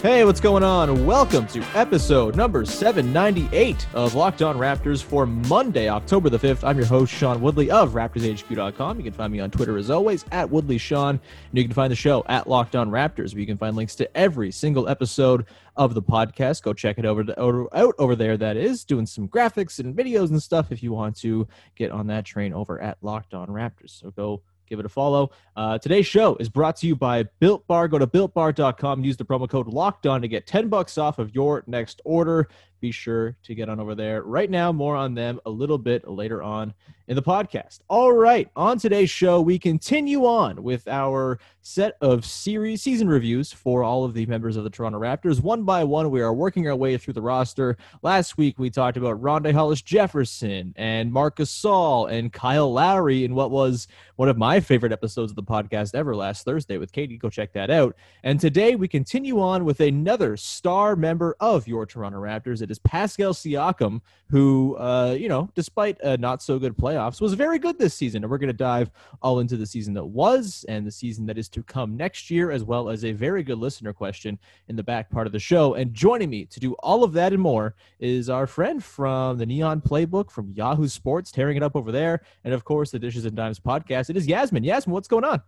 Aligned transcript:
Hey, 0.00 0.24
what's 0.24 0.38
going 0.38 0.62
on? 0.62 1.06
Welcome 1.06 1.48
to 1.48 1.60
episode 1.74 2.36
number 2.36 2.64
798 2.64 3.84
of 3.94 4.14
Locked 4.14 4.42
On 4.42 4.56
Raptors 4.56 5.02
for 5.02 5.26
Monday, 5.26 5.88
October 5.88 6.30
the 6.30 6.38
5th. 6.38 6.62
I'm 6.62 6.76
your 6.76 6.86
host, 6.86 7.12
Sean 7.12 7.40
Woodley 7.40 7.68
of 7.72 7.94
RaptorsHQ.com. 7.94 8.98
You 8.98 9.02
can 9.02 9.12
find 9.12 9.32
me 9.32 9.40
on 9.40 9.50
Twitter 9.50 9.76
as 9.76 9.90
always 9.90 10.24
at 10.30 10.48
Woodley 10.50 10.78
Sean. 10.78 11.16
And 11.50 11.58
you 11.58 11.64
can 11.64 11.72
find 11.72 11.90
the 11.90 11.96
show 11.96 12.22
at 12.28 12.48
Locked 12.48 12.76
On 12.76 12.92
Raptors, 12.92 13.34
where 13.34 13.40
you 13.40 13.46
can 13.46 13.58
find 13.58 13.74
links 13.74 13.96
to 13.96 14.16
every 14.16 14.52
single 14.52 14.88
episode 14.88 15.46
of 15.76 15.94
the 15.94 16.02
podcast. 16.02 16.62
Go 16.62 16.72
check 16.72 16.98
it 16.98 17.04
over 17.04 17.24
to, 17.24 17.36
over, 17.36 17.66
out 17.74 17.96
over 17.98 18.14
there. 18.14 18.36
That 18.36 18.56
is 18.56 18.84
doing 18.84 19.04
some 19.04 19.26
graphics 19.26 19.80
and 19.80 19.96
videos 19.96 20.30
and 20.30 20.40
stuff 20.40 20.70
if 20.70 20.80
you 20.80 20.92
want 20.92 21.16
to 21.22 21.48
get 21.74 21.90
on 21.90 22.06
that 22.06 22.24
train 22.24 22.52
over 22.52 22.80
at 22.80 22.98
Locked 23.02 23.34
On 23.34 23.48
Raptors. 23.48 23.98
So 23.98 24.12
go 24.12 24.42
give 24.68 24.78
it 24.78 24.86
a 24.86 24.88
follow. 24.88 25.30
Uh, 25.56 25.78
today's 25.78 26.06
show 26.06 26.36
is 26.36 26.48
brought 26.48 26.76
to 26.76 26.86
you 26.86 26.94
by 26.94 27.24
Built 27.40 27.66
Bar. 27.66 27.88
Go 27.88 27.98
to 27.98 28.06
builtbar.com, 28.06 29.04
use 29.04 29.16
the 29.16 29.24
promo 29.24 29.48
code 29.48 29.68
Locked 29.68 30.06
On 30.06 30.20
to 30.22 30.28
get 30.28 30.46
10 30.46 30.68
bucks 30.68 30.98
off 30.98 31.18
of 31.18 31.34
your 31.34 31.64
next 31.66 32.00
order. 32.04 32.48
Be 32.80 32.90
sure 32.90 33.36
to 33.42 33.54
get 33.54 33.68
on 33.68 33.80
over 33.80 33.94
there. 33.94 34.22
Right 34.22 34.50
now, 34.50 34.70
more 34.72 34.96
on 34.96 35.14
them 35.14 35.40
a 35.46 35.50
little 35.50 35.78
bit 35.78 36.08
later 36.08 36.42
on 36.42 36.74
in 37.08 37.16
the 37.16 37.22
podcast. 37.22 37.80
All 37.88 38.12
right, 38.12 38.48
on 38.54 38.78
today's 38.78 39.08
show, 39.08 39.40
we 39.40 39.58
continue 39.58 40.26
on 40.26 40.62
with 40.62 40.86
our 40.86 41.40
set 41.62 41.96
of 42.00 42.24
series 42.24 42.82
season 42.82 43.08
reviews 43.08 43.52
for 43.52 43.82
all 43.82 44.04
of 44.04 44.14
the 44.14 44.24
members 44.26 44.56
of 44.56 44.64
the 44.64 44.70
Toronto 44.70 44.98
Raptors. 45.00 45.40
One 45.40 45.64
by 45.64 45.84
one, 45.84 46.10
we 46.10 46.20
are 46.20 46.32
working 46.32 46.66
our 46.68 46.76
way 46.76 46.96
through 46.98 47.14
the 47.14 47.22
roster. 47.22 47.76
Last 48.02 48.36
week, 48.38 48.58
we 48.58 48.70
talked 48.70 48.96
about 48.96 49.20
Rondae 49.20 49.52
Hollis 49.52 49.82
Jefferson 49.82 50.74
and 50.76 51.10
Marc 51.10 51.36
Gasol 51.36 52.10
and 52.10 52.32
Kyle 52.32 52.72
Lowry 52.72 53.24
in 53.24 53.34
what 53.34 53.50
was 53.50 53.88
one 54.16 54.28
of 54.28 54.36
my 54.36 54.60
favorite 54.60 54.92
episodes 54.92 55.32
of 55.32 55.36
the 55.36 55.42
podcast 55.42 55.94
ever 55.94 56.14
last 56.14 56.44
Thursday 56.44 56.76
with 56.76 56.92
Katie. 56.92 57.16
Go 57.16 57.30
check 57.30 57.52
that 57.54 57.70
out. 57.70 57.96
And 58.22 58.38
today, 58.38 58.76
we 58.76 58.86
continue 58.86 59.40
on 59.40 59.64
with 59.64 59.80
another 59.80 60.36
star 60.36 60.94
member 60.94 61.36
of 61.40 61.66
your 61.66 61.86
Toronto 61.86 62.18
Raptors. 62.20 62.60
It 62.60 62.70
is 62.70 62.78
Pascal 62.78 63.32
Siakam, 63.32 64.02
who, 64.30 64.76
uh, 64.76 65.16
you 65.18 65.28
know, 65.28 65.50
despite 65.54 65.98
a 66.00 66.18
not 66.18 66.42
so 66.42 66.58
good 66.58 66.76
playoffs, 66.98 67.20
was 67.20 67.34
very 67.34 67.58
good 67.58 67.78
this 67.78 67.94
season. 67.94 68.22
And 68.22 68.30
we're 68.30 68.38
going 68.38 68.48
to 68.48 68.52
dive 68.52 68.90
all 69.22 69.40
into 69.40 69.56
the 69.56 69.66
season 69.66 69.94
that 69.94 70.04
was 70.04 70.64
and 70.68 70.86
the 70.86 70.90
season 70.90 71.26
that 71.26 71.38
is 71.38 71.48
to 71.50 71.62
come 71.62 71.96
next 71.96 72.30
year, 72.30 72.50
as 72.50 72.64
well 72.64 72.88
as 72.88 73.04
a 73.04 73.12
very 73.12 73.42
good 73.42 73.58
listener 73.58 73.92
question 73.92 74.38
in 74.68 74.76
the 74.76 74.82
back 74.82 75.10
part 75.10 75.26
of 75.26 75.32
the 75.32 75.38
show. 75.38 75.74
And 75.74 75.94
joining 75.94 76.30
me 76.30 76.44
to 76.46 76.60
do 76.60 76.74
all 76.74 77.04
of 77.04 77.12
that 77.14 77.32
and 77.32 77.42
more 77.42 77.74
is 77.98 78.28
our 78.28 78.46
friend 78.46 78.82
from 78.82 79.38
the 79.38 79.46
Neon 79.46 79.80
Playbook 79.80 80.30
from 80.30 80.52
Yahoo 80.52 80.88
Sports, 80.88 81.30
tearing 81.30 81.56
it 81.56 81.62
up 81.62 81.76
over 81.76 81.92
there. 81.92 82.22
And 82.44 82.54
of 82.54 82.64
course, 82.64 82.90
the 82.90 82.98
Dishes 82.98 83.24
and 83.24 83.36
Dimes 83.36 83.60
podcast. 83.60 84.10
It 84.10 84.16
is 84.16 84.26
Yasmin. 84.26 84.64
Yasmin, 84.64 84.94
what's 84.94 85.08
going 85.08 85.24
on? 85.24 85.42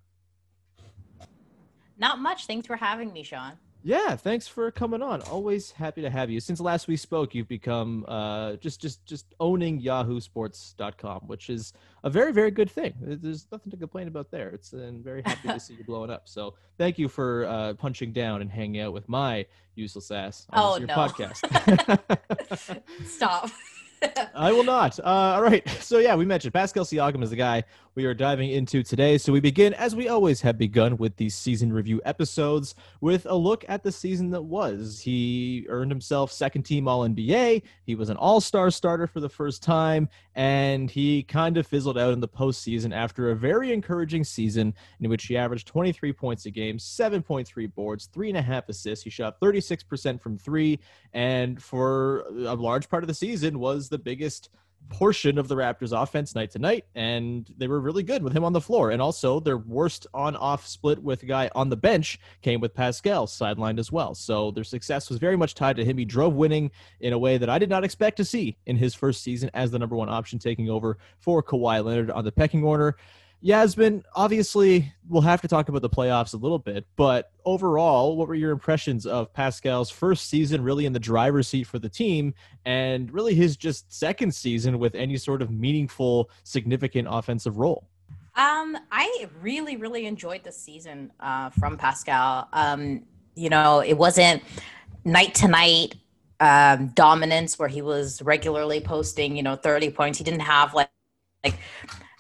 Not 1.99 2.19
much. 2.19 2.47
Thanks 2.47 2.67
for 2.67 2.77
having 2.77 3.13
me, 3.13 3.23
Sean. 3.23 3.53
Yeah, 3.83 4.15
thanks 4.15 4.47
for 4.47 4.71
coming 4.71 5.01
on. 5.03 5.23
Always 5.23 5.71
happy 5.71 6.03
to 6.03 6.11
have 6.11 6.29
you. 6.31 6.39
Since 6.41 6.61
last 6.61 6.87
we 6.87 6.97
spoke, 6.97 7.35
you've 7.35 7.49
become 7.49 8.05
uh, 8.07 8.57
just 8.57 8.81
just 8.81 9.05
just 9.07 9.35
owning 9.41 9.81
YahooSports.com, 9.81 11.23
which 11.27 11.49
is 11.49 11.73
a 12.05 12.11
very 12.11 12.33
very 12.33 12.51
good 12.51 12.71
thing. 12.71 12.93
There's 13.01 13.47
nothing 13.51 13.71
to 13.71 13.77
complain 13.79 14.07
about 14.09 14.31
there. 14.31 14.51
It's 14.51 14.73
and 14.75 15.03
very 15.03 15.23
happy 15.25 15.49
to 15.49 15.59
see 15.61 15.75
you 15.75 15.85
blowing 15.87 16.11
up. 16.11 16.29
So 16.29 16.55
thank 16.79 16.99
you 16.99 17.09
for 17.09 17.47
uh, 17.47 17.75
punching 17.75 18.13
down 18.13 18.43
and 18.43 18.51
hanging 18.51 18.81
out 18.83 18.93
with 18.93 19.09
my 19.09 19.47
useless 19.75 20.11
ass 20.11 20.47
on 20.51 20.63
Oh, 20.63 20.77
your 20.77 20.87
no. 20.89 20.95
podcast. 20.95 21.41
Stop. 23.07 23.49
I 24.35 24.51
will 24.53 24.65
not. 24.65 24.99
Uh, 24.99 25.03
all 25.05 25.43
right. 25.43 25.67
So 25.81 25.99
yeah, 25.99 26.15
we 26.15 26.25
mentioned 26.25 26.55
Pascal 26.55 26.85
Siakam 26.85 27.23
is 27.23 27.31
the 27.31 27.37
guy 27.37 27.65
we 27.95 28.05
are 28.05 28.15
diving 28.15 28.51
into 28.51 28.83
today. 28.83 29.19
So 29.19 29.33
we 29.33 29.41
begin, 29.41 29.75
as 29.75 29.97
we 29.97 30.09
always 30.09 30.41
have 30.43 30.57
begun, 30.57 30.97
with 30.97 31.17
these 31.17 31.35
season 31.35 31.73
review 31.73 32.01
episodes 32.05 32.75
with 33.01 33.27
a 33.27 33.35
look 33.35 33.65
at 33.69 33.83
the 33.83 33.91
season 33.91 34.31
that 34.31 34.43
was. 34.43 35.01
He 35.01 35.67
earned 35.69 35.91
himself 35.91 36.31
second 36.31 36.63
team 36.63 36.87
All 36.87 37.09
NBA. 37.09 37.63
He 37.85 37.95
was 37.95 38.09
an 38.09 38.17
All 38.17 38.41
Star 38.41 38.71
starter 38.71 39.07
for 39.07 39.21
the 39.21 39.29
first 39.29 39.63
time, 39.63 40.09
and 40.35 40.91
he 40.91 41.25
kind 41.25 41.57
of 41.57 41.67
fizzled 41.67 41.99
out 41.99 42.13
in 42.13 42.21
the 42.21 42.29
postseason 42.29 42.95
after 42.95 43.31
a 43.31 43.37
very 43.37 43.73
encouraging 43.73 44.23
season 44.23 44.73
in 45.01 45.11
which 45.11 45.27
he 45.27 45.37
averaged 45.37 45.67
23 45.67 46.13
points 46.13 46.47
a 46.47 46.51
game, 46.51 46.79
7.3 46.79 47.75
boards, 47.75 48.07
three 48.07 48.29
and 48.29 48.39
a 48.39 48.43
half 48.43 48.69
assists. 48.69 49.05
He 49.05 49.11
shot 49.11 49.41
36% 49.41 50.21
from 50.21 50.39
three, 50.39 50.79
and 51.13 51.61
for 51.61 52.21
a 52.29 52.55
large 52.55 52.89
part 52.89 53.03
of 53.03 53.09
the 53.09 53.15
season 53.15 53.59
was 53.59 53.89
the 53.89 53.99
biggest 53.99 54.51
portion 54.89 55.39
of 55.39 55.49
the 55.49 55.55
Raptors 55.55 55.93
offense 56.01 56.35
night 56.35 56.51
to 56.53 56.59
night, 56.59 56.85
and 56.95 57.49
they 57.57 57.69
were 57.69 57.81
really 57.81 58.03
good 58.03 58.23
with 58.23 58.33
him 58.33 58.45
on 58.45 58.53
the 58.53 58.61
floor. 58.61 58.91
And 58.91 59.01
also, 59.01 59.41
their 59.41 59.59
worst 59.59 60.07
on 60.13 60.37
off 60.37 60.67
split 60.67 61.03
with 61.03 61.23
a 61.23 61.27
guy 61.27 61.51
on 61.55 61.69
the 61.69 61.77
bench 61.77 62.19
came 62.43 62.61
with 62.61 62.75
Pascal 62.75 63.27
sidelined 63.27 63.79
as 63.79 63.93
well. 63.93 64.15
So 64.15 64.51
their 64.51 64.65
success 64.65 65.09
was 65.09 65.19
very 65.19 65.37
much 65.37 65.55
tied 65.55 65.77
to 65.77 65.85
him. 65.85 65.97
He 65.97 66.05
drove 66.05 66.35
winning 66.35 66.71
in 67.01 67.13
a 67.13 67.19
way 67.19 67.39
that 67.39 67.49
I 67.49 67.59
did 67.59 67.71
not 67.71 67.85
expect 67.85 68.17
to 68.19 68.25
see 68.25 68.57
in 68.67 68.77
his 68.77 68.95
first 68.95 69.23
season 69.23 69.51
as 69.55 69.71
the 69.71 69.79
number 69.79 69.97
one 69.97 70.09
option, 70.09 70.39
taking 70.39 70.69
over 70.69 70.99
for 71.19 71.43
Kawhi 71.43 71.85
Leonard 71.85 72.11
on 72.11 72.25
the 72.25 72.33
pecking 72.33 72.65
order. 72.65 72.97
Yasmin, 73.43 74.05
obviously, 74.15 74.93
we'll 75.09 75.23
have 75.23 75.41
to 75.41 75.49
talk 75.49 75.69
about 75.71 75.81
the 75.81 75.89
playoffs 75.89 76.35
a 76.35 76.37
little 76.37 76.59
bit, 76.59 76.85
but 76.97 77.33
overall, 77.47 78.17
what 78.17 78.29
were 78.29 78.35
your 78.35 78.51
impressions 78.51 79.07
of 79.07 79.33
Pascal's 79.33 79.89
first 79.89 80.29
season 80.29 80.63
really 80.63 80.85
in 80.85 80.93
the 80.93 81.01
driver's 81.01 81.49
seat 81.49 81.65
for 81.65 81.79
the 81.79 81.89
team 81.89 82.35
and 82.67 83.11
really 83.13 83.35
his 83.35 83.57
just 83.57 83.93
second 83.93 84.35
season 84.35 84.79
with 84.79 84.95
any 84.95 85.17
sort 85.17 85.41
of 85.41 85.51
meaningful, 85.51 86.31
significant 86.45 87.09
offensive 87.11 87.57
role? 87.57 87.89
Um, 88.37 88.77
I 88.93 89.29
really, 89.41 89.77
really 89.77 90.07
enjoyed 90.07 90.45
the 90.45 90.53
season 90.53 91.11
uh, 91.19 91.49
from 91.51 91.79
Pascal. 91.79 92.47
Um, 92.53 93.05
you 93.35 93.49
know, 93.49 93.81
it 93.81 93.95
wasn't 93.95 94.43
night 95.05 95.35
to 95.37 95.49
night 95.49 95.95
um, 96.41 96.89
dominance 96.89 97.59
where 97.59 97.69
he 97.69 97.81
was 97.81 98.21
regularly 98.23 98.81
posting, 98.81 99.35
you 99.35 99.43
know, 99.43 99.57
30 99.57 99.91
points. 99.91 100.19
He 100.19 100.25
didn't 100.25 100.41
have 100.41 100.75
like 100.75 100.91
like 101.45 101.59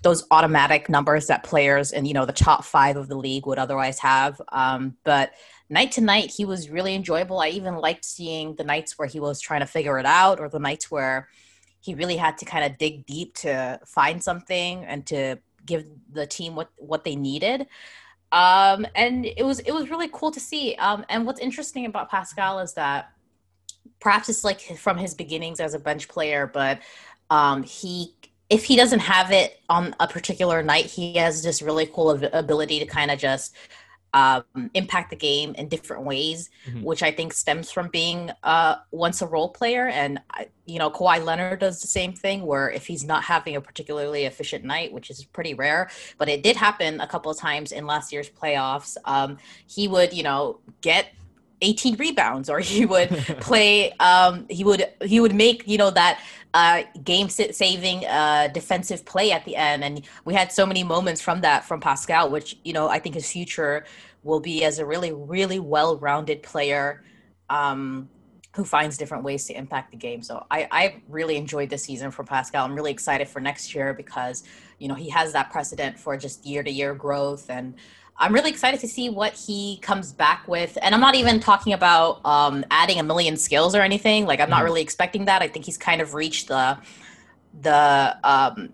those 0.02 0.26
automatic 0.31 0.88
numbers 0.88 1.26
that 1.26 1.44
players 1.44 1.93
in 1.93 2.05
you 2.05 2.14
know 2.14 2.26
the 2.26 2.32
top 2.32 2.64
five 2.64 2.97
of 2.97 3.08
the 3.08 3.17
league 3.17 3.47
would 3.47 3.58
otherwise 3.58 3.99
have. 3.99 4.41
Um, 4.50 4.97
but 5.05 5.32
night 5.69 5.93
to 5.93 6.00
night, 6.00 6.32
he 6.37 6.44
was 6.44 6.70
really 6.70 6.94
enjoyable. 6.94 7.41
I 7.41 7.49
even 7.49 7.76
liked 7.76 8.05
seeing 8.05 8.55
the 8.56 8.64
nights 8.64 8.99
where 8.99 9.08
he 9.08 9.20
was 9.20 9.41
trying 9.41 9.61
to 9.61 9.67
figure 9.67 9.99
it 9.99 10.06
out, 10.06 10.41
or 10.41 10.49
the 10.49 10.58
nights 10.58 10.91
where 10.91 11.29
he 11.81 11.94
really 11.94 12.17
had 12.17 12.38
to 12.38 12.44
kind 12.44 12.64
of 12.64 12.79
dig 12.79 13.06
deep 13.06 13.35
to 13.35 13.81
find 13.87 14.23
something 14.23 14.85
and 14.85 15.06
to 15.06 15.37
give 15.64 15.85
the 16.12 16.26
team 16.26 16.55
what 16.55 16.70
what 16.76 17.05
they 17.05 17.17
needed. 17.17 17.67
Um, 18.32 18.87
and 18.94 19.26
it 19.26 19.44
was 19.44 19.61
it 19.61 19.73
was 19.73 19.91
really 19.91 20.08
cool 20.12 20.31
to 20.31 20.41
see. 20.41 20.75
Um, 20.76 21.05
and 21.08 21.26
what's 21.26 21.41
interesting 21.41 21.87
about 21.87 22.11
Pascal 22.11 22.61
is 22.61 22.75
that 22.75 23.12
perhaps 24.00 24.29
it's 24.29 24.44
like 24.44 24.61
from 24.61 24.97
his 24.97 25.14
beginnings 25.14 25.61
as 25.61 25.75
a 25.75 25.79
bench 25.79 26.08
player, 26.08 26.47
but 26.47 26.81
um, 27.29 27.62
he 27.62 28.14
if 28.50 28.64
he 28.64 28.76
doesn't 28.76 29.00
have 29.00 29.31
it 29.31 29.61
on 29.69 29.94
a 30.00 30.08
particular 30.08 30.62
night, 30.62 30.87
he 30.87 31.14
has 31.14 31.43
this 31.43 31.62
really 31.62 31.87
cool 31.87 32.11
ab- 32.17 32.31
ability 32.35 32.79
to 32.81 32.87
kind 32.87 33.11
of 33.11 33.19
just 33.19 33.55
um, 34.12 34.43
impact 34.75 35.11
the 35.11 35.17
game 35.17 35.55
in 35.55 35.69
different 35.69 36.02
ways, 36.02 36.50
Mhm. 36.69 36.82
which 36.82 37.00
I 37.05 37.12
think 37.12 37.32
stems 37.32 37.70
from 37.70 37.87
being 37.91 38.32
uh, 38.43 38.75
once 38.91 39.23
a 39.23 39.26
role 39.29 39.50
player. 39.50 39.87
And 39.87 40.20
you 40.67 40.81
know, 40.81 40.91
Kawhi 40.91 41.25
Leonard 41.25 41.61
does 41.61 41.81
the 41.81 41.87
same 41.87 42.12
thing, 42.12 42.44
where 42.44 42.69
if 42.69 42.87
he's 42.88 43.05
not 43.05 43.23
having 43.23 43.55
a 43.55 43.61
particularly 43.61 44.25
efficient 44.25 44.64
night, 44.64 44.93
which 44.93 45.11
is 45.11 45.25
pretty 45.25 45.55
rare, 45.55 45.91
but 46.19 46.29
it 46.29 46.43
did 46.43 46.56
happen 46.56 47.00
a 47.00 47.06
couple 47.06 47.31
of 47.31 47.38
times 47.38 47.70
in 47.70 47.87
last 47.87 48.12
year's 48.12 48.29
playoffs, 48.29 48.97
um, 49.05 49.38
he 49.69 49.87
would 49.87 50.12
you 50.12 50.25
know 50.25 50.58
get 50.81 51.06
18 51.62 51.94
rebounds 51.97 52.49
or 52.50 52.58
he 52.58 52.87
would 52.87 53.11
play 53.41 53.93
um 54.00 54.47
he 54.49 54.64
would 54.64 54.88
he 55.05 55.20
would 55.20 55.35
make 55.35 55.62
you 55.69 55.76
know 55.76 55.91
that 55.91 56.19
uh 56.55 56.82
game 57.05 57.29
saving 57.29 58.05
uh 58.06 58.49
defensive 58.49 59.05
play 59.05 59.31
at 59.32 59.44
the 59.44 59.55
end 59.56 59.85
and 59.85 60.02
we 60.25 60.35
had 60.35 60.50
so 60.50 60.67
many 60.67 60.82
moments 60.82 61.20
from 61.20 61.41
that 61.41 61.64
from 61.64 61.81
Pascal 61.81 62.31
which 62.31 62.56
you 62.64 62.73
know 62.73 62.88
I 62.88 62.99
think 62.99 63.14
his 63.14 63.31
future 63.31 63.85
will 64.23 64.41
be 64.41 64.64
as 64.64 64.79
a 64.79 64.87
really 64.87 65.12
really 65.12 65.61
well-rounded 65.61 66.43
player 66.43 67.05
um 67.49 68.08
who 68.56 68.64
finds 68.64 68.99
different 68.99 69.23
ways 69.23 69.47
to 69.47 69.56
impact 69.56 69.93
the 69.93 69.97
game. 69.97 70.23
So 70.23 70.44
I, 70.50 70.67
I 70.73 71.02
really 71.08 71.37
enjoyed 71.37 71.70
this 71.70 71.85
season 71.85 72.11
for 72.11 72.25
Pascal. 72.25 72.64
I'm 72.64 72.75
really 72.75 72.91
excited 72.91 73.29
for 73.29 73.38
next 73.38 73.75
year 73.75 73.94
because, 73.94 74.43
you 74.79 74.88
know, 74.88 74.94
he 74.94 75.08
has 75.11 75.32
that 75.35 75.52
precedent 75.52 75.99
for 75.99 76.17
just 76.17 76.44
year 76.44 76.62
to 76.64 76.70
year 76.70 76.93
growth. 76.94 77.49
And 77.49 77.75
I'm 78.20 78.32
really 78.32 78.50
excited 78.50 78.78
to 78.81 78.88
see 78.88 79.08
what 79.08 79.32
he 79.32 79.78
comes 79.82 80.12
back 80.12 80.46
with. 80.46 80.78
And 80.82 80.94
I'm 80.94 81.00
not 81.00 81.14
even 81.14 81.40
talking 81.40 81.72
about 81.72 82.25
um, 82.25 82.64
adding 82.70 83.00
a 83.00 83.02
million 83.02 83.37
skills 83.37 83.75
or 83.75 83.81
anything. 83.81 84.26
Like, 84.26 84.40
I'm 84.40 84.50
not 84.50 84.62
really 84.62 84.82
expecting 84.82 85.25
that. 85.25 85.43
I 85.43 85.49
think 85.49 85.64
he's 85.64 85.78
kind 85.78 86.00
of 86.00 86.14
reached 86.14 86.49
the, 86.49 86.78
the, 87.62 88.17
um, 88.22 88.69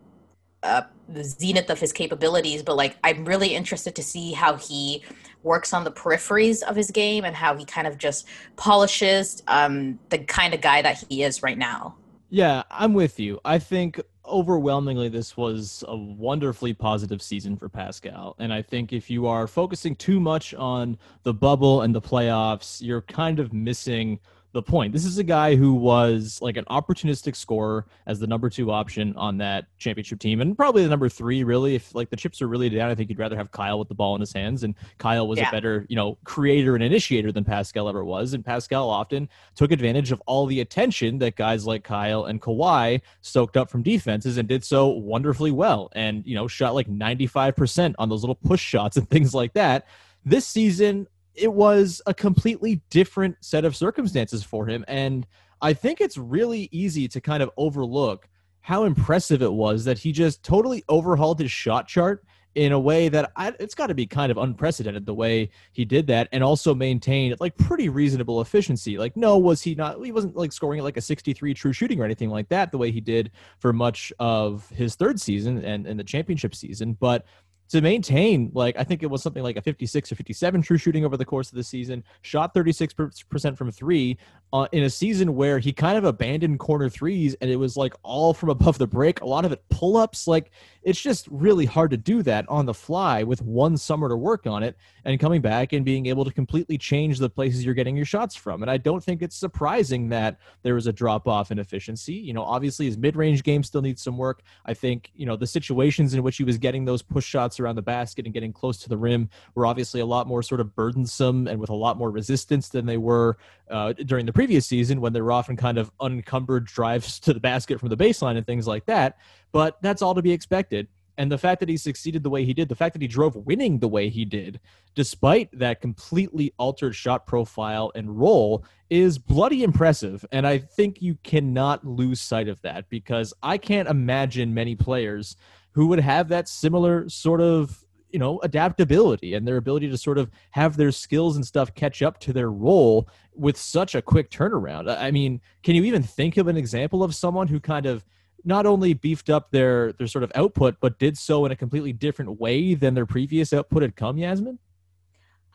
uh, 0.63 0.83
the 1.09 1.25
zenith 1.25 1.71
of 1.71 1.79
his 1.79 1.93
capabilities, 1.93 2.63
but 2.63 2.77
like 2.77 2.97
I'm 3.05 3.25
really 3.25 3.55
interested 3.55 3.95
to 3.95 4.03
see 4.03 4.33
how 4.33 4.57
he 4.57 5.05
works 5.43 5.73
on 5.73 5.85
the 5.85 5.93
peripheries 5.93 6.63
of 6.63 6.75
his 6.75 6.91
game 6.91 7.25
and 7.25 7.37
how 7.37 7.57
he 7.57 7.65
kind 7.65 7.87
of 7.87 7.99
just 7.99 8.27
polishes 8.57 9.43
um, 9.47 9.99
the 10.09 10.19
kind 10.19 10.53
of 10.53 10.61
guy 10.61 10.83
that 10.83 11.05
he 11.09 11.23
is 11.23 11.43
right 11.43 11.57
now. 11.57 11.95
Yeah, 12.29 12.65
I'm 12.71 12.93
with 12.93 13.21
you. 13.21 13.41
I 13.45 13.61
think 13.61 14.01
overwhelmingly 14.27 15.09
this 15.09 15.37
was 15.37 15.85
a 15.89 15.97
wonderfully 15.97 16.73
positive 16.73 17.23
season 17.23 17.57
for 17.57 17.69
Pascal. 17.69 18.37
And 18.39 18.53
I 18.53 18.63
think 18.63 18.93
if 18.93 19.11
you 19.11 19.27
are 19.27 19.47
focusing 19.47 19.97
too 19.97 20.21
much 20.21 20.55
on 20.55 20.99
the 21.23 21.35
bubble 21.35 21.83
and 21.83 21.95
the 21.95 22.01
playoffs, 22.01 22.83
you're 22.83 23.03
kind 23.03 23.39
of 23.39 23.53
missing 23.53 24.21
the 24.57 24.63
point. 24.63 24.93
This 24.93 25.05
is 25.05 25.19
a 25.19 25.23
guy 25.25 25.55
who 25.55 25.75
was 25.75 26.41
like 26.43 26.57
an 26.57 26.65
opportunistic 26.65 27.37
scorer 27.37 27.87
as 28.07 28.19
the 28.19 28.27
number 28.27 28.51
two 28.51 28.73
option 28.73 29.15
on 29.17 29.39
that 29.39 29.67
championship 29.79 30.19
team, 30.19 30.41
and 30.41 30.57
probably 30.57 30.83
the 30.83 30.89
number 30.89 31.09
three, 31.09 31.45
really. 31.45 31.77
If 31.77 31.95
like 31.95 32.11
the 32.11 32.17
chips 32.17 32.43
are 32.43 32.49
really 32.49 32.69
down, 32.69 32.91
I 32.91 32.95
think 32.95 33.09
you'd 33.11 33.19
rather 33.19 33.37
have 33.37 33.53
Kyle 33.53 33.79
with 33.79 33.89
the 33.89 33.95
ball 33.95 34.15
in 34.15 34.21
his 34.21 34.33
hands. 34.33 34.65
And 34.65 34.75
Kyle 34.99 35.29
was 35.29 35.39
Yeah. 35.39 35.49
a 35.49 35.53
better, 35.53 35.87
you 35.89 35.95
know, 35.97 36.19
creator 36.25 36.75
and 36.75 36.83
initiator 36.83 37.31
than 37.31 37.45
Pascal 37.45 37.89
ever 37.89 38.05
was. 38.05 38.35
And 38.35 38.45
Pascal 38.45 38.91
often 38.91 39.29
took 39.55 39.71
advantage 39.71 40.11
of 40.11 40.23
all 40.27 40.47
the 40.47 40.61
attention 40.61 41.19
that 41.19 41.37
guys 41.37 41.67
like 41.67 41.85
Kyle 41.85 42.25
and 42.25 42.41
Kawhi 42.43 43.03
soaked 43.21 43.57
up 43.57 43.71
from 43.71 43.83
defenses 43.83 44.39
and 44.39 44.49
did 44.49 44.65
so 44.65 44.89
wonderfully 44.89 45.51
well. 45.51 45.91
And, 45.95 46.27
you 46.27 46.35
know, 46.35 46.49
shot 46.49 46.75
like 46.75 46.89
95% 46.89 47.95
on 47.99 48.09
those 48.09 48.23
little 48.23 48.35
push 48.35 48.63
shots 48.63 48.97
and 48.97 49.09
things 49.09 49.35
like 49.35 49.53
that. 49.53 49.87
This 50.25 50.47
season, 50.47 51.07
it 51.37 51.53
was 51.53 52.01
a 52.07 52.15
completely 52.15 52.83
different 52.91 53.37
set 53.41 53.65
of 53.65 53.77
circumstances 53.77 54.43
for 54.43 54.67
him. 54.67 54.85
And 54.89 55.27
I 55.61 55.73
think 55.73 56.01
it's 56.01 56.19
really 56.19 56.69
easy 56.73 57.09
to 57.09 57.21
kind 57.21 57.43
of 57.43 57.51
overlook 57.57 58.29
how 58.61 58.85
impressive 58.85 59.43
it 59.43 59.53
was 59.53 59.85
that 59.85 59.99
he 59.99 60.13
just 60.13 60.43
totally 60.43 60.85
overhauled 60.89 61.39
his 61.39 61.53
shot 61.53 61.87
chart 61.87 62.25
in 62.57 62.73
a 62.73 62.81
way 62.81 63.11
that 63.11 63.31
I, 63.37 63.53
it's 63.61 63.75
got 63.75 63.89
to 63.89 63.95
be 63.95 64.07
kind 64.07 64.33
of 64.33 64.39
unprecedented 64.39 65.05
the 65.05 65.15
way 65.15 65.51
he 65.73 65.85
did 65.85 66.07
that 66.07 66.29
and 66.33 66.43
also 66.43 66.75
maintained 66.75 67.37
like 67.39 67.57
pretty 67.59 67.91
reasonable 67.91 68.41
efficiency 68.41 68.97
like 68.97 69.15
no 69.15 69.37
was 69.37 69.61
he 69.61 69.75
not 69.75 70.03
he 70.03 70.11
wasn't 70.11 70.35
like 70.35 70.53
scoring 70.53 70.81
at 70.81 70.85
like 70.85 70.97
a 70.97 71.03
63 71.03 71.53
true 71.53 71.73
shooting 71.75 72.01
or 72.01 72.05
anything 72.05 72.31
like 72.31 72.49
that 72.49 72.73
the 72.73 72.79
way 72.79 72.91
he 72.91 73.01
did 73.01 73.31
for 73.59 73.75
much 73.75 74.11
of 74.19 74.69
his 74.71 74.95
third 74.95 75.21
season 75.21 75.63
and, 75.65 75.87
and 75.87 76.01
the 76.01 76.05
championship 76.05 76.55
season 76.55 76.95
but 76.99 77.27
to 77.69 77.81
maintain 77.81 78.51
like 78.55 78.77
i 78.79 78.85
think 78.85 79.03
it 79.03 79.07
was 79.07 79.23
something 79.23 79.43
like 79.43 79.57
a 79.57 79.63
56 79.63 80.13
or 80.13 80.15
57 80.15 80.63
true 80.63 80.79
shooting 80.79 81.05
over 81.05 81.17
the 81.17 81.25
course 81.25 81.51
of 81.51 81.57
the 81.57 81.65
season 81.65 82.03
shot 82.23 82.55
36% 82.55 83.57
from 83.57 83.71
three 83.71 84.17
uh, 84.57 84.69
in 84.73 84.85
a 84.85 84.91
season 84.91 85.35
where 85.35 85.59
he 85.59 85.71
kind 85.71 85.99
of 85.99 86.05
abandoned 86.05 86.59
corner 86.59 86.89
threes 86.89 87.37
and 87.41 87.51
it 87.51 87.57
was 87.57 87.77
like 87.77 87.95
all 88.03 88.33
from 88.33 88.49
above 88.49 88.79
the 88.79 88.87
break 88.87 89.21
a 89.21 89.27
lot 89.27 89.45
of 89.45 89.53
it 89.53 89.63
pull-ups 89.69 90.27
like 90.27 90.51
it's 90.83 91.01
just 91.01 91.27
really 91.31 91.67
hard 91.67 91.91
to 91.91 91.97
do 91.97 92.23
that 92.23 92.49
on 92.49 92.65
the 92.65 92.73
fly 92.73 93.23
with 93.23 93.43
one 93.43 93.77
summer 93.77 94.09
to 94.09 94.17
work 94.17 94.47
on 94.47 94.63
it 94.63 94.77
and 95.05 95.21
coming 95.21 95.43
back 95.43 95.73
and 95.73 95.85
being 95.85 96.07
able 96.07 96.25
to 96.25 96.33
completely 96.33 96.79
change 96.79 97.19
the 97.19 97.29
places 97.29 97.65
you're 97.65 97.75
getting 97.75 97.97
your 97.97 98.07
shots 98.07 98.35
from. 98.35 98.63
And 98.63 98.71
i 98.71 98.77
don't 98.77 99.03
think 99.03 99.21
it's 99.21 99.37
surprising 99.37 100.09
that 100.09 100.39
there 100.63 100.75
was 100.75 100.87
a 100.87 100.93
drop 100.93 101.29
off 101.29 101.51
in 101.51 101.59
efficiency. 101.59 102.15
You 102.15 102.33
know 102.33 102.43
obviously 102.43 102.87
his 102.87 102.97
mid-range 102.97 103.43
game 103.43 103.63
still 103.63 103.83
needs 103.83 104.03
some 104.03 104.17
work. 104.17 104.43
I 104.65 104.73
think 104.73 105.11
you 105.15 105.27
know 105.27 105.37
the 105.37 105.47
situations 105.47 106.15
in 106.15 106.23
which 106.23 106.39
he 106.39 106.45
was 106.45 106.57
getting 106.57 106.85
those 106.85 107.03
push 107.03 107.27
shots 107.27 107.61
around 107.61 107.75
the 107.75 107.83
basket 107.83 108.25
and 108.25 108.33
getting 108.33 108.53
close 108.53 108.79
to 108.79 108.89
the 108.89 108.97
rim 108.97 109.29
were 109.55 109.67
obviously 109.67 110.01
a 110.01 110.07
lot 110.07 110.27
more 110.27 110.43
sort 110.43 110.61
of 110.61 110.75
burdensome 110.75 111.47
and 111.47 111.61
with 111.61 111.71
a 111.71 111.75
lot 111.75 111.99
more 111.99 112.11
resistance 112.11 112.69
than 112.69 112.87
they 112.87 112.97
were 112.97 113.37
uh, 113.71 113.93
during 113.93 114.25
the 114.25 114.33
previous 114.33 114.46
season 114.67 115.01
when 115.01 115.13
they 115.13 115.21
were 115.21 115.33
often 115.33 115.57
kind 115.57 115.79
of 115.79 115.91
unencumbered 116.01 116.67
drives 116.67 117.21
to 117.21 117.33
the 117.33 117.41
basket 117.41 117.81
from 117.81 117.89
the 117.89 117.97
baseline 117.97 118.37
and 118.37 118.47
things 118.47 118.67
like 118.67 118.87
that. 118.87 119.19
But 119.53 119.79
that's 119.83 120.03
all 120.03 120.15
to 120.15 120.23
be 120.23 120.33
expected. 120.33 120.89
And 121.19 121.33
the 121.33 121.39
fact 121.39 121.61
that 121.61 121.69
he 121.69 121.77
succeeded 121.77 122.23
the 122.23 122.31
way 122.31 122.45
he 122.45 122.53
did, 122.53 122.69
the 122.69 122.75
fact 122.75 122.93
that 122.93 123.01
he 123.01 123.09
drove 123.09 123.37
winning 123.37 123.79
the 123.79 123.89
way 123.89 124.09
he 124.09 124.25
did, 124.25 124.61
despite 124.95 125.49
that 125.59 125.81
completely 125.81 126.53
altered 126.59 126.95
shot 126.95 127.27
profile 127.27 127.91
and 127.95 128.19
role, 128.19 128.65
is 128.91 129.19
bloody 129.19 129.63
impressive. 129.63 130.27
And 130.31 130.47
I 130.47 130.59
think 130.59 131.01
you 131.01 131.17
cannot 131.23 131.87
lose 131.87 132.21
sight 132.21 132.49
of 132.49 132.61
that 132.63 132.89
because 132.91 133.33
I 133.43 133.57
can't 133.57 133.89
imagine 133.89 134.53
many 134.53 134.77
players 134.77 135.37
who 135.73 135.87
would 135.89 136.01
have 136.01 136.29
that 136.29 136.49
similar 136.49 137.09
sort 137.09 137.41
of 137.41 137.83
you 138.17 138.21
know 138.21 138.41
adaptability 138.45 139.35
and 139.35 139.47
their 139.47 139.59
ability 139.59 139.91
to 139.91 139.99
sort 139.99 140.17
of 140.17 140.31
have 140.53 140.79
their 140.79 140.91
skills 140.91 141.37
and 141.37 141.45
stuff 141.47 141.75
catch 141.75 142.01
up 142.01 142.19
to 142.19 142.33
their 142.33 142.51
role 142.51 143.07
with 143.35 143.59
such 143.59 143.95
a 143.95 144.01
quick 144.01 144.31
turnaround 144.31 144.89
i 144.99 145.11
mean 145.11 145.39
can 145.63 145.75
you 145.75 145.85
even 145.85 146.03
think 146.03 146.39
of 146.39 146.49
an 146.49 146.57
example 146.57 147.05
of 147.05 147.15
someone 147.15 147.47
who 147.47 147.61
kind 147.61 147.85
of 147.85 148.07
not 148.43 148.65
only 148.65 148.95
beefed 148.95 149.29
up 149.29 149.51
their 149.51 149.93
their 149.99 150.07
sort 150.07 150.25
of 150.25 150.33
output 150.35 150.77
but 150.81 150.99
did 150.99 151.19
so 151.19 151.45
in 151.45 151.53
a 151.53 151.57
completely 151.57 151.93
different 151.93 152.41
way 152.41 152.73
than 152.73 152.95
their 152.95 153.05
previous 153.05 153.53
output 153.53 153.83
had 153.83 153.95
come 153.95 154.17
yasmin 154.17 154.59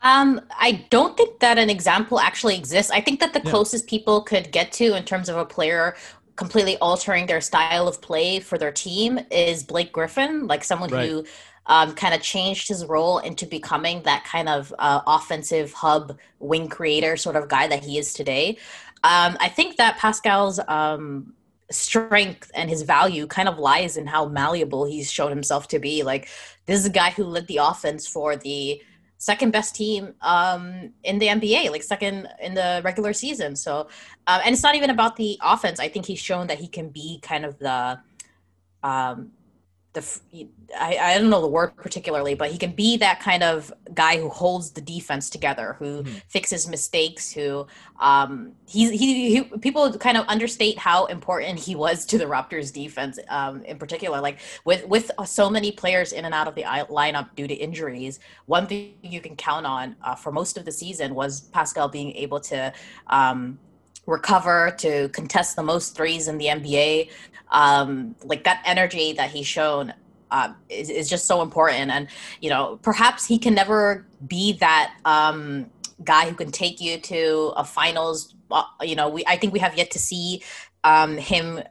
Um, 0.03 0.41
I 0.67 0.85
don't 0.91 1.15
think 1.17 1.39
that 1.39 1.57
an 1.57 1.69
example 1.69 2.19
actually 2.19 2.55
exists. 2.57 2.91
I 2.91 3.01
think 3.01 3.19
that 3.21 3.33
the 3.33 3.41
Yeah. 3.43 3.51
closest 3.53 3.87
people 3.87 4.21
could 4.21 4.51
get 4.51 4.71
to 4.73 4.95
in 4.95 5.03
terms 5.03 5.29
of 5.29 5.35
a 5.37 5.45
player 5.45 5.95
completely 6.35 6.75
altering 6.77 7.27
their 7.27 7.41
style 7.41 7.87
of 7.87 8.01
play 8.01 8.39
for 8.39 8.57
their 8.57 8.71
team 8.71 9.19
is 9.29 9.63
Blake 9.63 9.91
Griffin, 9.91 10.47
like 10.47 10.63
someone 10.63 10.89
Right. 10.89 11.07
who 11.09 11.23
um, 11.67 11.93
kind 11.93 12.13
of 12.13 12.21
changed 12.21 12.67
his 12.67 12.85
role 12.85 13.19
into 13.19 13.45
becoming 13.45 14.01
that 14.03 14.23
kind 14.23 14.49
of 14.49 14.73
uh, 14.79 15.01
offensive 15.07 15.73
hub 15.73 16.17
wing 16.39 16.67
creator 16.67 17.15
sort 17.15 17.35
of 17.35 17.47
guy 17.47 17.67
that 17.67 17.83
he 17.83 17.97
is 17.97 18.13
today. 18.13 18.57
Um, 19.03 19.37
I 19.39 19.49
think 19.49 19.77
that 19.77 19.97
Pascal's 19.97 20.59
um, 20.67 21.33
strength 21.71 22.51
and 22.53 22.69
his 22.69 22.81
value 22.83 23.27
kind 23.27 23.47
of 23.47 23.57
lies 23.57 23.97
in 23.97 24.05
how 24.05 24.25
malleable 24.27 24.85
he's 24.85 25.11
shown 25.11 25.29
himself 25.29 25.67
to 25.69 25.79
be. 25.79 26.03
Like 26.03 26.27
this 26.65 26.79
is 26.79 26.85
a 26.85 26.91
guy 26.91 27.11
who 27.11 27.23
led 27.23 27.47
the 27.47 27.57
offense 27.57 28.07
for 28.07 28.35
the 28.35 28.81
second 29.17 29.51
best 29.51 29.75
team 29.75 30.13
um, 30.21 30.91
in 31.03 31.19
the 31.19 31.27
NBA, 31.27 31.69
like 31.69 31.83
second 31.83 32.27
in 32.41 32.55
the 32.55 32.81
regular 32.83 33.13
season. 33.13 33.55
So, 33.55 33.87
um, 34.27 34.41
and 34.43 34.53
it's 34.53 34.63
not 34.63 34.75
even 34.75 34.89
about 34.89 35.15
the 35.15 35.37
offense. 35.43 35.79
I 35.79 35.89
think 35.89 36.05
he's 36.07 36.19
shown 36.19 36.47
that 36.47 36.59
he 36.59 36.67
can 36.67 36.89
be 36.89 37.19
kind 37.21 37.45
of 37.45 37.57
the, 37.59 37.99
um, 38.83 39.31
the 39.93 40.47
I, 40.79 40.97
I 40.97 41.17
don't 41.17 41.29
know 41.29 41.41
the 41.41 41.47
word 41.47 41.75
particularly, 41.75 42.33
but 42.33 42.49
he 42.49 42.57
can 42.57 42.71
be 42.71 42.95
that 42.97 43.19
kind 43.19 43.43
of 43.43 43.73
guy 43.93 44.17
who 44.17 44.29
holds 44.29 44.71
the 44.71 44.79
defense 44.79 45.29
together, 45.29 45.75
who 45.79 46.05
fixes 46.29 46.67
mistakes, 46.67 47.31
who 47.31 47.67
um, 47.99 48.53
he, 48.67 48.95
he 48.95 49.31
he 49.31 49.41
people 49.59 49.91
kind 49.97 50.17
of 50.17 50.25
understate 50.27 50.77
how 50.77 51.05
important 51.05 51.59
he 51.59 51.75
was 51.75 52.05
to 52.05 52.17
the 52.17 52.25
Raptors 52.25 52.71
defense 52.71 53.19
um, 53.29 53.63
in 53.63 53.77
particular. 53.77 54.21
Like 54.21 54.39
with 54.63 54.87
with 54.87 55.11
so 55.25 55.49
many 55.49 55.73
players 55.73 56.13
in 56.13 56.23
and 56.23 56.33
out 56.33 56.47
of 56.47 56.55
the 56.55 56.63
lineup 56.63 57.35
due 57.35 57.47
to 57.47 57.53
injuries, 57.53 58.19
one 58.45 58.67
thing 58.67 58.93
you 59.01 59.19
can 59.19 59.35
count 59.35 59.65
on 59.65 59.97
uh, 60.03 60.15
for 60.15 60.31
most 60.31 60.57
of 60.57 60.63
the 60.63 60.71
season 60.71 61.13
was 61.15 61.41
Pascal 61.41 61.89
being 61.89 62.15
able 62.15 62.39
to. 62.41 62.71
Um, 63.07 63.59
recover 64.11 64.75
to 64.79 65.09
contest 65.09 65.55
the 65.55 65.63
most 65.63 65.95
threes 65.95 66.27
in 66.27 66.37
the 66.37 66.45
NBA 66.45 67.09
um, 67.51 68.15
like 68.23 68.43
that 68.45 68.61
energy 68.65 69.13
that 69.13 69.29
he's 69.29 69.47
shown 69.47 69.93
uh, 70.31 70.53
is, 70.69 70.89
is 70.89 71.09
just 71.09 71.25
so 71.25 71.41
important. 71.41 71.91
And, 71.91 72.07
you 72.39 72.49
know, 72.49 72.79
perhaps 72.81 73.25
he 73.25 73.37
can 73.37 73.53
never 73.53 74.05
be 74.25 74.53
that 74.53 74.93
um, 75.05 75.69
guy 76.03 76.29
who 76.29 76.35
can 76.35 76.51
take 76.51 76.79
you 76.79 76.97
to 76.99 77.53
a 77.57 77.65
finals. 77.65 78.33
You 78.81 78.95
know, 78.95 79.09
we 79.09 79.23
I 79.27 79.37
think 79.37 79.53
we 79.53 79.59
have 79.59 79.77
yet 79.77 79.91
to 79.91 79.99
see 79.99 80.43
um, 80.83 81.17
him 81.17 81.61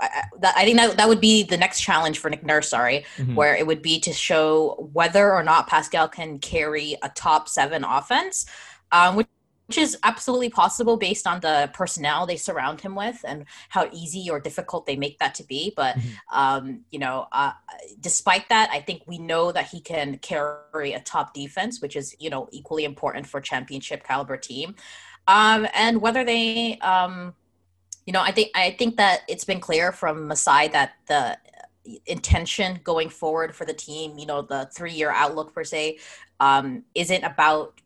I, 0.00 0.24
I 0.42 0.64
think 0.64 0.76
that 0.76 0.96
that 0.96 1.08
would 1.08 1.20
be 1.20 1.42
the 1.42 1.56
next 1.56 1.80
challenge 1.80 2.18
for 2.18 2.30
Nick 2.30 2.44
Nurse. 2.44 2.68
Sorry, 2.68 3.04
mm-hmm. 3.16 3.34
where 3.34 3.56
it 3.56 3.66
would 3.66 3.82
be 3.82 3.98
to 4.00 4.12
show 4.12 4.88
whether 4.92 5.32
or 5.32 5.42
not 5.42 5.66
Pascal 5.66 6.08
can 6.08 6.38
carry 6.38 6.96
a 7.02 7.08
top 7.08 7.48
seven 7.48 7.82
offense, 7.82 8.46
um, 8.92 9.16
which 9.16 9.26
which 9.66 9.78
is 9.78 9.96
absolutely 10.02 10.50
possible 10.50 10.96
based 10.96 11.26
on 11.26 11.40
the 11.40 11.70
personnel 11.72 12.26
they 12.26 12.36
surround 12.36 12.80
him 12.80 12.94
with 12.94 13.24
and 13.26 13.46
how 13.70 13.88
easy 13.92 14.28
or 14.30 14.38
difficult 14.38 14.84
they 14.86 14.96
make 14.96 15.18
that 15.18 15.34
to 15.34 15.44
be. 15.44 15.72
But 15.74 15.96
mm-hmm. 15.96 16.38
um, 16.38 16.80
you 16.90 16.98
know, 16.98 17.26
uh, 17.32 17.52
despite 18.00 18.48
that, 18.50 18.68
I 18.70 18.80
think 18.80 19.02
we 19.06 19.18
know 19.18 19.52
that 19.52 19.68
he 19.68 19.80
can 19.80 20.18
carry 20.18 20.92
a 20.92 21.00
top 21.00 21.32
defense, 21.34 21.80
which 21.80 21.96
is 21.96 22.14
you 22.18 22.30
know 22.30 22.48
equally 22.52 22.84
important 22.84 23.26
for 23.26 23.40
championship 23.40 24.04
caliber 24.04 24.36
team. 24.36 24.74
Um, 25.26 25.66
and 25.74 26.00
whether 26.02 26.24
they, 26.24 26.78
um, 26.78 27.34
you 28.06 28.12
know, 28.12 28.20
I 28.20 28.32
think 28.32 28.50
I 28.54 28.72
think 28.72 28.96
that 28.96 29.22
it's 29.28 29.44
been 29.44 29.60
clear 29.60 29.92
from 29.92 30.28
Masai 30.28 30.68
that 30.68 30.94
the 31.06 31.38
intention 32.06 32.80
going 32.82 33.08
forward 33.08 33.54
for 33.54 33.64
the 33.64 33.72
team, 33.72 34.18
you 34.18 34.26
know, 34.26 34.42
the 34.42 34.68
three 34.74 34.92
year 34.92 35.10
outlook 35.10 35.54
per 35.54 35.64
se, 35.64 35.98
um, 36.40 36.84
isn't 36.94 37.24
about 37.24 37.80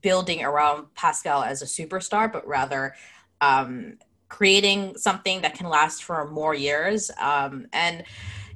building 0.00 0.42
around 0.42 0.92
Pascal 0.94 1.42
as 1.42 1.62
a 1.62 1.66
superstar, 1.66 2.32
but 2.32 2.46
rather 2.46 2.94
um, 3.40 3.98
creating 4.28 4.96
something 4.96 5.42
that 5.42 5.54
can 5.54 5.68
last 5.68 6.04
for 6.04 6.28
more 6.28 6.54
years. 6.54 7.10
Um, 7.20 7.66
and 7.72 8.04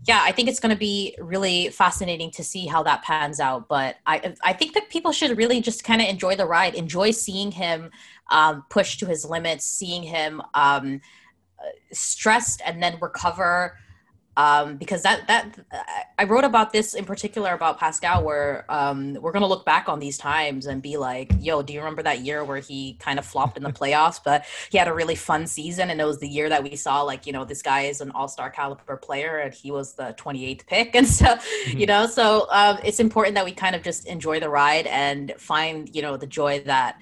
yeah, 0.06 0.20
I 0.22 0.32
think 0.32 0.48
it's 0.48 0.60
going 0.60 0.74
to 0.74 0.78
be 0.78 1.16
really 1.18 1.70
fascinating 1.70 2.30
to 2.32 2.44
see 2.44 2.66
how 2.66 2.82
that 2.82 3.02
pans 3.02 3.40
out. 3.40 3.68
But 3.68 3.96
I, 4.06 4.34
I 4.44 4.52
think 4.52 4.74
that 4.74 4.90
people 4.90 5.12
should 5.12 5.36
really 5.36 5.60
just 5.60 5.82
kind 5.82 6.02
of 6.02 6.08
enjoy 6.08 6.36
the 6.36 6.46
ride, 6.46 6.74
enjoy 6.74 7.10
seeing 7.10 7.50
him 7.50 7.90
um, 8.30 8.64
push 8.68 8.98
to 8.98 9.06
his 9.06 9.24
limits, 9.24 9.64
seeing 9.64 10.02
him 10.02 10.42
um, 10.52 11.00
stressed 11.92 12.60
and 12.66 12.82
then 12.82 12.98
recover 13.00 13.78
um, 14.36 14.76
because 14.76 15.02
that 15.02 15.26
that 15.28 15.58
I 16.18 16.24
wrote 16.24 16.44
about 16.44 16.72
this 16.72 16.94
in 16.94 17.04
particular 17.04 17.52
about 17.52 17.78
Pascal, 17.78 18.24
where 18.24 18.64
um, 18.68 19.14
we're 19.14 19.32
gonna 19.32 19.46
look 19.46 19.64
back 19.64 19.88
on 19.88 20.00
these 20.00 20.18
times 20.18 20.66
and 20.66 20.82
be 20.82 20.96
like, 20.96 21.32
"Yo, 21.40 21.62
do 21.62 21.72
you 21.72 21.80
remember 21.80 22.02
that 22.02 22.20
year 22.20 22.44
where 22.44 22.58
he 22.58 22.94
kind 22.94 23.18
of 23.18 23.24
flopped 23.24 23.56
in 23.56 23.62
the 23.62 23.72
playoffs, 23.72 24.20
but 24.24 24.44
he 24.70 24.78
had 24.78 24.88
a 24.88 24.94
really 24.94 25.14
fun 25.14 25.46
season, 25.46 25.90
and 25.90 26.00
it 26.00 26.04
was 26.04 26.18
the 26.18 26.28
year 26.28 26.48
that 26.48 26.62
we 26.62 26.76
saw 26.76 27.02
like, 27.02 27.26
you 27.26 27.32
know, 27.32 27.44
this 27.44 27.62
guy 27.62 27.82
is 27.82 28.00
an 28.00 28.10
All 28.12 28.28
Star 28.28 28.50
caliber 28.50 28.96
player, 28.96 29.38
and 29.38 29.54
he 29.54 29.70
was 29.70 29.94
the 29.94 30.14
28th 30.18 30.66
pick, 30.66 30.94
and 30.96 31.06
so, 31.06 31.26
mm-hmm. 31.26 31.78
you 31.78 31.86
know, 31.86 32.06
so 32.06 32.46
um, 32.50 32.78
it's 32.84 33.00
important 33.00 33.34
that 33.34 33.44
we 33.44 33.52
kind 33.52 33.76
of 33.76 33.82
just 33.82 34.06
enjoy 34.06 34.40
the 34.40 34.48
ride 34.48 34.86
and 34.86 35.32
find, 35.38 35.94
you 35.94 36.02
know, 36.02 36.16
the 36.16 36.26
joy 36.26 36.60
that 36.60 36.98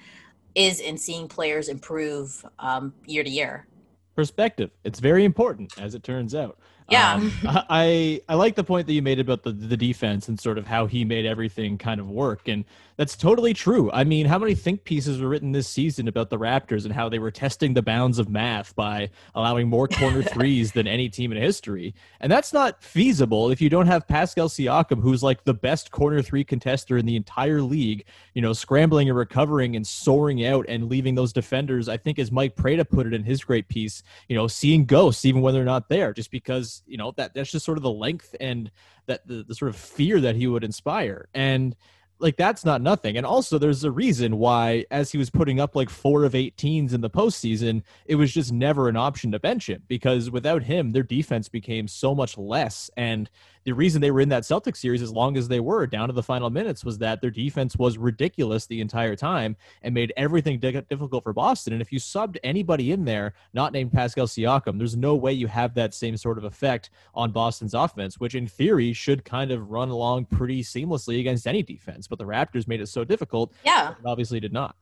is 0.55 0.79
in 0.79 0.97
seeing 0.97 1.27
players 1.27 1.67
improve 1.67 2.45
um, 2.59 2.93
year 3.05 3.23
to 3.23 3.29
year. 3.29 3.67
Perspective, 4.15 4.69
it's 4.83 4.99
very 4.99 5.25
important, 5.25 5.73
as 5.79 5.95
it 5.95 6.03
turns 6.03 6.35
out. 6.35 6.59
Yeah. 6.89 7.13
Um, 7.13 7.31
I 7.45 8.21
I 8.27 8.35
like 8.35 8.55
the 8.55 8.63
point 8.63 8.87
that 8.87 8.93
you 8.93 9.01
made 9.01 9.19
about 9.19 9.43
the 9.43 9.51
the 9.51 9.77
defense 9.77 10.27
and 10.27 10.39
sort 10.39 10.57
of 10.57 10.67
how 10.67 10.85
he 10.85 11.05
made 11.05 11.25
everything 11.25 11.77
kind 11.77 11.99
of 11.99 12.09
work. 12.09 12.47
And 12.47 12.65
that's 12.95 13.15
totally 13.15 13.53
true. 13.53 13.91
I 13.91 14.03
mean, 14.03 14.27
how 14.27 14.37
many 14.37 14.53
think 14.53 14.83
pieces 14.83 15.19
were 15.19 15.27
written 15.27 15.51
this 15.51 15.67
season 15.67 16.07
about 16.07 16.29
the 16.29 16.37
Raptors 16.37 16.85
and 16.85 16.93
how 16.93 17.09
they 17.09 17.17
were 17.17 17.31
testing 17.31 17.73
the 17.73 17.81
bounds 17.81 18.19
of 18.19 18.29
math 18.29 18.75
by 18.75 19.09
allowing 19.33 19.67
more 19.67 19.87
corner 19.87 20.21
threes 20.33 20.73
than 20.73 20.87
any 20.87 21.09
team 21.09 21.31
in 21.31 21.41
history? 21.41 21.95
And 22.19 22.31
that's 22.31 22.53
not 22.53 22.83
feasible 22.83 23.49
if 23.49 23.61
you 23.61 23.69
don't 23.69 23.87
have 23.87 24.07
Pascal 24.07 24.47
Siakam, 24.47 25.01
who's 25.01 25.23
like 25.23 25.43
the 25.43 25.53
best 25.53 25.91
corner 25.91 26.21
three 26.21 26.45
contester 26.45 26.99
in 26.99 27.05
the 27.05 27.15
entire 27.15 27.61
league, 27.61 28.05
you 28.33 28.41
know, 28.41 28.53
scrambling 28.53 29.09
and 29.09 29.17
recovering 29.17 29.75
and 29.75 29.85
soaring 29.85 30.45
out 30.45 30.65
and 30.69 30.89
leaving 30.89 31.15
those 31.15 31.33
defenders, 31.33 31.89
I 31.89 31.97
think 31.97 32.19
as 32.19 32.31
Mike 32.31 32.55
Prada 32.55 32.85
put 32.85 33.07
it 33.07 33.13
in 33.13 33.23
his 33.23 33.43
great 33.43 33.67
piece, 33.67 34.03
you 34.27 34.35
know, 34.35 34.47
seeing 34.47 34.85
ghosts 34.85 35.25
even 35.25 35.41
when 35.41 35.53
they're 35.53 35.63
not 35.63 35.89
there, 35.89 36.13
just 36.13 36.31
because, 36.31 36.72
you 36.85 36.97
know, 36.97 37.11
that 37.17 37.33
that's 37.33 37.51
just 37.51 37.65
sort 37.65 37.77
of 37.77 37.83
the 37.83 37.91
length 37.91 38.35
and 38.39 38.71
that 39.05 39.27
the, 39.27 39.43
the 39.43 39.55
sort 39.55 39.69
of 39.69 39.75
fear 39.75 40.19
that 40.21 40.35
he 40.35 40.47
would 40.47 40.63
inspire. 40.63 41.27
And 41.33 41.75
like 42.19 42.37
that's 42.37 42.63
not 42.63 42.81
nothing. 42.81 43.17
And 43.17 43.25
also, 43.25 43.57
there's 43.57 43.83
a 43.83 43.91
reason 43.91 44.37
why, 44.37 44.85
as 44.89 45.11
he 45.11 45.17
was 45.17 45.29
putting 45.29 45.59
up 45.59 45.75
like 45.75 45.89
four 45.89 46.23
of 46.23 46.33
18s 46.33 46.93
in 46.93 47.01
the 47.01 47.09
postseason, 47.09 47.83
it 48.05 48.15
was 48.15 48.33
just 48.33 48.51
never 48.51 48.87
an 48.87 48.95
option 48.95 49.31
to 49.33 49.39
bench 49.39 49.69
him 49.69 49.83
because 49.87 50.31
without 50.31 50.63
him, 50.63 50.91
their 50.91 51.03
defense 51.03 51.49
became 51.49 51.87
so 51.87 52.15
much 52.15 52.37
less. 52.37 52.89
And 52.95 53.29
the 53.65 53.73
reason 53.73 54.01
they 54.01 54.11
were 54.11 54.21
in 54.21 54.29
that 54.29 54.45
Celtic 54.45 54.75
series 54.75 55.01
as 55.01 55.11
long 55.11 55.37
as 55.37 55.47
they 55.47 55.59
were 55.59 55.87
down 55.87 56.09
to 56.09 56.13
the 56.13 56.23
final 56.23 56.49
minutes 56.49 56.83
was 56.83 56.97
that 56.97 57.21
their 57.21 57.31
defense 57.31 57.77
was 57.77 57.97
ridiculous 57.97 58.65
the 58.65 58.81
entire 58.81 59.15
time 59.15 59.55
and 59.81 59.93
made 59.93 60.11
everything 60.17 60.59
difficult 60.59 61.23
for 61.23 61.33
Boston. 61.33 61.73
And 61.73 61.81
if 61.81 61.91
you 61.91 61.99
subbed 61.99 62.37
anybody 62.43 62.91
in 62.91 63.05
there 63.05 63.33
not 63.53 63.71
named 63.71 63.93
Pascal 63.93 64.27
Siakam, 64.27 64.77
there's 64.77 64.97
no 64.97 65.15
way 65.15 65.31
you 65.31 65.47
have 65.47 65.73
that 65.75 65.93
same 65.93 66.17
sort 66.17 66.37
of 66.37 66.43
effect 66.43 66.89
on 67.15 67.31
Boston's 67.31 67.73
offense, 67.73 68.19
which 68.19 68.35
in 68.35 68.47
theory 68.47 68.91
should 68.93 69.23
kind 69.23 69.51
of 69.51 69.71
run 69.71 69.89
along 69.89 70.25
pretty 70.25 70.61
seamlessly 70.61 71.19
against 71.19 71.47
any 71.47 71.63
defense. 71.63 72.07
But 72.07 72.19
the 72.19 72.25
Raptors 72.25 72.67
made 72.67 72.81
it 72.81 72.87
so 72.87 73.03
difficult. 73.03 73.53
Yeah. 73.65 73.93
obviously 74.05 74.39
did 74.39 74.53
not. 74.53 74.75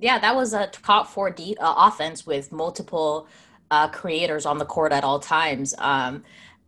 Yeah, 0.00 0.20
that 0.20 0.36
was 0.36 0.52
a 0.52 0.68
top 0.68 1.08
four 1.08 1.30
D, 1.30 1.56
uh, 1.58 1.74
offense 1.76 2.24
with 2.24 2.52
multiple 2.52 3.26
uh, 3.70 3.88
creators 3.88 4.46
on 4.46 4.58
the 4.58 4.64
court 4.64 4.92
at 4.92 5.02
all 5.02 5.18
times. 5.18 5.74
Um, 5.78 6.22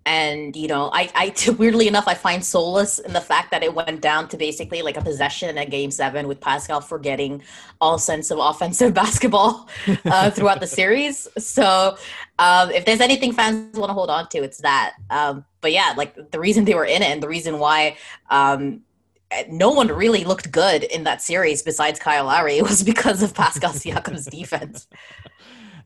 and 0.07 0.57
you 0.57 0.69
know 0.69 0.91
I, 0.93 1.11
I 1.15 1.51
weirdly 1.59 1.89
enough 1.89 2.09
i 2.09 2.15
find 2.15 2.45
solace 2.45 2.99
in 2.99 3.13
the 3.13 3.21
fact 3.21 3.51
that 3.51 3.63
it 3.63 3.75
went 3.75 4.01
down 4.01 4.29
to 4.29 4.37
basically 4.37 4.83
like 4.83 4.97
a 4.97 5.03
possession 5.03 5.49
in 5.49 5.59
a 5.59 5.67
game 5.67 5.91
seven 5.91 6.27
with 6.29 6.41
pascal 6.41 6.81
forgetting 6.81 7.43
all 7.81 7.99
sense 7.99 8.31
of 8.31 8.39
offensive 8.39 8.95
basketball 9.03 9.69
uh, 10.07 10.31
throughout 10.31 10.61
the 10.61 10.67
series 10.67 11.29
so 11.39 11.97
um, 12.39 12.71
if 12.71 12.85
there's 12.85 13.01
anything 13.01 13.33
fans 13.33 13.79
want 13.79 13.91
to 13.91 13.95
hold 13.95 14.11
on 14.11 14.29
to 14.29 14.39
it's 14.39 14.59
that 14.59 14.95
um, 15.11 15.45
but 15.61 15.73
yeah 15.73 15.95
like 15.97 16.31
the 16.31 16.41
reason 16.41 16.65
they 16.65 16.75
were 16.75 16.87
in 16.87 17.03
it 17.03 17.11
and 17.11 17.23
the 17.23 17.29
reason 17.29 17.59
why 17.59 17.97
um, 18.31 18.83
no 19.49 19.71
one 19.71 19.89
really 19.89 20.25
looked 20.25 20.51
good 20.51 20.85
in 20.85 21.05
that 21.05 21.23
series 21.23 21.63
besides 21.63 21.99
Kyle 21.99 22.25
Lowry 22.25 22.61
was 22.63 22.83
because 22.83 23.23
of 23.23 23.35
Pascal 23.35 23.73
Siakam's 23.73 24.27
defense. 24.27 24.89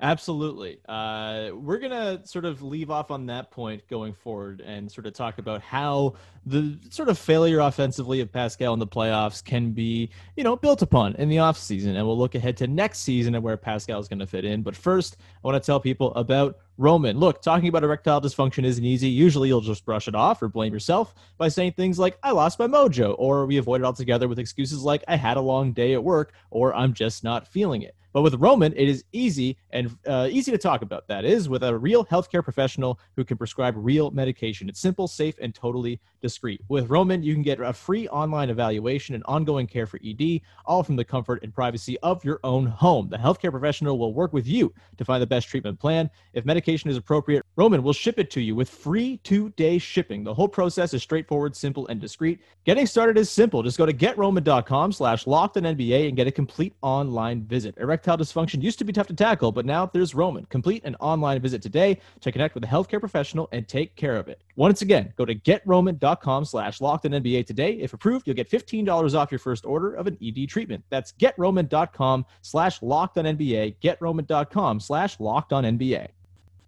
Absolutely. 0.05 0.81
Uh, 0.87 1.49
we're 1.55 1.79
going 1.79 1.91
to 1.91 2.21
sort 2.29 2.45
of 2.45 2.61
leave 2.61 2.91
off 2.91 3.11
on 3.11 3.25
that 3.25 3.51
point 3.51 3.89
going 3.89 4.13
forward 4.13 4.61
and 4.61 4.93
sort 4.93 5.07
of 5.07 5.15
talk 5.15 5.39
about 5.39 5.63
how 5.63 6.13
the 6.45 6.79
sort 6.91 7.09
of 7.09 7.19
failure 7.19 7.61
offensively 7.61 8.21
of 8.21 8.31
Pascal 8.31 8.75
in 8.75 8.79
the 8.79 8.87
playoffs 8.87 9.43
can 9.43 9.71
be, 9.71 10.11
you 10.37 10.45
know, 10.45 10.57
built 10.57 10.83
upon 10.83 11.15
in 11.15 11.31
the 11.31 11.37
offseason. 11.37 11.97
And 11.97 12.07
we'll 12.07 12.19
look 12.19 12.35
ahead 12.35 12.55
to 12.59 12.67
next 12.67 12.99
season 12.99 13.35
and 13.35 13.43
where 13.43 13.57
Pascal 13.57 13.99
is 13.99 14.07
going 14.07 14.19
to 14.19 14.27
fit 14.27 14.45
in. 14.45 14.61
But 14.61 14.77
first, 14.77 15.17
I 15.43 15.49
want 15.49 15.63
to 15.63 15.67
tell 15.67 15.81
people 15.81 16.15
about 16.17 16.59
Roman. 16.77 17.19
Look, 17.19 17.41
talking 17.43 17.69
about 17.69 17.85
erectile 17.85 18.21
dysfunction 18.21 18.65
isn't 18.65 18.85
easy. 18.85 19.09
Usually 19.09 19.49
you'll 19.49 19.61
just 19.61 19.85
brush 19.85 20.09
it 20.09 20.15
off 20.15 20.43
or 20.43 20.49
blame 20.49 20.73
yourself 20.73 21.15
by 21.39 21.49
saying 21.49 21.73
things 21.73 21.99
like, 21.99 22.19
I 22.23 22.33
lost 22.33 22.59
my 22.59 22.67
mojo, 22.67 23.15
or 23.19 23.47
we 23.47 23.59
avoid 23.59 23.81
it 23.81 23.85
altogether 23.85 24.29
with 24.29 24.39
excuses 24.39 24.83
like, 24.83 25.05
I 25.07 25.17
had 25.17 25.37
a 25.37 25.41
long 25.41 25.73
day 25.73 25.93
at 25.95 26.03
work, 26.03 26.33
or 26.51 26.75
I'm 26.75 26.93
just 26.93 27.23
not 27.23 27.47
feeling 27.47 27.83
it. 27.83 27.95
But 28.13 28.23
with 28.23 28.35
Roman, 28.35 28.73
it 28.77 28.89
is 28.89 29.05
easy 29.11 29.59
and 29.71 29.97
uh, 30.07 30.29
easy 30.31 30.53
to 30.53 30.59
talk 30.59 30.83
about. 30.83 31.09
That 31.09 31.25
is 31.25 31.49
with 31.49 31.65
a 31.65 31.77
real 31.77 32.05
healthcare 32.07 32.45
professional 32.45 33.01
who 33.17 33.25
can 33.25 33.37
prescribe 33.37 33.75
real 33.77 34.13
medication. 34.13 34.69
It's 34.69 34.79
simple, 34.79 35.09
safe, 35.09 35.35
and 35.41 35.53
totally 35.53 36.01
discreet. 36.25 36.63
With 36.69 36.89
Roman, 36.89 37.23
you 37.23 37.35
can 37.35 37.43
get 37.43 37.61
a 37.61 37.73
free 37.73 38.09
online 38.09 38.49
evaluation 38.49 39.15
and 39.15 39.23
ongoing 39.27 39.67
care 39.67 39.87
for 39.87 40.01
ED, 40.03 40.41
all 40.65 40.83
from 40.83 40.97
the 40.97 41.05
comfort 41.05 41.43
and 41.43 41.55
privacy 41.55 41.99
of 41.99 42.25
your 42.25 42.41
own 42.43 42.65
home. 42.65 43.11
The 43.11 43.19
healthcare 43.19 43.51
professional 43.51 43.99
will 43.99 44.15
work 44.15 44.33
with 44.33 44.47
you 44.47 44.73
to 44.97 45.05
find 45.05 45.21
the 45.21 45.27
best 45.27 45.49
treatment 45.49 45.79
plan. 45.79 46.11
If 46.33 46.47
medication 46.47 46.89
is 46.89 46.97
appropriate, 46.97 47.45
Roman 47.57 47.83
will 47.83 47.93
ship 47.93 48.19
it 48.19 48.31
to 48.31 48.41
you 48.41 48.55
with 48.55 48.71
free 48.71 49.19
two-day 49.19 49.77
shipping. 49.77 50.25
The 50.25 50.33
whole 50.33 50.49
process 50.49 50.95
is 50.95 51.03
straightforward, 51.03 51.55
simple, 51.55 51.87
and 51.89 52.01
discreet. 52.01 52.41
Getting 52.65 52.87
started 52.87 53.19
is 53.19 53.29
simple. 53.29 53.63
Just 53.63 53.77
go 53.77 53.85
to 53.85 53.93
getroman.com 53.93 54.93
slash 54.93 55.27
locked 55.27 55.57
NBA 55.57 56.09
and 56.09 56.17
get 56.17 56.27
a 56.27 56.33
complete 56.33 56.75
online 56.81 57.43
visit. 57.45 57.77
Erectile 57.77 58.17
dysfunction 58.17 58.63
used 58.63 58.79
to 58.79 58.85
be 58.85 58.95
tough 58.95 59.09
to 59.09 59.15
tackle, 59.15 59.53
but 59.53 59.67
now 59.67 59.85
there's 59.85 60.15
Roman. 60.15 60.47
Complete 60.47 60.83
an 60.87 60.97
online 61.01 61.43
visit 61.43 61.61
today 61.61 61.99
to 62.23 62.33
connect 62.33 62.55
with 62.55 62.65
a 62.65 62.67
healthcare 62.67 62.99
professional 62.99 63.47
and 63.53 63.69
take 63.69 63.95
care 63.95 64.17
of 64.17 64.29
it. 64.29 64.41
Once 64.57 64.81
again, 64.81 65.13
go 65.19 65.27
to 65.27 65.35
getroman.com 65.35 66.14
slash 66.45 66.81
locked 66.81 67.05
NBA 67.05 67.47
today. 67.47 67.73
If 67.75 67.93
approved, 67.93 68.27
you'll 68.27 68.37
get 68.37 68.51
$15 68.51 69.15
off 69.15 69.31
your 69.31 69.39
first 69.39 69.65
order 69.65 69.95
of 69.95 70.07
an 70.07 70.19
ED 70.23 70.49
treatment. 70.49 70.85
That's 70.91 71.13
getroman.com 71.13 72.27
slash 72.43 72.83
locked 72.83 73.19
on 73.19 73.25
NBA. 73.25 73.77
Getroman.com 73.83 74.81
slash 74.81 75.21
locked 75.21 75.53
on 75.53 75.65
NBA. 75.65 76.09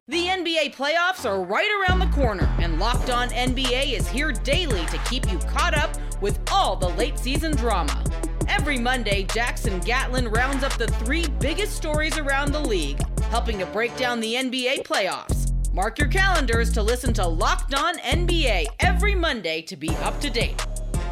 The 0.09 0.27
NBA 0.29 0.77
playoffs 0.77 1.29
are 1.29 1.43
right 1.43 1.69
around 1.81 1.99
the 1.99 2.07
corner, 2.15 2.49
and 2.61 2.79
Locked 2.79 3.11
On 3.11 3.29
NBA 3.29 3.93
is 3.93 4.07
here 4.07 4.31
daily 4.31 4.87
to 4.87 4.99
keep 4.99 5.29
you 5.29 5.37
caught 5.39 5.77
up 5.77 5.91
with 6.23 6.39
all 6.53 6.77
the 6.77 6.91
late 6.91 7.19
season 7.19 7.57
drama. 7.57 8.05
Every 8.47 8.79
Monday, 8.79 9.25
Jackson 9.25 9.81
Gatlin 9.81 10.29
rounds 10.29 10.63
up 10.63 10.75
the 10.75 10.87
three 10.87 11.27
biggest 11.41 11.75
stories 11.77 12.19
around 12.19 12.53
the 12.53 12.61
league, 12.61 13.01
helping 13.31 13.59
to 13.59 13.67
break 13.67 13.97
down 13.97 14.21
the 14.21 14.35
NBA 14.35 14.85
playoffs. 14.85 15.46
Mark 15.77 15.99
your 15.99 16.09
calendars 16.09 16.73
to 16.73 16.83
listen 16.83 17.13
to 17.13 17.27
Locked 17.27 17.75
On 17.75 17.99
NBA 17.99 18.65
every 18.81 19.15
Monday 19.15 19.61
to 19.61 19.77
be 19.77 19.91
up 19.97 20.19
to 20.23 20.31
date. 20.31 20.67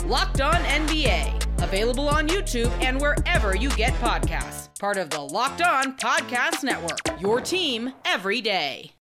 Locked 0.07 0.41
On 0.41 0.55
NBA, 0.55 1.63
available 1.63 2.09
on 2.09 2.27
YouTube 2.29 2.71
and 2.83 2.99
wherever 2.99 3.55
you 3.55 3.69
get 3.73 3.93
podcasts. 4.01 4.71
part 4.81 4.97
of 4.97 5.11
the 5.11 5.21
Locked 5.21 5.61
On 5.61 5.95
Podcast 5.99 6.63
Network. 6.63 7.21
Your 7.21 7.43
team 7.43 7.93
every 8.07 8.41
day. 8.41 8.95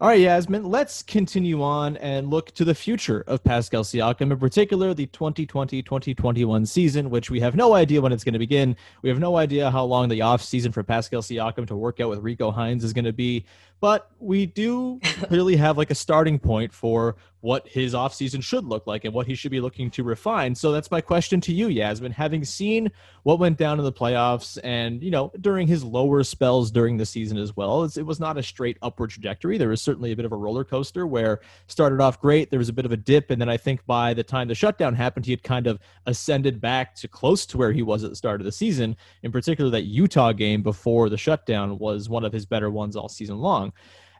All 0.00 0.08
right, 0.08 0.18
Yasmin, 0.18 0.64
let's 0.64 1.02
continue 1.02 1.62
on 1.62 1.96
and 1.98 2.28
look 2.28 2.50
to 2.56 2.64
the 2.64 2.74
future 2.74 3.22
of 3.28 3.44
Pascal 3.44 3.84
Siakam, 3.84 4.32
in 4.32 4.38
particular 4.38 4.92
the 4.92 5.06
2020 5.06 5.82
2021 5.82 6.66
season, 6.66 7.10
which 7.10 7.30
we 7.30 7.38
have 7.38 7.54
no 7.54 7.74
idea 7.74 8.00
when 8.00 8.10
it's 8.10 8.24
going 8.24 8.32
to 8.32 8.38
begin. 8.40 8.76
We 9.02 9.08
have 9.08 9.20
no 9.20 9.36
idea 9.36 9.70
how 9.70 9.84
long 9.84 10.08
the 10.08 10.20
off 10.20 10.42
season 10.42 10.72
for 10.72 10.82
Pascal 10.82 11.22
Siakam 11.22 11.66
to 11.68 11.76
work 11.76 12.00
out 12.00 12.10
with 12.10 12.18
Rico 12.18 12.50
Hines 12.50 12.82
is 12.82 12.92
going 12.92 13.04
to 13.04 13.12
be 13.12 13.46
but 13.84 14.10
we 14.18 14.46
do 14.46 14.98
clearly 15.24 15.56
have 15.56 15.76
like 15.76 15.90
a 15.90 15.94
starting 15.94 16.38
point 16.38 16.72
for 16.72 17.16
what 17.42 17.68
his 17.68 17.92
offseason 17.92 18.42
should 18.42 18.64
look 18.64 18.86
like 18.86 19.04
and 19.04 19.12
what 19.12 19.26
he 19.26 19.34
should 19.34 19.50
be 19.50 19.60
looking 19.60 19.90
to 19.90 20.02
refine. 20.02 20.54
So 20.54 20.72
that's 20.72 20.90
my 20.90 21.02
question 21.02 21.42
to 21.42 21.52
you, 21.52 21.68
Yasmin. 21.68 22.10
Having 22.10 22.46
seen 22.46 22.90
what 23.24 23.38
went 23.38 23.58
down 23.58 23.78
in 23.78 23.84
the 23.84 23.92
playoffs 23.92 24.58
and, 24.64 25.02
you 25.02 25.10
know, 25.10 25.30
during 25.42 25.68
his 25.68 25.84
lower 25.84 26.24
spells 26.24 26.70
during 26.70 26.96
the 26.96 27.04
season 27.04 27.36
as 27.36 27.54
well, 27.54 27.84
it 27.84 28.06
was 28.06 28.18
not 28.18 28.38
a 28.38 28.42
straight 28.42 28.78
upward 28.80 29.10
trajectory. 29.10 29.58
There 29.58 29.68
was 29.68 29.82
certainly 29.82 30.10
a 30.12 30.16
bit 30.16 30.24
of 30.24 30.32
a 30.32 30.36
roller 30.36 30.64
coaster 30.64 31.06
where 31.06 31.42
started 31.66 32.00
off 32.00 32.18
great, 32.18 32.48
there 32.48 32.58
was 32.58 32.70
a 32.70 32.72
bit 32.72 32.86
of 32.86 32.92
a 32.92 32.96
dip, 32.96 33.30
and 33.30 33.38
then 33.38 33.50
I 33.50 33.58
think 33.58 33.84
by 33.84 34.14
the 34.14 34.24
time 34.24 34.48
the 34.48 34.54
shutdown 34.54 34.94
happened, 34.94 35.26
he 35.26 35.32
had 35.32 35.42
kind 35.42 35.66
of 35.66 35.78
ascended 36.06 36.62
back 36.62 36.94
to 36.94 37.08
close 37.08 37.44
to 37.44 37.58
where 37.58 37.72
he 37.72 37.82
was 37.82 38.04
at 38.04 38.08
the 38.08 38.16
start 38.16 38.40
of 38.40 38.46
the 38.46 38.52
season. 38.52 38.96
In 39.22 39.30
particular, 39.30 39.68
that 39.72 39.82
Utah 39.82 40.32
game 40.32 40.62
before 40.62 41.10
the 41.10 41.18
shutdown 41.18 41.78
was 41.78 42.08
one 42.08 42.24
of 42.24 42.32
his 42.32 42.46
better 42.46 42.70
ones 42.70 42.96
all 42.96 43.10
season 43.10 43.36
long. 43.36 43.73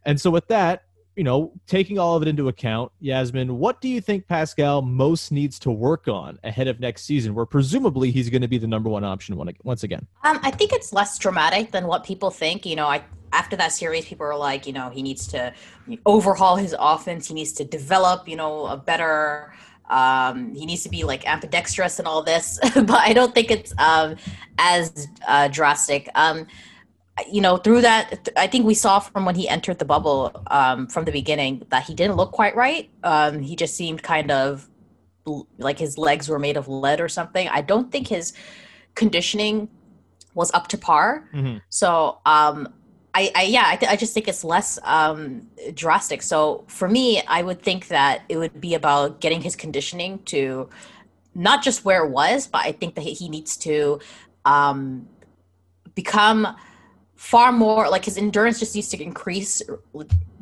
And 0.04 0.20
so 0.20 0.30
with 0.30 0.46
that, 0.48 0.84
you 1.16 1.22
know, 1.22 1.52
taking 1.66 1.98
all 1.98 2.16
of 2.16 2.22
it 2.22 2.28
into 2.28 2.48
account, 2.48 2.90
Yasmin, 3.00 3.58
what 3.58 3.80
do 3.80 3.88
you 3.88 4.00
think 4.00 4.26
Pascal 4.26 4.82
most 4.82 5.30
needs 5.30 5.58
to 5.60 5.70
work 5.70 6.08
on 6.08 6.38
ahead 6.42 6.66
of 6.66 6.80
next 6.80 7.04
season, 7.04 7.34
where 7.34 7.46
presumably 7.46 8.10
he's 8.10 8.28
going 8.28 8.42
to 8.42 8.48
be 8.48 8.58
the 8.58 8.66
number 8.66 8.90
one 8.90 9.04
option 9.04 9.36
once 9.62 9.84
again? 9.84 10.06
Um, 10.24 10.40
I 10.42 10.50
think 10.50 10.72
it's 10.72 10.92
less 10.92 11.18
dramatic 11.18 11.70
than 11.70 11.86
what 11.86 12.04
people 12.04 12.30
think. 12.30 12.66
You 12.66 12.76
know, 12.76 12.88
I 12.88 13.04
after 13.34 13.56
that 13.56 13.72
series, 13.72 14.06
people 14.06 14.26
are 14.26 14.36
like, 14.36 14.66
you 14.66 14.72
know, 14.72 14.90
he 14.90 15.02
needs 15.02 15.26
to 15.28 15.52
overhaul 16.06 16.56
his 16.56 16.74
offense. 16.78 17.28
He 17.28 17.34
needs 17.34 17.52
to 17.54 17.64
develop, 17.64 18.28
you 18.28 18.36
know, 18.36 18.66
a 18.66 18.76
better. 18.76 19.52
Um, 19.90 20.54
he 20.54 20.64
needs 20.64 20.82
to 20.84 20.88
be 20.88 21.04
like 21.04 21.28
ambidextrous 21.28 21.98
and 21.98 22.08
all 22.08 22.22
this, 22.22 22.58
but 22.74 22.90
I 22.90 23.12
don't 23.12 23.34
think 23.34 23.50
it's 23.50 23.74
um, 23.76 24.16
as 24.56 25.08
uh, 25.28 25.48
drastic. 25.48 26.08
Um, 26.14 26.46
you 27.30 27.40
know, 27.40 27.56
through 27.56 27.82
that, 27.82 28.28
I 28.36 28.46
think 28.46 28.66
we 28.66 28.74
saw 28.74 28.98
from 28.98 29.24
when 29.24 29.34
he 29.34 29.48
entered 29.48 29.78
the 29.78 29.84
bubble 29.84 30.42
um, 30.48 30.88
from 30.88 31.04
the 31.04 31.12
beginning 31.12 31.64
that 31.70 31.84
he 31.84 31.94
didn't 31.94 32.16
look 32.16 32.32
quite 32.32 32.56
right. 32.56 32.90
Um, 33.04 33.40
he 33.40 33.54
just 33.54 33.76
seemed 33.76 34.02
kind 34.02 34.30
of 34.30 34.68
like 35.58 35.78
his 35.78 35.96
legs 35.96 36.28
were 36.28 36.38
made 36.38 36.56
of 36.56 36.68
lead 36.68 37.00
or 37.00 37.08
something. 37.08 37.48
I 37.48 37.60
don't 37.60 37.90
think 37.90 38.08
his 38.08 38.32
conditioning 38.94 39.68
was 40.34 40.52
up 40.52 40.68
to 40.68 40.78
par. 40.78 41.28
Mm-hmm. 41.32 41.58
So, 41.68 42.18
um, 42.26 42.74
I, 43.16 43.30
I, 43.36 43.42
yeah, 43.44 43.64
I, 43.66 43.76
th- 43.76 43.92
I, 43.92 43.94
just 43.94 44.12
think 44.12 44.26
it's 44.26 44.42
less 44.42 44.76
um, 44.82 45.46
drastic. 45.72 46.20
So 46.20 46.64
for 46.66 46.88
me, 46.88 47.22
I 47.28 47.44
would 47.44 47.62
think 47.62 47.86
that 47.88 48.22
it 48.28 48.38
would 48.38 48.60
be 48.60 48.74
about 48.74 49.20
getting 49.20 49.40
his 49.40 49.54
conditioning 49.54 50.18
to 50.24 50.68
not 51.36 51.62
just 51.62 51.84
where 51.84 52.04
it 52.04 52.10
was, 52.10 52.48
but 52.48 52.62
I 52.64 52.72
think 52.72 52.96
that 52.96 53.02
he 53.02 53.28
needs 53.28 53.56
to 53.58 54.00
um, 54.44 55.08
become 55.94 56.56
far 57.16 57.52
more 57.52 57.88
like 57.88 58.04
his 58.04 58.16
endurance 58.18 58.58
just 58.58 58.74
needs 58.74 58.88
to 58.88 59.02
increase 59.02 59.62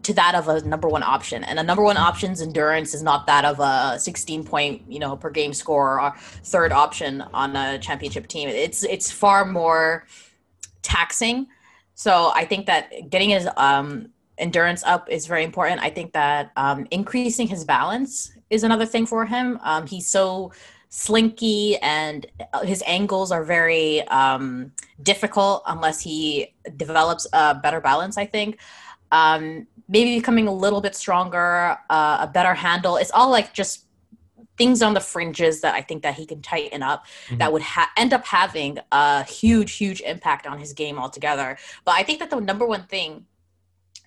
to 0.02 0.12
that 0.14 0.34
of 0.34 0.48
a 0.48 0.60
number 0.62 0.88
one 0.88 1.02
option. 1.02 1.44
And 1.44 1.58
a 1.58 1.62
number 1.62 1.82
one 1.82 1.96
option's 1.96 2.42
endurance 2.42 2.94
is 2.94 3.02
not 3.02 3.26
that 3.26 3.44
of 3.44 3.60
a 3.60 3.98
16 3.98 4.44
point 4.44 4.82
you 4.88 4.98
know 4.98 5.16
per 5.16 5.30
game 5.30 5.54
score 5.54 6.00
or 6.00 6.14
third 6.44 6.72
option 6.72 7.22
on 7.32 7.54
a 7.56 7.78
championship 7.78 8.26
team. 8.26 8.48
It's 8.48 8.82
it's 8.84 9.10
far 9.10 9.44
more 9.44 10.06
taxing. 10.82 11.46
So 11.94 12.32
i 12.34 12.44
think 12.44 12.66
that 12.66 13.10
getting 13.10 13.30
his 13.30 13.48
um, 13.56 14.08
endurance 14.38 14.82
up 14.84 15.08
is 15.10 15.26
very 15.26 15.44
important. 15.44 15.80
I 15.80 15.90
think 15.90 16.12
that 16.12 16.50
um, 16.56 16.86
increasing 16.90 17.46
his 17.46 17.64
balance 17.64 18.32
is 18.50 18.64
another 18.64 18.86
thing 18.86 19.06
for 19.06 19.24
him. 19.24 19.58
Um, 19.62 19.86
he's 19.86 20.08
so 20.08 20.52
slinky 20.94 21.78
and 21.78 22.26
uh, 22.52 22.60
his 22.66 22.82
angles 22.86 23.32
are 23.32 23.42
very 23.42 24.06
um, 24.08 24.70
difficult 25.02 25.62
unless 25.66 26.02
he 26.02 26.54
develops 26.76 27.26
a 27.32 27.54
better 27.54 27.80
balance 27.80 28.18
i 28.18 28.26
think 28.26 28.58
um, 29.10 29.66
maybe 29.88 30.14
becoming 30.16 30.46
a 30.46 30.52
little 30.52 30.82
bit 30.82 30.94
stronger 30.94 31.78
uh, 31.88 32.18
a 32.20 32.26
better 32.26 32.52
handle 32.52 32.98
it's 32.98 33.10
all 33.12 33.30
like 33.30 33.54
just 33.54 33.86
things 34.58 34.82
on 34.82 34.92
the 34.92 35.00
fringes 35.00 35.62
that 35.62 35.74
i 35.74 35.80
think 35.80 36.02
that 36.02 36.12
he 36.12 36.26
can 36.26 36.42
tighten 36.42 36.82
up 36.82 37.06
mm-hmm. 37.06 37.38
that 37.38 37.50
would 37.50 37.62
ha- 37.62 37.90
end 37.96 38.12
up 38.12 38.26
having 38.26 38.78
a 38.92 39.24
huge 39.24 39.76
huge 39.76 40.02
impact 40.02 40.46
on 40.46 40.58
his 40.58 40.74
game 40.74 40.98
altogether 40.98 41.56
but 41.86 41.92
i 41.92 42.02
think 42.02 42.18
that 42.18 42.28
the 42.28 42.38
number 42.38 42.66
one 42.66 42.84
thing 42.84 43.24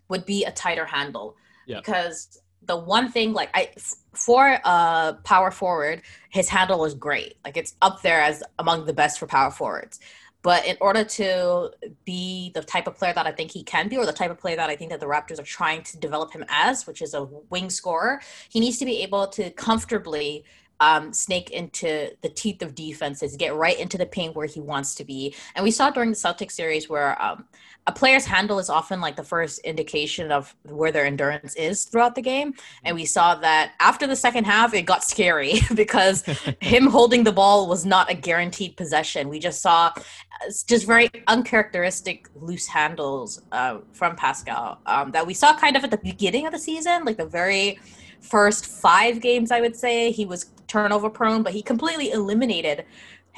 would 0.08 0.24
be 0.24 0.44
a 0.44 0.52
tighter 0.52 0.86
handle 0.86 1.36
yeah. 1.66 1.78
because 1.78 2.40
the 2.68 2.78
one 2.78 3.12
thing 3.12 3.34
like 3.34 3.50
I 3.54 3.72
for 4.14 4.60
uh 4.64 5.14
power 5.24 5.52
forward, 5.52 6.02
his 6.30 6.50
handle 6.50 6.86
is 6.86 6.94
great. 6.94 7.38
Like 7.44 7.58
it's 7.58 7.76
up 7.82 8.02
there 8.02 8.22
as 8.22 8.44
among 8.60 8.86
the 8.86 8.94
best 8.94 9.20
for 9.20 9.28
power 9.28 9.52
forwards. 9.52 10.00
But 10.42 10.68
in 10.68 10.78
order 10.80 11.04
to 11.04 11.72
be 12.06 12.52
the 12.54 12.62
type 12.62 12.86
of 12.86 12.96
player 12.96 13.14
that 13.14 13.26
I 13.26 13.32
think 13.32 13.50
he 13.50 13.64
can 13.64 13.90
be, 13.90 13.98
or 13.98 14.06
the 14.06 14.14
type 14.14 14.30
of 14.30 14.38
player 14.38 14.56
that 14.58 14.70
I 14.70 14.76
think 14.76 14.92
that 14.92 15.00
the 15.00 15.08
Raptors 15.08 15.40
are 15.40 15.44
trying 15.44 15.82
to 15.82 15.98
develop 15.98 16.34
him 16.34 16.46
as, 16.50 16.86
which 16.86 17.02
is 17.02 17.16
a 17.16 17.24
wing 17.50 17.72
scorer, 17.72 18.22
he 18.50 18.60
needs 18.60 18.78
to 18.78 18.86
be 18.86 19.02
able 19.02 19.26
to 19.30 19.50
comfortably 19.50 20.44
um, 20.80 21.14
snake 21.14 21.52
into 21.52 22.10
the 22.22 22.30
teeth 22.30 22.62
of 22.62 22.76
defenses, 22.76 23.36
get 23.36 23.56
right 23.56 23.80
into 23.80 23.98
the 23.98 24.06
paint 24.06 24.36
where 24.36 24.48
he 24.48 24.60
wants 24.60 24.96
to 24.96 25.04
be. 25.04 25.34
And 25.56 25.64
we 25.64 25.72
saw 25.72 25.90
during 25.90 26.10
the 26.10 26.16
Celtics 26.16 26.52
series 26.52 26.90
where 26.90 27.22
um, 27.22 27.46
a 27.88 27.92
player's 27.92 28.26
handle 28.26 28.58
is 28.58 28.70
often 28.70 29.00
like 29.00 29.16
the 29.16 29.24
first 29.24 29.60
indication 29.60 30.32
of 30.32 30.56
where 30.64 30.92
their 30.92 31.06
endurance 31.06 31.56
is 31.56 31.86
throughout 31.86 32.16
the 32.16 32.22
game. 32.22 32.54
And 32.84 32.96
we 32.96 33.06
saw 33.06 33.36
that 33.36 33.74
after 33.80 34.08
the 34.08 34.16
second 34.16 34.46
half, 34.46 34.74
it 34.74 34.84
got 34.84 35.04
scary 35.04 35.60
because 35.76 36.24
him 36.62 36.88
holding 36.88 37.24
the 37.24 37.32
ball 37.32 37.68
was 37.68 37.86
not 37.86 38.10
a 38.10 38.16
guaranteed 38.16 38.76
possession. 38.76 39.30
We 39.30 39.40
just 39.40 39.62
saw 39.62 39.92
uh, 39.96 40.52
just 40.68 40.88
very 40.88 41.12
uncharacteristic 41.28 42.28
loose 42.36 42.66
handles 42.66 43.42
uh, 43.52 43.80
from 43.94 44.16
Pascal 44.16 44.80
um, 44.88 45.12
that 45.12 45.26
we 45.26 45.36
saw 45.36 45.56
kind 45.56 45.76
of 45.76 45.84
at 45.84 45.92
the 45.92 45.98
beginning 45.98 46.48
of 46.48 46.54
the 46.54 46.60
season, 46.60 47.06
like 47.06 47.18
the 47.18 47.26
very 47.26 47.80
first 48.26 48.66
five 48.66 49.22
games, 49.22 49.52
I 49.52 49.62
would 49.62 49.76
say. 49.76 50.12
He 50.12 50.26
was 50.26 50.52
turnover 50.68 51.10
prone, 51.10 51.44
but 51.44 51.54
he 51.54 51.62
completely 51.62 52.12
eliminated 52.12 52.86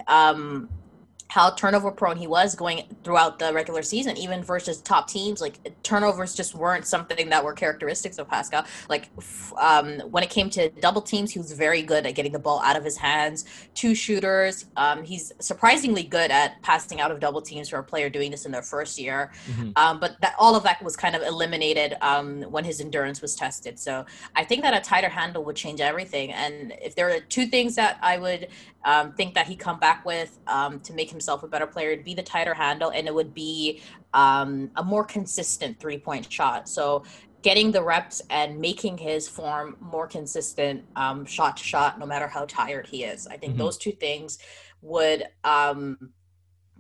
um, 0.08 0.70
how 1.30 1.52
turnover 1.52 1.92
prone 1.92 2.18
he 2.18 2.28
was 2.28 2.56
going 2.56 2.84
throughout 3.04 3.38
the 3.40 3.52
regular 3.54 3.82
season, 3.82 4.18
even 4.18 4.44
versus 4.44 4.82
top 4.82 5.08
teams. 5.08 5.42
Like 5.42 5.60
turnovers 5.84 6.34
just 6.34 6.56
weren't 6.56 6.86
something 6.86 7.30
that 7.30 7.44
were 7.44 7.54
characteristics 7.54 8.18
of 8.18 8.30
Pascal. 8.30 8.66
Like 8.90 9.10
um, 9.60 10.00
when 10.12 10.24
it 10.24 10.30
came 10.30 10.50
to 10.52 10.70
double 10.70 11.02
teams, 11.02 11.32
he 11.32 11.40
was 11.40 11.52
very 11.52 11.82
good 11.82 12.06
at 12.06 12.16
getting 12.16 12.32
the 12.32 12.40
ball 12.40 12.62
out 12.62 12.78
of 12.78 12.84
his 12.84 12.98
hands. 12.98 13.46
Two 13.74 13.94
shooters. 13.94 14.66
Um, 14.78 15.04
he's 15.04 15.34
surprisingly 15.40 16.04
good 16.04 16.32
at 16.32 16.62
passing 16.62 17.02
out 17.02 17.12
of 17.12 17.20
double 17.20 17.42
teams 17.42 17.70
for 17.70 17.80
a 17.80 17.84
player 17.84 18.10
doing 18.10 18.32
this 18.32 18.46
in 18.46 18.52
their 18.52 18.62
first 18.62 18.98
year. 18.98 19.32
Mm-hmm. 19.50 19.72
Um, 19.76 20.00
but 20.00 20.20
that 20.22 20.36
all 20.40 20.56
of 20.56 20.64
that 20.64 20.82
was 20.82 20.96
kind 20.96 21.16
of 21.16 21.22
eliminated 21.24 21.96
um, 22.02 22.44
when 22.44 22.64
his 22.64 22.80
endurance 22.80 23.22
was 23.22 23.36
tested. 23.36 23.78
So 23.80 24.06
I 24.36 24.44
think 24.44 24.62
that 24.62 24.74
a 24.74 24.80
tighter 24.80 25.10
handle 25.10 25.44
would 25.44 25.56
change 25.56 25.82
everything. 25.82 26.32
And 26.32 26.74
if 26.82 26.96
there 26.96 27.10
are 27.10 27.20
two 27.20 27.48
things 27.48 27.76
that 27.76 27.98
I 28.02 28.18
would 28.18 28.48
um, 28.86 29.12
think 29.14 29.34
that 29.34 29.48
he 29.48 29.56
come 29.56 29.80
back 29.80 30.06
with 30.06 30.40
um, 30.48 30.80
to 30.82 30.94
make 30.94 31.10
himself 31.18 31.44
a 31.44 31.48
better 31.48 31.68
player. 31.68 31.92
It'd 31.92 32.06
be 32.06 32.14
the 32.14 32.24
tighter 32.24 32.54
handle, 32.54 32.92
and 32.92 33.08
it 33.08 33.14
would 33.14 33.34
be 33.34 33.82
um, 34.14 34.70
a 34.76 34.84
more 34.84 35.04
consistent 35.04 35.80
three 35.80 35.98
point 35.98 36.32
shot. 36.32 36.70
So 36.70 37.04
getting 37.42 37.72
the 37.72 37.84
reps 37.84 38.22
and 38.30 38.60
making 38.60 38.98
his 38.98 39.28
form 39.28 39.78
more 39.80 40.08
consistent 40.08 40.84
um, 40.96 41.26
shot 41.26 41.58
to 41.58 41.64
shot, 41.64 42.00
no 42.00 42.06
matter 42.06 42.28
how 42.28 42.46
tired 42.46 42.86
he 42.88 43.04
is. 43.04 43.28
I 43.28 43.38
think 43.38 43.54
mm-hmm. 43.54 43.64
those 43.64 43.78
two 43.78 43.92
things 43.92 44.40
would 44.82 45.24
um, 45.44 46.12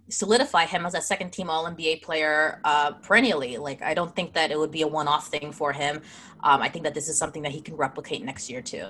solidify 0.10 0.66
him 0.66 0.86
as 0.86 0.94
a 0.94 1.02
second 1.02 1.32
team 1.32 1.50
All 1.50 1.66
NBA 1.66 2.02
player 2.02 2.62
uh, 2.64 2.92
perennially. 2.94 3.58
Like, 3.58 3.82
I 3.82 3.94
don't 3.94 4.16
think 4.16 4.34
that 4.34 4.52
it 4.52 4.60
would 4.60 4.72
be 4.72 4.84
a 4.84 4.88
one 4.88 5.08
off 5.08 5.28
thing 5.28 5.52
for 5.52 5.74
him. 5.74 6.02
Um, 6.44 6.62
I 6.62 6.70
think 6.70 6.84
that 6.84 6.94
this 6.94 7.10
is 7.10 7.18
something 7.18 7.44
that 7.44 7.52
he 7.52 7.62
can 7.62 7.76
replicate 7.76 8.24
next 8.24 8.50
year, 8.50 8.62
too. 8.62 8.88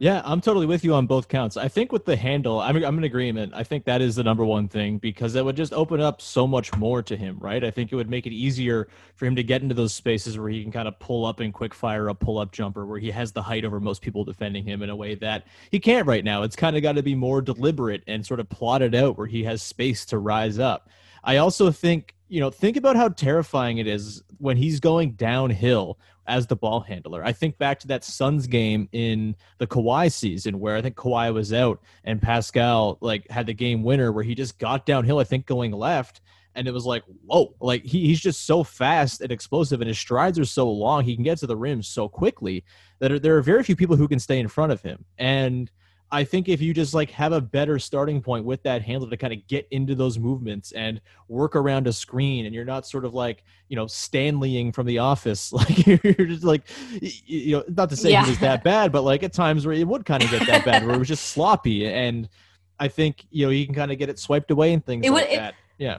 Yeah, 0.00 0.22
I'm 0.24 0.40
totally 0.40 0.66
with 0.66 0.84
you 0.84 0.94
on 0.94 1.06
both 1.06 1.26
counts. 1.26 1.56
I 1.56 1.66
think 1.66 1.90
with 1.90 2.04
the 2.04 2.14
handle, 2.14 2.60
I'm 2.60 2.76
I'm 2.84 2.98
in 2.98 3.04
agreement. 3.04 3.52
I 3.52 3.64
think 3.64 3.84
that 3.86 4.00
is 4.00 4.14
the 4.14 4.22
number 4.22 4.44
one 4.44 4.68
thing 4.68 4.98
because 4.98 5.32
that 5.32 5.44
would 5.44 5.56
just 5.56 5.72
open 5.72 6.00
up 6.00 6.22
so 6.22 6.46
much 6.46 6.72
more 6.76 7.02
to 7.02 7.16
him, 7.16 7.36
right? 7.40 7.64
I 7.64 7.72
think 7.72 7.90
it 7.90 7.96
would 7.96 8.08
make 8.08 8.24
it 8.24 8.32
easier 8.32 8.86
for 9.16 9.26
him 9.26 9.34
to 9.34 9.42
get 9.42 9.60
into 9.60 9.74
those 9.74 9.92
spaces 9.92 10.38
where 10.38 10.50
he 10.50 10.62
can 10.62 10.70
kind 10.70 10.86
of 10.86 10.96
pull 11.00 11.26
up 11.26 11.40
and 11.40 11.52
quick 11.52 11.74
fire 11.74 12.06
a 12.08 12.14
pull 12.14 12.38
up 12.38 12.52
jumper 12.52 12.86
where 12.86 13.00
he 13.00 13.10
has 13.10 13.32
the 13.32 13.42
height 13.42 13.64
over 13.64 13.80
most 13.80 14.00
people 14.00 14.22
defending 14.22 14.64
him 14.64 14.82
in 14.82 14.90
a 14.90 14.94
way 14.94 15.16
that 15.16 15.48
he 15.72 15.80
can't 15.80 16.06
right 16.06 16.24
now. 16.24 16.44
It's 16.44 16.56
kind 16.56 16.76
of 16.76 16.82
got 16.82 16.94
to 16.94 17.02
be 17.02 17.16
more 17.16 17.42
deliberate 17.42 18.04
and 18.06 18.24
sort 18.24 18.38
of 18.38 18.48
plotted 18.48 18.94
out 18.94 19.18
where 19.18 19.26
he 19.26 19.42
has 19.44 19.62
space 19.62 20.04
to 20.06 20.18
rise 20.18 20.60
up. 20.60 20.88
I 21.24 21.38
also 21.38 21.72
think, 21.72 22.14
you 22.28 22.38
know, 22.38 22.50
think 22.50 22.76
about 22.76 22.94
how 22.94 23.08
terrifying 23.08 23.78
it 23.78 23.88
is 23.88 24.22
when 24.38 24.56
he's 24.56 24.78
going 24.78 25.12
downhill 25.12 25.98
as 26.28 26.46
the 26.46 26.54
ball 26.54 26.80
handler. 26.80 27.24
I 27.24 27.32
think 27.32 27.58
back 27.58 27.80
to 27.80 27.88
that 27.88 28.04
Suns 28.04 28.46
game 28.46 28.88
in 28.92 29.34
the 29.58 29.66
Kawhi 29.66 30.12
season 30.12 30.60
where 30.60 30.76
I 30.76 30.82
think 30.82 30.94
Kawhi 30.94 31.32
was 31.34 31.52
out 31.52 31.82
and 32.04 32.22
Pascal 32.22 32.98
like 33.00 33.28
had 33.30 33.46
the 33.46 33.54
game 33.54 33.82
winner 33.82 34.12
where 34.12 34.24
he 34.24 34.34
just 34.34 34.58
got 34.58 34.86
downhill, 34.86 35.18
I 35.18 35.24
think 35.24 35.46
going 35.46 35.72
left 35.72 36.20
and 36.58 36.66
it 36.66 36.74
was 36.74 36.84
like, 36.84 37.04
whoa, 37.24 37.54
like 37.60 37.84
he, 37.84 38.06
he's 38.06 38.20
just 38.20 38.44
so 38.44 38.64
fast 38.64 39.20
and 39.20 39.30
explosive, 39.30 39.80
and 39.80 39.86
his 39.86 39.98
strides 39.98 40.40
are 40.40 40.44
so 40.44 40.68
long. 40.68 41.04
He 41.04 41.14
can 41.14 41.22
get 41.22 41.38
to 41.38 41.46
the 41.46 41.56
rim 41.56 41.82
so 41.82 42.08
quickly 42.08 42.64
that 42.98 43.22
there 43.22 43.36
are 43.36 43.42
very 43.42 43.62
few 43.62 43.76
people 43.76 43.94
who 43.94 44.08
can 44.08 44.18
stay 44.18 44.40
in 44.40 44.48
front 44.48 44.72
of 44.72 44.82
him. 44.82 45.04
And 45.18 45.70
I 46.10 46.24
think 46.24 46.48
if 46.48 46.60
you 46.62 46.72
just 46.72 46.94
like 46.94 47.10
have 47.10 47.32
a 47.32 47.40
better 47.40 47.78
starting 47.78 48.22
point 48.22 48.44
with 48.44 48.62
that 48.62 48.80
handle 48.82 49.10
to 49.10 49.16
kind 49.16 49.32
of 49.32 49.46
get 49.46 49.68
into 49.70 49.94
those 49.94 50.18
movements 50.18 50.72
and 50.72 51.00
work 51.28 51.54
around 51.54 51.86
a 51.86 51.92
screen, 51.92 52.46
and 52.46 52.54
you're 52.54 52.64
not 52.64 52.86
sort 52.86 53.04
of 53.04 53.12
like 53.14 53.44
you 53.68 53.76
know 53.76 53.86
Stanleying 53.86 54.72
from 54.72 54.86
the 54.86 54.98
office, 54.98 55.52
like 55.52 55.86
you're 55.86 55.98
just 55.98 56.44
like 56.44 56.62
you 57.00 57.56
know 57.56 57.64
not 57.68 57.90
to 57.90 57.96
say 57.96 58.10
Yeah. 58.12 58.24
it 58.24 58.28
was 58.28 58.38
that 58.38 58.64
bad, 58.64 58.90
but 58.92 59.02
like 59.02 59.22
at 59.22 59.32
times 59.34 59.66
where 59.66 59.74
it 59.74 59.86
would 59.86 60.06
kind 60.06 60.22
of 60.22 60.30
get 60.30 60.46
that 60.46 60.64
bad, 60.64 60.86
where 60.86 60.94
it 60.94 60.98
was 60.98 61.08
just 61.08 61.26
sloppy, 61.32 61.86
and 61.86 62.28
I 62.80 62.88
think 62.88 63.26
you 63.30 63.44
know 63.46 63.50
you 63.50 63.66
can 63.66 63.74
kind 63.74 63.92
of 63.92 63.98
get 63.98 64.08
it 64.08 64.18
swiped 64.18 64.50
away 64.50 64.72
and 64.72 64.84
things 64.84 65.06
It 65.06 65.10
would- 65.10 65.22
like 65.24 65.32
it- 65.32 65.36
that. 65.36 65.54
Yeah. 65.78 65.98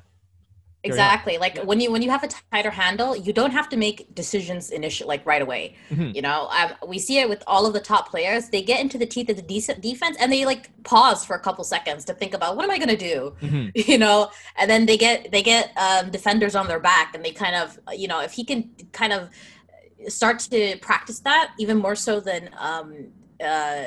Exactly. 0.83 1.37
Like 1.37 1.57
when 1.63 1.81
you 1.81 1.91
when 1.91 2.01
you 2.01 2.09
have 2.09 2.23
a 2.23 2.29
tighter 2.53 2.69
handle, 2.71 3.13
you 3.15 3.33
don't 3.33 3.51
have 3.51 3.67
to 3.69 3.75
make 3.77 4.15
decisions 4.15 4.69
initial 4.69 5.09
like 5.09 5.25
right 5.25 5.41
away. 5.41 5.75
Mhm. 5.91 6.15
You 6.15 6.21
know, 6.21 6.47
um, 6.51 6.71
we 6.87 6.99
see 6.99 7.19
it 7.19 7.27
with 7.27 7.43
all 7.47 7.65
of 7.65 7.73
the 7.73 7.81
top 7.81 8.09
players. 8.09 8.47
They 8.49 8.61
get 8.61 8.79
into 8.79 8.97
the 8.97 9.05
teeth 9.05 9.29
of 9.29 9.35
the 9.35 9.41
decent 9.41 9.81
defense, 9.81 10.15
and 10.21 10.31
they 10.31 10.45
like 10.45 10.69
pause 10.83 11.25
for 11.25 11.35
a 11.35 11.39
couple 11.39 11.65
seconds 11.65 12.05
to 12.05 12.13
think 12.13 12.33
about 12.33 12.55
what 12.55 12.63
am 12.63 12.71
I 12.71 12.77
going 12.77 12.95
to 12.97 12.97
do. 12.97 13.35
Mhm. 13.41 13.71
You 13.89 13.97
know, 13.97 14.31
and 14.57 14.69
then 14.69 14.85
they 14.85 14.97
get 14.97 15.31
they 15.31 15.41
get 15.43 15.73
um, 15.75 16.11
defenders 16.11 16.55
on 16.55 16.67
their 16.67 16.79
back, 16.79 17.13
and 17.13 17.25
they 17.25 17.31
kind 17.31 17.55
of 17.55 17.77
you 17.97 18.07
know 18.07 18.21
if 18.21 18.31
he 18.31 18.45
can 18.45 18.69
kind 18.93 19.11
of 19.11 19.29
start 20.07 20.39
to 20.39 20.77
practice 20.77 21.19
that 21.19 21.51
even 21.59 21.77
more 21.77 21.95
so 21.95 22.21
than 22.21 22.49
um, 22.57 23.07
uh, 23.43 23.83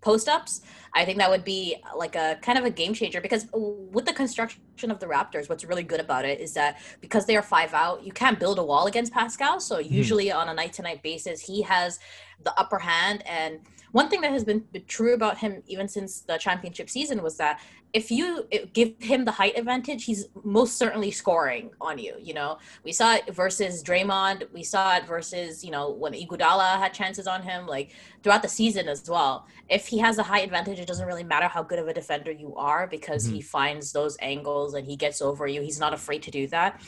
post 0.00 0.28
ups. 0.28 0.62
I 0.94 1.04
think 1.04 1.18
that 1.18 1.30
would 1.30 1.44
be 1.44 1.76
uh, 1.84 1.96
like 1.96 2.16
a 2.16 2.38
kind 2.42 2.58
of 2.58 2.64
a 2.64 2.70
game 2.70 2.94
changer 2.94 3.20
because 3.20 3.44
uh, 3.54 3.58
with 3.58 4.06
the 4.06 4.12
construction 4.12 4.90
of 4.90 4.98
the 4.98 5.06
Raptors, 5.06 5.48
what's 5.48 5.64
really 5.64 5.82
good 5.82 6.00
about 6.00 6.24
it 6.24 6.40
is 6.40 6.52
that 6.54 6.78
because 7.00 7.26
they 7.26 7.36
are 7.36 7.42
five 7.42 7.74
out, 7.74 8.04
you 8.04 8.12
can't 8.12 8.40
build 8.40 8.58
a 8.58 8.64
wall 8.64 8.86
against 8.86 9.12
Pascal. 9.12 9.60
So 9.60 9.82
hmm. 9.82 9.92
usually 9.92 10.32
on 10.32 10.48
a 10.48 10.54
night 10.54 10.72
to 10.74 10.82
night 10.82 11.02
basis, 11.02 11.40
he 11.40 11.62
has 11.62 11.98
the 12.42 12.58
upper 12.58 12.78
hand. 12.78 13.22
And 13.26 13.60
one 13.92 14.08
thing 14.08 14.20
that 14.20 14.30
has 14.30 14.44
been 14.44 14.64
true 14.86 15.14
about 15.14 15.38
him 15.38 15.62
even 15.66 15.88
since 15.88 16.20
the 16.20 16.38
championship 16.38 16.88
season 16.88 17.22
was 17.22 17.36
that 17.38 17.60
if 17.92 18.10
you 18.10 18.46
uh, 18.52 18.58
give 18.72 18.94
him 19.00 19.24
the 19.24 19.32
height 19.32 19.58
advantage, 19.58 20.04
he's 20.04 20.28
most 20.44 20.76
certainly 20.76 21.10
scoring 21.10 21.70
on 21.80 21.98
you. 21.98 22.14
You 22.20 22.34
know, 22.34 22.58
we 22.84 22.92
saw 22.92 23.16
it 23.16 23.34
versus 23.34 23.82
Draymond. 23.82 24.52
We 24.52 24.62
saw 24.62 24.96
it 24.96 25.06
versus 25.06 25.64
you 25.64 25.70
know 25.70 25.90
when 25.90 26.12
Iguodala 26.12 26.78
had 26.78 26.94
chances 26.94 27.26
on 27.26 27.42
him, 27.42 27.66
like 27.66 27.90
throughout 28.22 28.42
the 28.42 28.48
season 28.48 28.88
as 28.88 29.08
well. 29.08 29.46
If 29.68 29.86
he 29.86 29.98
has 29.98 30.18
a 30.18 30.22
height 30.22 30.44
advantage, 30.44 30.78
it 30.78 30.86
doesn't 30.86 31.06
really 31.06 31.24
matter 31.24 31.48
how 31.48 31.62
good 31.62 31.78
of 31.78 31.88
a 31.88 31.94
defender 31.94 32.30
you 32.30 32.54
are 32.56 32.86
because 32.86 33.24
he 33.24 33.40
finds 33.40 33.92
those 33.92 34.16
angles 34.20 34.74
and 34.74 34.86
he 34.86 34.96
gets 34.96 35.20
over 35.22 35.46
you. 35.46 35.60
He's 35.62 35.80
not 35.80 35.94
afraid 35.94 36.22
to 36.24 36.30
do 36.30 36.46
that. 36.48 36.80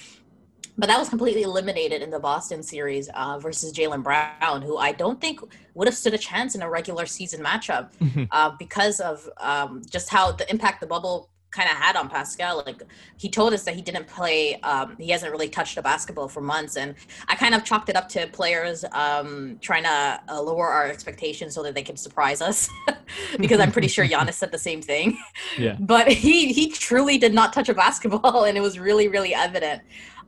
But 0.78 0.88
that 0.88 0.98
was 0.98 1.08
completely 1.08 1.42
eliminated 1.42 2.00
in 2.02 2.10
the 2.10 2.18
Boston 2.18 2.62
series 2.62 3.08
uh, 3.10 3.38
versus 3.38 3.72
Jaylen 3.72 4.02
Brown, 4.02 4.62
who 4.62 4.78
I 4.78 4.92
don't 4.92 5.20
think 5.20 5.40
would 5.74 5.86
have 5.86 5.96
stood 5.96 6.14
a 6.14 6.18
chance 6.18 6.54
in 6.54 6.62
a 6.62 6.70
regular 6.70 7.04
season 7.04 7.42
matchup 7.44 7.90
uh, 8.30 8.50
because 8.58 9.00
of 9.00 9.28
um, 9.38 9.82
just 9.88 10.08
how 10.08 10.32
the 10.32 10.50
impact 10.50 10.80
the 10.80 10.86
bubble 10.86 11.28
kind 11.52 11.68
of 11.68 11.76
had 11.76 11.96
on 11.96 12.08
Pascal. 12.08 12.62
Like 12.66 12.82
he 13.18 13.28
told 13.28 13.52
us 13.52 13.62
that 13.64 13.74
he 13.74 13.82
didn't 13.82 14.08
play, 14.08 14.58
um, 14.62 14.96
he 14.98 15.10
hasn't 15.10 15.30
really 15.30 15.48
touched 15.48 15.76
a 15.76 15.82
basketball 15.82 16.28
for 16.28 16.40
months, 16.40 16.76
and 16.76 16.94
I 17.28 17.36
kind 17.36 17.54
of 17.54 17.62
chalked 17.62 17.88
it 17.88 17.96
up 17.96 18.08
to 18.10 18.26
players 18.28 18.84
um, 18.92 19.58
trying 19.60 19.84
to 19.84 20.20
uh, 20.28 20.42
lower 20.42 20.68
our 20.68 20.86
expectations 20.86 21.54
so 21.54 21.62
that 21.62 21.74
they 21.74 21.82
can 21.82 21.96
surprise 21.96 22.42
us. 22.42 22.68
because 23.38 23.60
I'm 23.60 23.70
pretty 23.70 23.88
sure 23.88 24.06
Giannis 24.06 24.34
said 24.34 24.50
the 24.50 24.58
same 24.58 24.82
thing. 24.82 25.18
Yeah. 25.58 25.76
But 25.92 26.08
he 26.08 26.52
he 26.52 26.70
truly 26.70 27.18
did 27.18 27.34
not 27.34 27.52
touch 27.52 27.68
a 27.68 27.74
basketball, 27.74 28.44
and 28.48 28.56
it 28.56 28.60
was 28.60 28.78
really 28.78 29.08
really 29.08 29.34
evident. 29.34 29.82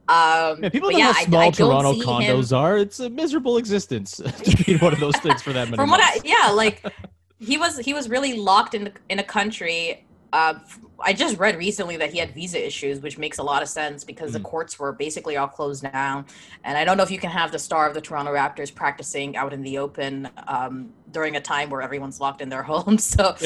Um, 0.08 0.62
Yeah, 0.62 0.68
people 0.68 0.90
know 0.90 0.98
yeah, 0.98 1.12
how 1.12 1.24
small 1.24 1.40
I 1.40 1.50
don't 1.50 1.68
Toronto 1.68 1.92
see 1.92 1.98
him- 2.00 2.06
condos 2.06 2.56
are. 2.56 2.76
It's 2.78 3.00
a 3.00 3.08
miserable 3.08 3.56
existence 3.56 4.16
to 4.44 4.64
be 4.64 4.76
one 4.76 4.92
of 4.92 5.00
those 5.00 5.16
things 5.16 5.42
for 5.42 5.52
that 5.52 5.66
many 5.66 5.76
from 5.76 5.90
what 5.90 6.00
I 6.02 6.20
yeah 6.24 6.50
like 6.50 6.84
he 7.38 7.56
was 7.56 7.78
he 7.78 7.94
was 7.94 8.08
really 8.08 8.34
locked 8.34 8.74
in 8.74 8.84
the, 8.84 8.92
in 9.08 9.18
a 9.18 9.24
country 9.24 10.04
uh, 10.34 10.58
I 10.98 11.12
just 11.12 11.38
read 11.38 11.56
recently 11.56 11.96
that 11.98 12.12
he 12.12 12.18
had 12.18 12.34
visa 12.34 12.64
issues, 12.64 13.00
which 13.00 13.18
makes 13.18 13.38
a 13.38 13.42
lot 13.42 13.62
of 13.62 13.68
sense 13.68 14.02
because 14.02 14.32
the 14.32 14.40
courts 14.40 14.80
were 14.80 14.92
basically 14.92 15.36
all 15.36 15.46
closed 15.46 15.84
down. 15.84 16.26
And 16.64 16.76
I 16.76 16.84
don't 16.84 16.96
know 16.96 17.04
if 17.04 17.10
you 17.10 17.18
can 17.18 17.30
have 17.30 17.52
the 17.52 17.58
star 17.58 17.86
of 17.86 17.94
the 17.94 18.00
Toronto 18.00 18.32
Raptors 18.32 18.74
practicing 18.74 19.36
out 19.36 19.52
in 19.52 19.62
the 19.62 19.78
open 19.78 20.28
um, 20.48 20.92
during 21.12 21.36
a 21.36 21.40
time 21.40 21.70
where 21.70 21.82
everyone's 21.82 22.20
locked 22.20 22.40
in 22.40 22.48
their 22.48 22.62
homes. 22.64 23.04
So, 23.04 23.36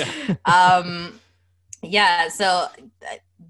um, 0.46 1.20
yeah, 1.82 2.28
so 2.28 2.46
uh, 2.46 2.68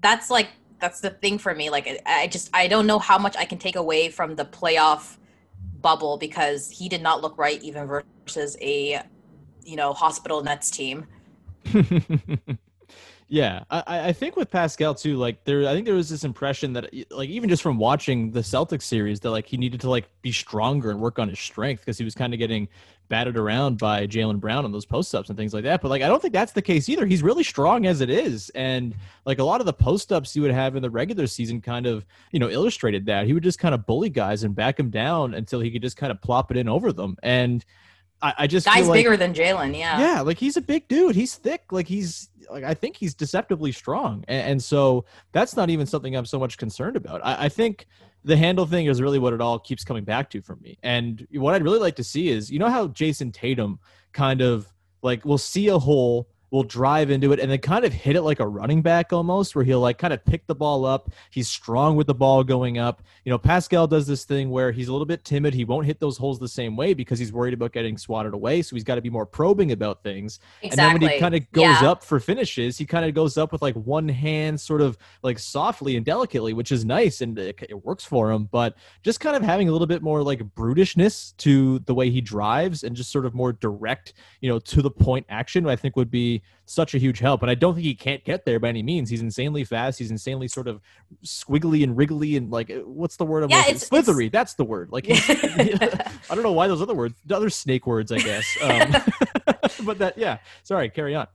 that's 0.01 0.29
like 0.29 0.49
that's 0.79 1.01
the 1.01 1.09
thing 1.09 1.37
for 1.37 1.53
me. 1.53 1.69
Like, 1.69 2.01
I- 2.05 2.27
just 2.27 2.49
I 2.53 2.67
don't 2.67 2.87
know 2.87 2.99
how 2.99 3.17
much 3.17 3.35
I 3.37 3.45
can 3.45 3.57
take 3.57 3.75
away 3.75 4.09
from 4.09 4.35
the 4.35 4.45
playoff 4.45 5.17
bubble 5.81 6.17
because 6.17 6.69
he 6.69 6.89
did 6.89 7.01
not 7.01 7.21
look 7.21 7.37
right 7.37 7.61
even 7.63 7.87
versus 7.87 8.57
a 8.61 9.01
you 9.63 9.75
know 9.75 9.93
hospital 9.93 10.43
Nets 10.43 10.69
team. 10.71 11.05
Yeah, 13.31 13.63
I, 13.69 13.83
I 14.07 14.13
think 14.13 14.35
with 14.35 14.49
Pascal 14.49 14.95
too, 14.95 15.15
like 15.15 15.43
there, 15.43 15.67
I 15.67 15.73
think 15.73 15.85
there 15.85 15.93
was 15.93 16.09
this 16.09 16.23
impression 16.23 16.73
that, 16.73 16.91
like, 17.11 17.29
even 17.29 17.47
just 17.47 17.61
from 17.61 17.77
watching 17.77 18.31
the 18.31 18.39
Celtics 18.39 18.81
series, 18.81 19.19
that 19.19 19.29
like 19.29 19.45
he 19.45 19.55
needed 19.55 19.79
to 19.81 19.89
like 19.89 20.09
be 20.23 20.31
stronger 20.31 20.89
and 20.89 20.99
work 20.99 21.19
on 21.19 21.29
his 21.29 21.39
strength 21.39 21.81
because 21.81 21.99
he 21.99 22.03
was 22.03 22.15
kind 22.15 22.33
of 22.33 22.39
getting 22.39 22.67
battered 23.07 23.37
around 23.37 23.77
by 23.77 24.07
Jaylen 24.07 24.39
Brown 24.39 24.65
on 24.65 24.71
those 24.71 24.85
post 24.85 25.13
ups 25.13 25.29
and 25.29 25.37
things 25.37 25.53
like 25.53 25.63
that. 25.63 25.79
But 25.79 25.89
like, 25.89 26.01
I 26.01 26.07
don't 26.07 26.19
think 26.19 26.33
that's 26.33 26.53
the 26.53 26.61
case 26.61 26.89
either. 26.89 27.05
He's 27.05 27.21
really 27.21 27.43
strong 27.43 27.85
as 27.85 28.01
it 28.01 28.09
is, 28.09 28.49
and 28.55 28.95
like 29.25 29.37
a 29.37 29.43
lot 29.43 29.59
of 29.59 29.67
the 29.67 29.73
post 29.73 30.11
ups 30.11 30.33
he 30.33 30.39
would 30.39 30.51
have 30.51 30.75
in 30.75 30.81
the 30.81 30.89
regular 30.89 31.27
season 31.27 31.61
kind 31.61 31.85
of, 31.85 32.07
you 32.31 32.39
know, 32.39 32.49
illustrated 32.49 33.05
that 33.05 33.27
he 33.27 33.33
would 33.33 33.43
just 33.43 33.59
kind 33.59 33.75
of 33.75 33.85
bully 33.85 34.09
guys 34.09 34.41
and 34.41 34.55
back 34.55 34.75
them 34.75 34.89
down 34.89 35.35
until 35.35 35.59
he 35.59 35.69
could 35.69 35.83
just 35.83 35.97
kind 35.97 36.11
of 36.11 36.19
plop 36.19 36.49
it 36.49 36.57
in 36.57 36.67
over 36.67 36.91
them. 36.91 37.15
And 37.21 37.63
I, 38.21 38.33
I 38.39 38.47
just 38.47 38.65
Guy's 38.65 38.79
feel 38.79 38.87
like, 38.87 38.99
bigger 38.99 39.17
than 39.17 39.33
Jaylen, 39.33 39.77
yeah. 39.77 39.99
yeah 39.99 40.21
like 40.21 40.37
he's 40.37 40.57
a 40.57 40.61
big 40.61 40.87
dude. 40.87 41.15
He's 41.15 41.35
thick. 41.35 41.71
Like 41.71 41.87
he's 41.87 42.29
like 42.49 42.63
i 42.63 42.73
think 42.73 42.95
he's 42.97 43.13
deceptively 43.13 43.71
strong. 43.71 44.23
And, 44.27 44.51
and 44.51 44.63
so 44.63 45.05
that's 45.31 45.55
not 45.55 45.69
even 45.69 45.85
something 45.85 46.15
i'm 46.15 46.25
so 46.25 46.39
much 46.39 46.57
concerned 46.57 46.95
about. 46.95 47.21
I, 47.23 47.45
I 47.45 47.49
think 47.49 47.87
the 48.23 48.35
handle 48.35 48.65
thing 48.65 48.87
is 48.87 49.01
really 49.01 49.19
what 49.19 49.33
it 49.33 49.41
all 49.41 49.59
keeps 49.59 49.83
coming 49.83 50.03
back 50.03 50.29
to 50.31 50.41
for 50.41 50.55
me. 50.57 50.77
And 50.83 51.25
what 51.33 51.53
i'd 51.53 51.63
really 51.63 51.79
like 51.79 51.95
to 51.97 52.03
see 52.03 52.29
is 52.29 52.51
you 52.51 52.59
know 52.59 52.69
how 52.69 52.87
jayson 52.87 53.31
tatum 53.31 53.79
kind 54.11 54.41
of 54.41 54.67
like 55.01 55.23
will 55.25 55.37
see 55.37 55.67
a 55.67 55.79
hole 55.79 56.27
will 56.51 56.63
drive 56.63 57.11
into 57.11 57.31
it 57.31 57.39
and 57.39 57.51
then 57.51 57.59
kind 57.59 57.85
of 57.85 57.93
hit 57.93 58.15
it 58.15 58.21
like 58.21 58.39
a 58.39 58.47
running 58.47 58.81
back 58.81 59.13
almost 59.13 59.55
where 59.55 59.63
he'll 59.63 59.79
like 59.79 59.97
kind 59.97 60.13
of 60.13 60.23
pick 60.25 60.45
the 60.47 60.55
ball 60.55 60.85
up. 60.85 61.11
He's 61.29 61.47
strong 61.47 61.95
with 61.95 62.07
the 62.07 62.13
ball 62.13 62.43
going 62.43 62.77
up. 62.77 63.03
You 63.25 63.29
know 63.29 63.37
pascal 63.37 63.87
does 63.87 64.07
this 64.07 64.23
thing 64.23 64.49
where 64.49 64.71
he's 64.71 64.87
a 64.87 64.91
little 64.91 65.05
bit 65.05 65.23
timid. 65.23 65.53
He 65.53 65.65
won't 65.65 65.85
hit 65.85 65.99
those 65.99 66.17
holes 66.17 66.39
the 66.39 66.47
same 66.47 66.75
way 66.75 66.93
because 66.93 67.19
he's 67.19 67.31
worried 67.31 67.53
about 67.53 67.71
getting 67.71 67.97
swatted 67.97 68.33
away. 68.33 68.61
So 68.61 68.75
he's 68.75 68.83
got 68.83 68.95
to 68.95 69.01
be 69.01 69.09
more 69.09 69.25
probing 69.25 69.71
about 69.71 70.03
things. 70.03 70.39
Exactly. 70.61 70.69
and 70.69 70.77
then 70.79 71.01
when 71.01 71.11
he 71.13 71.19
kind 71.19 71.35
of 71.35 71.51
goes 71.51 71.63
Yeah. 71.63 71.89
up 71.91 72.03
for 72.03 72.19
finishes 72.19 72.77
he 72.77 72.85
kind 72.85 73.05
of 73.05 73.13
goes 73.13 73.37
up 73.37 73.51
with 73.51 73.61
like 73.61 73.75
one 73.75 74.09
hand 74.09 74.59
sort 74.59 74.81
of 74.81 74.97
like 75.23 75.37
softly 75.39 75.95
and 75.97 76.05
delicately 76.05 76.53
which 76.53 76.71
is 76.71 76.83
nice 76.85 77.21
and 77.21 77.37
it, 77.37 77.59
it 77.69 77.85
works 77.85 78.03
for 78.03 78.31
him. 78.31 78.45
But 78.51 78.75
just 79.03 79.19
kind 79.19 79.35
of 79.35 79.43
having 79.43 79.69
a 79.69 79.71
little 79.71 79.87
bit 79.87 80.01
more 80.01 80.23
like 80.23 80.39
brutishness 80.55 81.35
to 81.37 81.79
the 81.79 81.93
way 81.93 82.09
he 82.09 82.21
drives 82.21 82.83
and 82.83 82.95
just 82.95 83.11
sort 83.11 83.25
of 83.25 83.33
more 83.33 83.53
direct 83.53 84.13
you 84.41 84.49
know 84.49 84.59
to 84.59 84.81
the 84.81 84.89
point 84.91 85.25
action 85.29 85.67
i 85.67 85.75
think 85.75 85.95
would 85.95 86.11
be 86.11 86.38
such 86.65 86.93
a 86.93 86.97
huge 86.97 87.19
help 87.19 87.41
and 87.41 87.49
i 87.49 87.55
don't 87.55 87.73
think 87.73 87.85
he 87.85 87.95
can't 87.95 88.23
get 88.23 88.45
there 88.45 88.59
by 88.59 88.69
any 88.69 88.83
means. 88.83 89.09
He's 89.09 89.21
insanely 89.21 89.63
fast. 89.63 89.97
He's 89.99 90.11
insanely 90.11 90.47
sort 90.47 90.67
of 90.67 90.81
squiggly 91.25 91.83
and 91.83 91.97
wriggly 91.97 92.37
and 92.37 92.51
like 92.51 92.69
uh, 92.69 92.75
what's 92.85 93.17
the 93.17 93.25
word 93.25 93.43
i'm 93.43 93.49
Yeah, 93.49 93.61
it's- 93.61 93.87
slithery 93.87 94.29
that's 94.29 94.53
the 94.53 94.65
word. 94.65 94.89
Like 94.91 95.05
i 95.09 96.09
don't 96.35 96.43
know 96.43 96.51
why 96.51 96.67
those 96.67 96.81
other 96.81 96.93
words 96.95 97.15
the 97.25 97.35
other 97.35 97.49
snake 97.49 97.87
words 97.87 98.11
i 98.11 98.17
guess. 98.19 98.45
Um, 98.61 99.85
but 99.85 99.97
that 99.99 100.17
yeah 100.17 100.37
sorry 100.63 100.89
carry 100.89 101.15
on. 101.15 101.27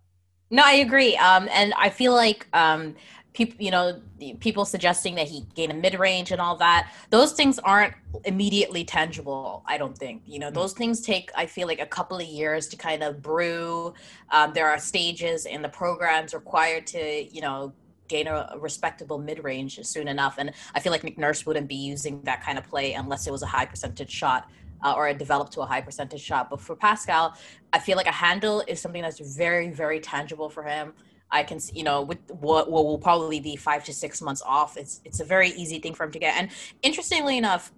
No, 0.51 0.63
I 0.65 0.75
agree. 0.75 1.17
Um, 1.17 1.49
and 1.51 1.73
I 1.77 1.89
feel 1.91 2.13
like 2.15 2.47
um, 2.53 2.95
people, 3.35 3.57
you 3.59 3.71
know, 3.71 4.01
people 4.39 4.65
suggesting 4.65 5.17
that 5.17 5.29
he 5.29 5.45
gain 5.55 5.71
a 5.71 5.75
mid 5.75 5.99
range 5.99 6.31
and 6.31 6.41
all 6.41 6.57
that. 6.57 6.91
Those 7.11 7.33
things 7.33 7.59
aren't 7.59 7.95
immediately 8.25 8.85
tangible. 8.85 9.63
I 9.67 9.77
don't 9.77 9.99
think. 9.99 10.23
You 10.25 10.39
know, 10.39 10.51
those 10.51 10.73
things 10.73 11.01
take. 11.01 11.31
I 11.37 11.47
feel 11.47 11.67
like 11.67 11.81
a 11.81 11.87
couple 11.87 12.17
of 12.17 12.27
years 12.27 12.69
to 12.69 12.77
kind 12.77 13.03
of 13.03 13.21
brew. 13.21 13.93
Um, 14.31 14.53
there 14.55 14.69
are 14.69 14.79
stages 14.79 15.47
in 15.47 15.61
the 15.63 15.69
programs 15.69 16.33
required 16.33 16.87
to, 16.89 17.35
you 17.35 17.41
know, 17.41 17.73
gain 18.07 18.29
a, 18.29 18.49
a 18.53 18.59
respectable 18.59 19.19
mid 19.19 19.43
range 19.43 19.81
soon 19.83 20.09
enough. 20.09 20.37
And 20.39 20.53
I 20.75 20.81
feel 20.81 20.93
like 20.93 21.03
Nick 21.03 21.19
Nurse 21.19 21.45
wouldn't 21.45 21.69
be 21.69 21.75
using 21.75 22.23
that 22.23 22.43
kind 22.43 22.57
of 22.57 22.65
play 22.69 22.93
unless 22.93 23.27
it 23.27 23.33
was 23.33 23.43
a 23.43 23.47
high 23.47 23.67
percentage 23.67 24.11
shot. 24.11 24.49
Uh, 24.83 24.93
or 24.93 25.09
it 25.09 25.17
developed 25.17 25.51
to 25.51 25.63
a 25.63 25.67
high 25.67 25.81
percentage 25.81 26.21
shot. 26.21 26.51
But 26.51 26.61
for 26.61 26.77
Pascal, 26.77 27.35
I 27.73 27.79
feel 27.79 27.97
like 27.97 28.07
a 28.07 28.13
handle 28.13 28.63
is 28.69 28.81
something 28.81 29.01
that's 29.01 29.19
very, 29.19 29.71
very 29.71 29.99
tangible 29.99 30.51
for 30.51 30.63
him. 30.63 30.93
I 31.35 31.43
can, 31.43 31.59
you 31.79 31.85
know, 31.89 32.01
with 32.11 32.19
what, 32.31 32.71
what 32.71 32.85
will 32.87 32.99
probably 32.99 33.41
be 33.41 33.57
five 33.57 33.83
to 33.85 33.93
six 33.93 34.23
months 34.23 34.43
off, 34.57 34.77
it's 34.77 35.01
it's 35.05 35.21
a 35.21 35.25
very 35.35 35.51
easy 35.63 35.79
thing 35.81 35.95
for 35.95 36.05
him 36.05 36.13
to 36.13 36.19
get. 36.19 36.35
And 36.39 36.49
interestingly 36.83 37.37
enough, 37.37 37.73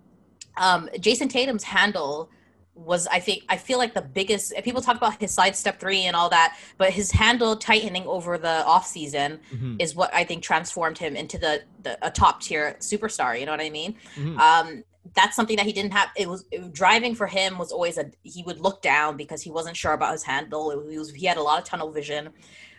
um, 0.57 0.89
Jayson 1.05 1.29
Tatum's 1.29 1.65
handle 1.65 2.31
was 2.75 3.07
I 3.07 3.21
think 3.21 3.43
I 3.49 3.57
feel 3.57 3.79
like 3.79 3.95
the 3.95 4.03
biggest 4.03 4.53
people 4.63 4.83
talk 4.83 4.97
about 4.99 5.19
his 5.19 5.33
sidestep 5.33 5.81
three 5.81 6.03
and 6.09 6.15
all 6.15 6.29
that, 6.29 6.59
but 6.77 6.91
his 6.91 7.11
handle 7.11 7.57
tightening 7.57 8.07
over 8.07 8.37
the 8.37 8.57
off 8.67 8.87
season 8.87 9.41
Mhm. 9.55 9.81
is 9.81 9.95
what 9.97 10.11
I 10.15 10.25
think 10.25 10.43
transformed 10.43 10.99
him 10.99 11.17
into 11.17 11.39
the, 11.39 11.63
the 11.83 11.93
a 12.07 12.11
top 12.11 12.43
tier 12.43 12.77
superstar. 12.81 13.39
You 13.41 13.47
know 13.47 13.53
what 13.53 13.63
I 13.63 13.71
mean? 13.71 13.97
Mhm. 14.17 14.39
Um, 14.39 14.85
that's 15.15 15.35
something 15.37 15.57
that 15.57 15.65
he 15.65 15.73
didn't 15.73 15.93
have. 15.93 16.09
It 16.17 16.29
was 16.29 16.45
it, 16.51 16.73
driving 16.73 17.15
for 17.15 17.27
him 17.27 17.57
was 17.57 17.73
always 17.73 17.97
a 17.97 18.11
he 18.25 18.43
would 18.43 18.61
look 18.61 18.83
down 18.83 19.17
because 19.17 19.41
he 19.47 19.51
wasn't 19.51 19.77
sure 19.77 19.95
about 19.95 20.13
his 20.13 20.25
handle. 20.25 20.71
It 20.73 20.79
he 20.93 20.99
was 20.99 21.11
he 21.13 21.25
had 21.27 21.39
a 21.39 21.43
lot 21.43 21.59
of 21.61 21.65
tunnel 21.65 21.91
vision, 21.91 22.25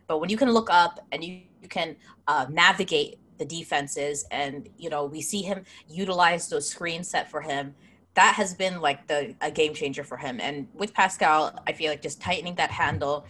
but 0.07 0.19
when 0.19 0.29
you 0.29 0.37
can 0.37 0.51
look 0.51 0.69
up 0.69 0.99
and 1.11 1.23
you, 1.23 1.41
you 1.61 1.67
can 1.67 1.95
uh, 2.27 2.45
navigate 2.49 3.19
the 3.37 3.45
defenses 3.45 4.25
and 4.31 4.67
you 4.77 4.89
know 4.89 5.05
we 5.05 5.21
see 5.21 5.41
him 5.41 5.63
utilize 5.87 6.49
those 6.49 6.67
screens 6.69 7.07
set 7.07 7.29
for 7.29 7.41
him 7.41 7.75
that 8.15 8.33
has 8.33 8.55
been 8.55 8.81
like 8.81 9.05
the 9.07 9.35
a 9.41 9.51
game 9.51 9.75
changer 9.75 10.03
for 10.03 10.17
him. 10.17 10.39
And 10.41 10.67
with 10.73 10.91
pascal 10.93 11.53
i 11.67 11.71
feel 11.71 11.91
like 11.91 12.01
just 12.01 12.19
tightening 12.19 12.55
that 12.55 12.71
handle 12.71 13.25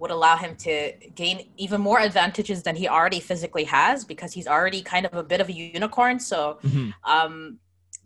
would 0.00 0.10
allow 0.10 0.36
him 0.36 0.56
to 0.56 0.92
gain 1.14 1.48
even 1.56 1.80
more 1.80 2.00
advantages 2.00 2.64
than 2.64 2.74
he 2.74 2.88
already 2.88 3.20
physically 3.20 3.62
has 3.62 4.04
because 4.04 4.32
he's 4.32 4.48
already 4.48 4.82
kind 4.82 5.06
of 5.06 5.14
a 5.14 5.22
bit 5.22 5.40
of 5.40 5.48
a 5.48 5.52
unicorn. 5.52 6.18
So 6.18 6.58
Mhm. 6.64 6.92
um 7.04 7.58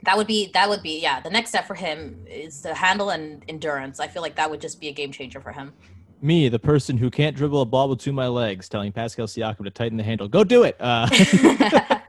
that 0.02 0.14
would 0.18 0.26
be 0.26 0.50
that 0.52 0.68
would 0.68 0.82
be 0.82 1.00
yeah 1.00 1.20
the 1.20 1.30
next 1.30 1.48
step 1.50 1.66
for 1.66 1.74
him 1.74 2.22
is 2.28 2.60
the 2.60 2.74
handle 2.74 3.08
and 3.10 3.42
endurance. 3.48 3.98
I 3.98 4.08
feel 4.08 4.20
like 4.20 4.36
that 4.36 4.50
would 4.50 4.60
just 4.60 4.78
be 4.78 4.88
a 4.88 4.92
game 4.92 5.10
changer 5.10 5.40
for 5.40 5.52
him 5.52 5.72
Me, 6.22 6.48
the 6.48 6.58
person 6.58 6.96
who 6.96 7.10
can't 7.10 7.36
dribble 7.36 7.60
a 7.60 7.64
ball 7.66 7.94
between 7.94 8.14
my 8.14 8.26
legs, 8.26 8.68
telling 8.68 8.90
Pascal 8.90 9.26
Siakam 9.26 9.64
to 9.64 9.70
tighten 9.70 9.98
the 9.98 10.02
handle. 10.02 10.28
Go 10.28 10.44
do 10.44 10.62
it. 10.62 10.76
Uh, 10.80 11.06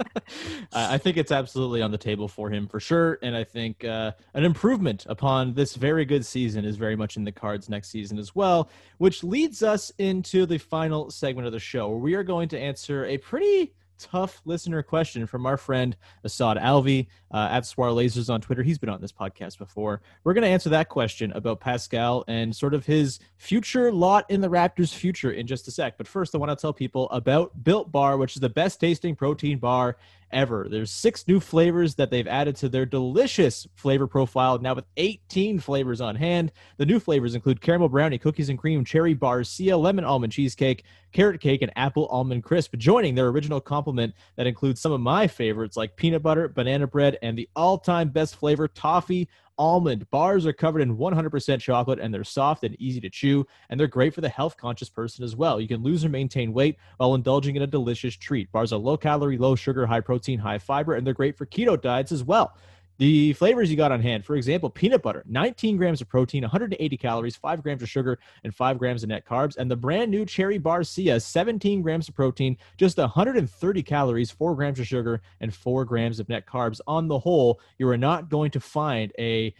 I 0.73 0.97
think 0.97 1.17
it's 1.17 1.31
absolutely 1.31 1.81
on 1.81 1.91
the 1.91 1.97
table 1.97 2.27
for 2.27 2.49
him 2.49 2.67
for 2.67 2.79
sure, 2.79 3.19
and 3.21 3.35
I 3.35 3.43
think 3.43 3.83
uh, 3.83 4.11
an 4.33 4.43
improvement 4.43 5.05
upon 5.09 5.53
this 5.53 5.75
very 5.75 6.05
good 6.05 6.25
season 6.25 6.63
is 6.65 6.77
very 6.77 6.95
much 6.95 7.17
in 7.17 7.23
the 7.23 7.31
cards 7.31 7.69
next 7.69 7.89
season 7.89 8.17
as 8.17 8.33
well. 8.33 8.69
Which 8.97 9.23
leads 9.23 9.61
us 9.61 9.91
into 9.97 10.45
the 10.45 10.57
final 10.57 11.11
segment 11.11 11.45
of 11.45 11.53
the 11.53 11.59
show, 11.59 11.89
where 11.89 11.99
we 11.99 12.15
are 12.15 12.23
going 12.23 12.49
to 12.49 12.59
answer 12.59 13.05
a 13.05 13.17
pretty 13.17 13.73
tough 13.99 14.41
listener 14.45 14.83
question 14.83 15.25
from 15.27 15.45
our 15.45 15.57
friend 15.57 15.95
Assad 16.23 16.57
Alvi 16.57 17.07
uh, 17.31 17.49
at 17.51 17.65
Swar 17.65 17.89
Lasers 17.89 18.31
on 18.31 18.41
Twitter. 18.41 18.63
He's 18.63 18.77
been 18.77 18.89
on 18.89 19.01
this 19.01 19.11
podcast 19.11 19.57
before. 19.57 20.01
We're 20.23 20.33
going 20.33 20.43
to 20.43 20.49
answer 20.49 20.69
that 20.69 20.89
question 20.89 21.31
about 21.33 21.59
Pascal 21.59 22.23
and 22.27 22.55
sort 22.55 22.73
of 22.73 22.85
his 22.85 23.19
future 23.35 23.91
lot 23.91 24.29
in 24.29 24.41
the 24.41 24.49
Raptors' 24.49 24.93
future 24.93 25.31
in 25.31 25.47
just 25.47 25.67
a 25.67 25.71
sec. 25.71 25.97
But 25.97 26.07
first, 26.07 26.33
I 26.35 26.37
want 26.37 26.51
to 26.51 26.55
tell 26.55 26.73
people 26.73 27.09
about 27.09 27.63
Built 27.63 27.91
Bar, 27.91 28.17
which 28.17 28.35
is 28.35 28.41
the 28.41 28.49
best 28.49 28.79
tasting 28.79 29.15
protein 29.15 29.59
bar 29.59 29.97
ever. 30.31 30.67
There's 30.69 30.91
six 30.91 31.27
new 31.27 31.39
flavors 31.39 31.95
that 31.95 32.11
they've 32.11 32.27
added 32.27 32.55
to 32.57 32.69
their 32.69 32.85
delicious 32.85 33.67
flavor 33.75 34.07
profile 34.07 34.59
now 34.59 34.75
with 34.75 34.85
18 34.97 35.59
flavors 35.59 36.01
on 36.01 36.15
hand. 36.15 36.51
The 36.77 36.85
new 36.85 36.99
flavors 36.99 37.33
include 37.33 37.61
caramel 37.61 37.89
brownie, 37.89 38.17
cookies 38.17 38.49
and 38.49 38.59
cream, 38.59 38.83
cherry 38.83 39.13
bars, 39.13 39.37
barcia, 39.47 39.79
lemon 39.79 40.05
almond 40.05 40.33
cheesecake, 40.33 40.83
carrot 41.11 41.41
cake, 41.41 41.61
and 41.61 41.71
apple 41.75 42.07
almond 42.07 42.43
crisp, 42.43 42.75
joining 42.75 43.15
their 43.15 43.27
original 43.27 43.61
complement 43.61 44.13
that 44.35 44.47
includes 44.47 44.81
some 44.81 44.91
of 44.91 45.01
my 45.01 45.27
favorites 45.27 45.77
like 45.77 45.95
peanut 45.95 46.23
butter, 46.23 46.47
banana 46.47 46.87
bread, 46.87 47.17
and 47.21 47.37
the 47.37 47.49
all-time 47.55 48.09
best 48.09 48.35
flavor 48.35 48.67
toffee 48.67 49.27
almond. 49.57 50.09
Bars 50.09 50.45
are 50.45 50.53
covered 50.53 50.81
in 50.81 50.97
100% 50.97 51.59
chocolate 51.59 51.99
and 51.99 52.13
they're 52.13 52.23
soft 52.23 52.63
and 52.63 52.75
easy 52.79 52.99
to 53.01 53.09
chew, 53.09 53.45
and 53.69 53.79
they're 53.79 53.87
great 53.87 54.13
for 54.13 54.21
the 54.21 54.29
health 54.29 54.57
conscious 54.57 54.89
person 54.89 55.23
as 55.23 55.35
well. 55.35 55.59
You 55.59 55.67
can 55.67 55.83
lose 55.83 56.05
or 56.05 56.09
maintain 56.09 56.53
weight 56.53 56.77
while 56.97 57.15
indulging 57.15 57.55
in 57.55 57.61
a 57.61 57.67
delicious 57.67 58.15
treat. 58.15 58.51
Bars 58.51 58.73
are 58.73 58.79
low 58.79 58.97
calorie, 58.97 59.37
low 59.37 59.55
sugar, 59.55 59.85
high 59.85 60.01
protein, 60.01 60.39
high 60.39 60.59
fiber, 60.59 60.95
and 60.95 61.05
they're 61.05 61.13
great 61.13 61.37
for 61.37 61.45
keto 61.45 61.79
diets 61.79 62.11
as 62.11 62.23
well. 62.23 62.55
The 62.97 63.33
flavors 63.33 63.69
you 63.69 63.77
got 63.77 63.91
on 63.91 64.01
hand, 64.01 64.25
for 64.25 64.35
example, 64.35 64.71
peanut 64.71 65.03
butter, 65.03 65.23
19 65.27 65.77
grams 65.77 66.01
of 66.01 66.09
protein, 66.09 66.41
180 66.41 66.97
calories, 66.97 67.35
5 67.35 67.61
grams 67.61 67.83
of 67.83 67.89
sugar, 67.89 68.17
and 68.43 68.53
5 68.53 68.79
grams 68.79 69.03
of 69.03 69.09
net 69.09 69.23
carbs. 69.23 69.55
And 69.57 69.69
the 69.69 69.75
brand 69.75 70.09
new 70.09 70.25
Cherry 70.25 70.59
Barcia, 70.59 71.21
17 71.21 71.83
grams 71.83 72.09
of 72.09 72.15
protein, 72.15 72.57
just 72.77 72.97
130 72.97 73.83
calories, 73.83 74.31
4 74.31 74.55
grams 74.55 74.79
of 74.79 74.87
sugar, 74.87 75.21
and 75.41 75.53
4 75.53 75.85
grams 75.85 76.19
of 76.19 76.27
net 76.27 76.47
carbs. 76.47 76.81
On 76.87 77.07
the 77.07 77.19
whole, 77.19 77.59
you 77.77 77.87
are 77.87 77.97
not 77.97 78.29
going 78.29 78.49
to 78.51 78.59
find 78.59 79.13
a 79.19 79.53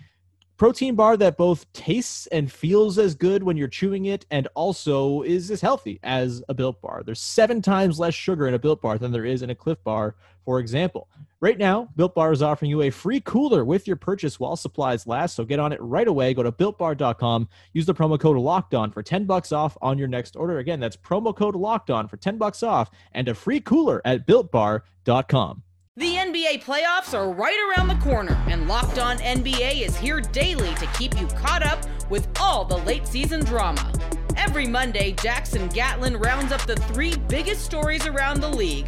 protein 0.58 0.96
bar 0.96 1.16
that 1.18 1.38
both 1.38 1.72
tastes 1.74 2.26
and 2.28 2.52
feels 2.52 2.98
as 2.98 3.14
good 3.14 3.44
when 3.44 3.56
you're 3.56 3.68
chewing 3.68 4.06
it 4.06 4.26
and 4.32 4.48
also 4.56 5.22
is 5.22 5.52
as 5.52 5.62
healthy 5.62 6.00
as 6.02 6.44
a 6.50 6.54
built 6.56 6.82
bar. 6.82 7.04
There's 7.06 7.22
seven 7.22 7.62
times 7.62 8.00
less 8.00 8.16
sugar 8.16 8.48
in 8.48 8.56
a 8.56 8.60
built 8.60 8.82
bar 8.82 8.98
than 8.98 9.12
there 9.12 9.26
is 9.26 9.44
in 9.44 9.52
a 9.52 9.56
Clif 9.56 9.78
bar, 9.84 10.16
for 10.48 10.62
example. 10.62 11.10
Right 11.42 11.58
now, 11.58 11.90
Built 11.98 12.16
Bar 12.16 12.32
is 12.32 12.42
offering 12.42 12.72
you 12.72 12.84
a 12.84 12.90
free 12.90 13.20
cooler 13.20 13.66
with 13.66 13.86
your 13.86 13.98
purchase 13.98 14.40
while 14.40 14.56
supplies 14.56 15.06
last. 15.06 15.36
So 15.36 15.44
get 15.44 15.60
on 15.60 15.74
it 15.74 15.82
right 15.82 16.08
away. 16.08 16.34
Go 16.34 16.42
to 16.42 16.54
builtbar.com. 16.54 17.50
Use 17.74 17.86
the 17.86 17.94
promo 17.94 18.18
code 18.18 18.38
locked 18.38 18.74
on 18.74 18.90
for 18.90 19.04
10 19.04 19.26
bucks 19.26 19.52
off 19.52 19.78
on 19.82 19.98
your 19.98 20.08
next 20.08 20.38
order. 20.38 20.60
Again, 20.60 20.80
that's 20.80 20.96
promo 20.96 21.36
code 21.36 21.54
locked 21.54 21.90
on 21.90 22.08
for 22.08 22.16
10 22.16 22.38
bucks 22.38 22.64
off 22.64 22.90
and 23.12 23.28
a 23.28 23.36
free 23.36 23.60
cooler 23.60 24.02
at 24.06 24.26
builtbar.com. 24.26 25.64
The 25.98 26.14
NBA 26.14 26.64
playoffs 26.64 27.14
are 27.14 27.30
right 27.30 27.76
around 27.76 27.90
the 27.90 27.96
corner, 27.96 28.42
and 28.48 28.70
Locked 28.70 29.00
On 29.00 29.18
NBA 29.18 29.82
is 29.82 29.98
here 29.98 30.22
daily 30.22 30.74
to 30.76 30.86
keep 30.98 31.20
you 31.20 31.28
caught 31.28 31.66
up 31.66 31.84
with 32.10 32.30
all 32.40 32.64
the 32.64 32.78
late 32.78 33.06
season 33.06 33.44
drama. 33.44 33.92
Every 34.38 34.68
Monday, 34.68 35.14
Jackson 35.14 35.68
Gatlin 35.70 36.16
rounds 36.16 36.52
up 36.52 36.62
the 36.68 36.76
three 36.76 37.16
biggest 37.28 37.66
stories 37.66 38.06
around 38.06 38.40
the 38.40 38.48
league, 38.48 38.88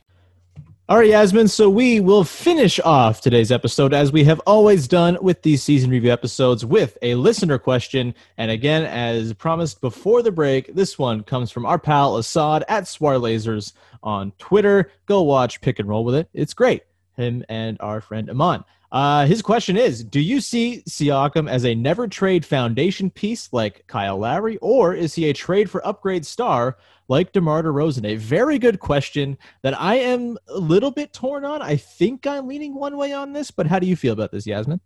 All 0.91 0.97
right, 0.97 1.07
Yasmin. 1.07 1.47
So 1.47 1.69
we 1.69 2.01
will 2.01 2.25
finish 2.25 2.77
off 2.81 3.21
today's 3.21 3.49
episode 3.49 3.93
as 3.93 4.11
we 4.11 4.25
have 4.25 4.41
always 4.41 4.89
done 4.89 5.17
with 5.21 5.41
these 5.41 5.63
season 5.63 5.89
review 5.89 6.11
episodes 6.11 6.65
with 6.65 6.97
a 7.01 7.15
listener 7.15 7.57
question. 7.57 8.13
And 8.37 8.51
again, 8.51 8.83
as 8.83 9.31
promised 9.31 9.79
before 9.79 10.21
the 10.21 10.33
break, 10.33 10.75
this 10.75 10.99
one 10.99 11.23
comes 11.23 11.49
from 11.49 11.65
our 11.65 11.79
pal 11.79 12.17
Assad 12.17 12.65
at 12.67 12.89
Swar 12.89 13.13
Lasers 13.13 13.71
on 14.03 14.33
Twitter. 14.37 14.91
Go 15.05 15.21
watch 15.21 15.61
Pick 15.61 15.79
and 15.79 15.87
Roll 15.87 16.03
with 16.03 16.15
it. 16.15 16.27
It's 16.33 16.53
great. 16.53 16.83
Him 17.15 17.45
and 17.47 17.77
our 17.79 18.01
friend 18.01 18.29
Aman. 18.29 18.65
Uh, 18.91 19.25
his 19.25 19.41
question 19.41 19.77
is 19.77 20.03
Do 20.03 20.19
you 20.19 20.41
see 20.41 20.83
Siakam 20.87 21.49
as 21.49 21.65
a 21.65 21.73
never 21.73 22.07
trade 22.07 22.45
foundation 22.45 23.09
piece 23.09 23.51
like 23.53 23.85
Kyle 23.87 24.17
Lowry, 24.17 24.57
or 24.57 24.93
is 24.93 25.15
he 25.15 25.29
a 25.29 25.33
trade 25.33 25.69
for 25.69 25.85
upgrade 25.87 26.25
star 26.25 26.77
like 27.07 27.31
DeMar 27.31 27.63
DeRozan? 27.63 28.05
A 28.05 28.15
very 28.15 28.59
good 28.59 28.79
question 28.79 29.37
that 29.61 29.79
I 29.79 29.95
am 29.95 30.37
a 30.49 30.57
little 30.57 30.91
bit 30.91 31.13
torn 31.13 31.45
on. 31.45 31.61
I 31.61 31.77
think 31.77 32.27
I'm 32.27 32.47
leaning 32.47 32.75
one 32.75 32.97
way 32.97 33.13
on 33.13 33.31
this, 33.31 33.49
but 33.49 33.67
how 33.67 33.79
do 33.79 33.87
you 33.87 33.95
feel 33.95 34.13
about 34.13 34.31
this, 34.31 34.45
Yasmin? 34.45 34.81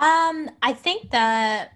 Um, 0.00 0.50
I 0.62 0.72
think 0.72 1.10
that 1.10 1.72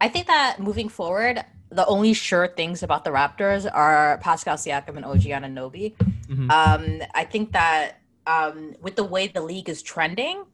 I 0.00 0.08
think 0.08 0.28
that 0.28 0.60
moving 0.60 0.88
forward, 0.88 1.44
the 1.70 1.84
only 1.86 2.12
sure 2.12 2.46
things 2.46 2.84
about 2.84 3.04
the 3.04 3.10
Raptors 3.10 3.68
are 3.72 4.18
Pascal 4.18 4.56
Siakam 4.56 4.96
and 4.96 5.04
OG 5.04 5.22
Anunoby. 5.22 5.96
Mhm. 6.28 6.50
Um, 6.50 7.02
I 7.12 7.24
think 7.24 7.52
that 7.52 8.00
um, 8.28 8.74
with 8.80 8.94
the 8.94 9.04
way 9.04 9.26
the 9.26 9.40
league 9.40 9.68
is 9.68 9.82
trending, 9.82 10.44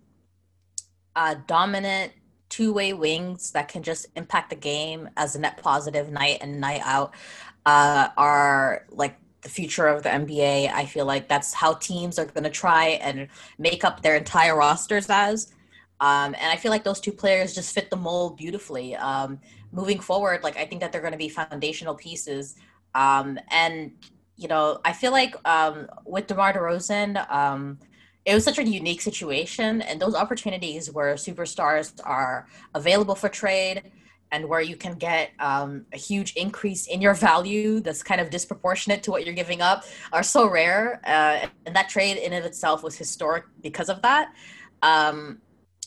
uh, 1.16 1.36
dominant 1.46 2.12
two-way 2.48 2.92
wings 2.92 3.50
that 3.52 3.68
can 3.68 3.82
just 3.82 4.06
impact 4.16 4.50
the 4.50 4.56
game 4.56 5.08
as 5.16 5.34
a 5.34 5.40
net 5.40 5.58
positive 5.62 6.10
night 6.10 6.38
and 6.40 6.60
night 6.60 6.82
out 6.84 7.14
uh, 7.66 8.08
are 8.16 8.86
like 8.90 9.16
the 9.42 9.48
future 9.48 9.86
of 9.86 10.02
the 10.02 10.08
NBA. 10.08 10.72
I 10.72 10.86
feel 10.86 11.04
like 11.04 11.28
that's 11.28 11.52
how 11.52 11.74
teams 11.74 12.18
are 12.18 12.24
going 12.24 12.44
to 12.44 12.50
try 12.50 13.00
and 13.02 13.28
make 13.58 13.84
up 13.84 14.02
their 14.02 14.16
entire 14.16 14.56
rosters 14.56 15.06
as. 15.08 15.52
Um, 16.00 16.34
and 16.34 16.52
I 16.52 16.56
feel 16.56 16.70
like 16.70 16.84
those 16.84 17.00
two 17.00 17.12
players 17.12 17.54
just 17.54 17.74
fit 17.74 17.90
the 17.90 17.96
mold 17.96 18.36
beautifully. 18.36 18.96
Um, 18.96 19.40
moving 19.72 20.00
forward, 20.00 20.42
like 20.42 20.56
I 20.56 20.64
think 20.64 20.80
that 20.80 20.92
they're 20.92 21.00
going 21.00 21.12
to 21.12 21.18
be 21.18 21.28
foundational 21.28 21.94
pieces. 21.94 22.56
Um, 22.94 23.38
and 23.50 23.92
you 24.36 24.48
know, 24.48 24.80
I 24.84 24.92
feel 24.92 25.12
like 25.12 25.36
um, 25.48 25.88
with 26.04 26.26
DeMar 26.26 26.54
DeRozan, 26.54 27.30
um, 27.30 27.78
it 28.24 28.34
was 28.34 28.44
such 28.44 28.58
a 28.58 28.64
unique 28.64 29.02
situation, 29.02 29.82
and 29.82 30.00
those 30.00 30.14
opportunities 30.14 30.90
where 30.90 31.14
superstars 31.14 31.92
are 32.04 32.46
available 32.74 33.14
for 33.14 33.28
trade 33.28 33.90
and 34.32 34.48
where 34.48 34.60
you 34.60 34.76
can 34.76 34.94
get 34.94 35.30
um, 35.38 35.86
a 35.92 35.96
huge 35.96 36.32
increase 36.34 36.86
in 36.88 37.00
your 37.00 37.14
value 37.14 37.80
that's 37.80 38.02
kind 38.02 38.20
of 38.20 38.30
disproportionate 38.30 39.02
to 39.02 39.10
what 39.10 39.24
you're 39.24 39.34
giving 39.34 39.60
up 39.60 39.84
are 40.12 40.24
so 40.24 40.50
rare. 40.50 41.00
Uh, 41.06 41.46
and 41.66 41.76
that 41.76 41.88
trade 41.88 42.16
in 42.16 42.32
of 42.32 42.44
itself 42.44 42.82
was 42.82 42.96
historic 42.96 43.44
because 43.60 43.88
of 43.88 44.02
that. 44.02 44.32
Um, 44.82 45.40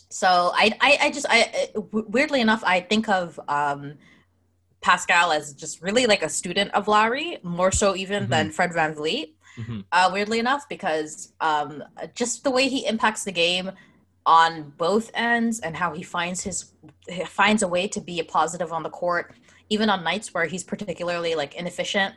so 0.10 0.52
I, 0.54 0.72
I, 0.80 0.98
I 1.02 1.12
just, 1.12 1.26
I 1.30 1.70
weirdly 1.92 2.40
enough, 2.40 2.64
I 2.66 2.80
think 2.80 3.10
of 3.10 3.38
um, 3.50 3.96
Pascal 4.80 5.34
as 5.34 5.54
just 5.54 5.82
really 5.82 6.06
like 6.06 6.24
a 6.24 6.30
student 6.30 6.72
of 6.74 6.88
Lowry, 6.88 7.40
more 7.44 7.72
so 7.72 7.96
even 7.96 8.30
than 8.30 8.52
Fred 8.52 8.72
VanVleet. 8.72 9.34
Mhm. 9.58 9.86
Uh, 9.92 10.10
weirdly 10.14 10.40
enough, 10.40 10.68
because 10.70 11.34
um, 11.42 11.84
just 12.14 12.44
the 12.44 12.52
way 12.52 12.68
he 12.68 12.86
impacts 12.86 13.24
the 13.24 13.32
game 13.32 13.72
on 14.26 14.74
both 14.78 15.10
ends 15.14 15.60
and 15.62 15.76
how 15.76 15.94
he 15.94 16.04
finds 16.04 16.44
his 16.44 16.74
finds 17.26 17.64
a 17.64 17.68
way 17.68 17.88
to 17.88 18.02
be 18.02 18.20
a 18.20 18.24
positive 18.24 18.72
on 18.74 18.84
the 18.84 18.90
court, 18.90 19.34
even 19.70 19.90
on 19.90 20.04
nights 20.04 20.34
where 20.34 20.46
he's 20.46 20.64
particularly 20.64 21.34
like 21.36 21.56
inefficient. 21.56 22.14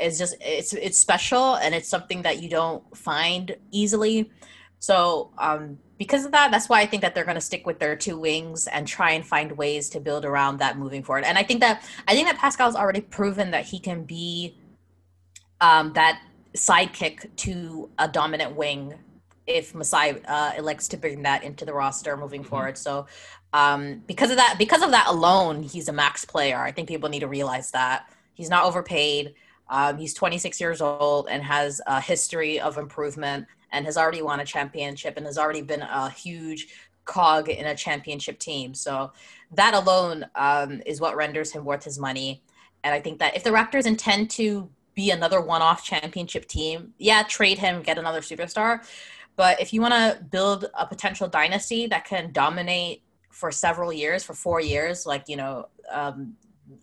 Is 0.00 0.18
just 0.18 0.36
it's 0.40 0.72
it's 0.72 0.98
special 0.98 1.56
and 1.56 1.74
it's 1.74 1.88
something 1.88 2.22
that 2.22 2.42
you 2.42 2.48
don't 2.48 2.82
find 2.96 3.54
easily. 3.70 4.30
So 4.78 5.30
um, 5.36 5.78
because 5.98 6.24
of 6.24 6.32
that, 6.32 6.50
that's 6.50 6.70
why 6.70 6.80
I 6.80 6.86
think 6.86 7.02
that 7.02 7.14
they're 7.14 7.26
going 7.26 7.34
to 7.34 7.40
stick 7.42 7.66
with 7.66 7.78
their 7.78 7.94
two 7.94 8.18
wings 8.18 8.66
and 8.66 8.88
try 8.88 9.10
and 9.10 9.26
find 9.26 9.52
ways 9.52 9.90
to 9.90 10.00
build 10.00 10.24
around 10.24 10.56
that 10.60 10.78
moving 10.78 11.02
forward. 11.02 11.24
And 11.24 11.36
I 11.36 11.42
think 11.42 11.60
that 11.60 11.84
I 12.08 12.14
think 12.14 12.26
that 12.28 12.38
Pascal's 12.38 12.74
already 12.74 13.02
proven 13.02 13.50
that 13.50 13.66
he 13.66 13.78
can 13.78 14.04
be 14.04 14.56
um, 15.60 15.92
that 15.92 16.22
sidekick 16.54 17.34
to 17.36 17.90
a 17.98 18.08
dominant 18.08 18.56
wing 18.56 18.94
if 19.46 19.74
Masai 19.74 20.22
uh, 20.26 20.52
elects 20.56 20.88
to 20.88 20.96
bring 20.96 21.22
that 21.22 21.42
into 21.42 21.64
the 21.64 21.72
roster 21.72 22.16
moving 22.16 22.40
mm-hmm. 22.40 22.50
forward. 22.50 22.78
So 22.78 23.06
um, 23.52 24.02
because 24.06 24.30
of 24.30 24.36
that, 24.36 24.56
because 24.58 24.82
of 24.82 24.90
that 24.92 25.06
alone, 25.08 25.62
he's 25.62 25.88
a 25.88 25.92
max 25.92 26.24
player. 26.24 26.58
I 26.58 26.70
think 26.70 26.88
people 26.88 27.08
need 27.08 27.20
to 27.20 27.28
realize 27.28 27.70
that 27.72 28.12
he's 28.34 28.50
not 28.50 28.64
overpaid. 28.64 29.34
Um, 29.68 29.98
he's 29.98 30.14
26 30.14 30.60
years 30.60 30.80
old 30.80 31.28
and 31.28 31.42
has 31.42 31.80
a 31.86 32.00
history 32.00 32.60
of 32.60 32.78
improvement 32.78 33.46
and 33.72 33.86
has 33.86 33.96
already 33.96 34.22
won 34.22 34.40
a 34.40 34.44
championship 34.44 35.16
and 35.16 35.26
has 35.26 35.38
already 35.38 35.62
been 35.62 35.82
a 35.82 36.10
huge 36.10 36.68
cog 37.04 37.48
in 37.48 37.66
a 37.66 37.74
championship 37.74 38.38
team. 38.38 38.74
So 38.74 39.12
that 39.52 39.74
alone 39.74 40.26
um, 40.34 40.82
is 40.86 41.00
what 41.00 41.16
renders 41.16 41.52
him 41.52 41.64
worth 41.64 41.84
his 41.84 41.98
money. 41.98 42.42
And 42.82 42.94
I 42.94 43.00
think 43.00 43.18
that 43.18 43.36
if 43.36 43.44
the 43.44 43.50
Raptors 43.50 43.86
intend 43.86 44.30
to 44.30 44.68
be 44.94 45.10
another 45.10 45.40
one-off 45.40 45.84
championship 45.84 46.46
team, 46.46 46.94
yeah, 46.98 47.22
trade 47.22 47.58
him, 47.58 47.82
get 47.82 47.98
another 47.98 48.20
superstar. 48.20 48.80
But 49.36 49.60
if 49.60 49.72
you 49.72 49.80
want 49.80 49.94
to 49.94 50.22
build 50.24 50.66
a 50.74 50.86
potential 50.86 51.28
dynasty 51.28 51.86
that 51.86 52.04
can 52.04 52.32
dominate 52.32 53.02
for 53.30 53.50
several 53.50 53.92
years, 53.92 54.22
for 54.22 54.34
four 54.34 54.60
years, 54.60 55.06
like 55.06 55.24
you 55.28 55.36
know, 55.36 55.68
um, 55.90 56.34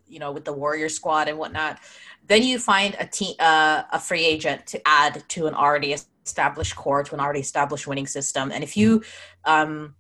you 0.07 0.19
know, 0.19 0.31
with 0.31 0.45
the 0.45 0.53
Warrior 0.53 0.89
squad 0.89 1.27
and 1.27 1.37
whatnot, 1.37 1.79
then 2.27 2.43
you 2.43 2.59
find 2.59 2.95
a 2.99 3.05
team, 3.05 3.35
uh, 3.39 3.83
a 3.91 3.99
free 3.99 4.25
agent 4.25 4.65
to 4.67 4.81
add 4.87 5.23
to 5.29 5.47
an 5.47 5.53
already 5.53 5.95
established 6.25 6.75
core, 6.75 7.03
to 7.03 7.13
an 7.13 7.19
already 7.19 7.39
established 7.41 7.87
winning 7.87 8.07
system. 8.07 8.51
And 8.51 8.63
if 8.63 8.75
you 8.75 9.03
um, 9.45 9.95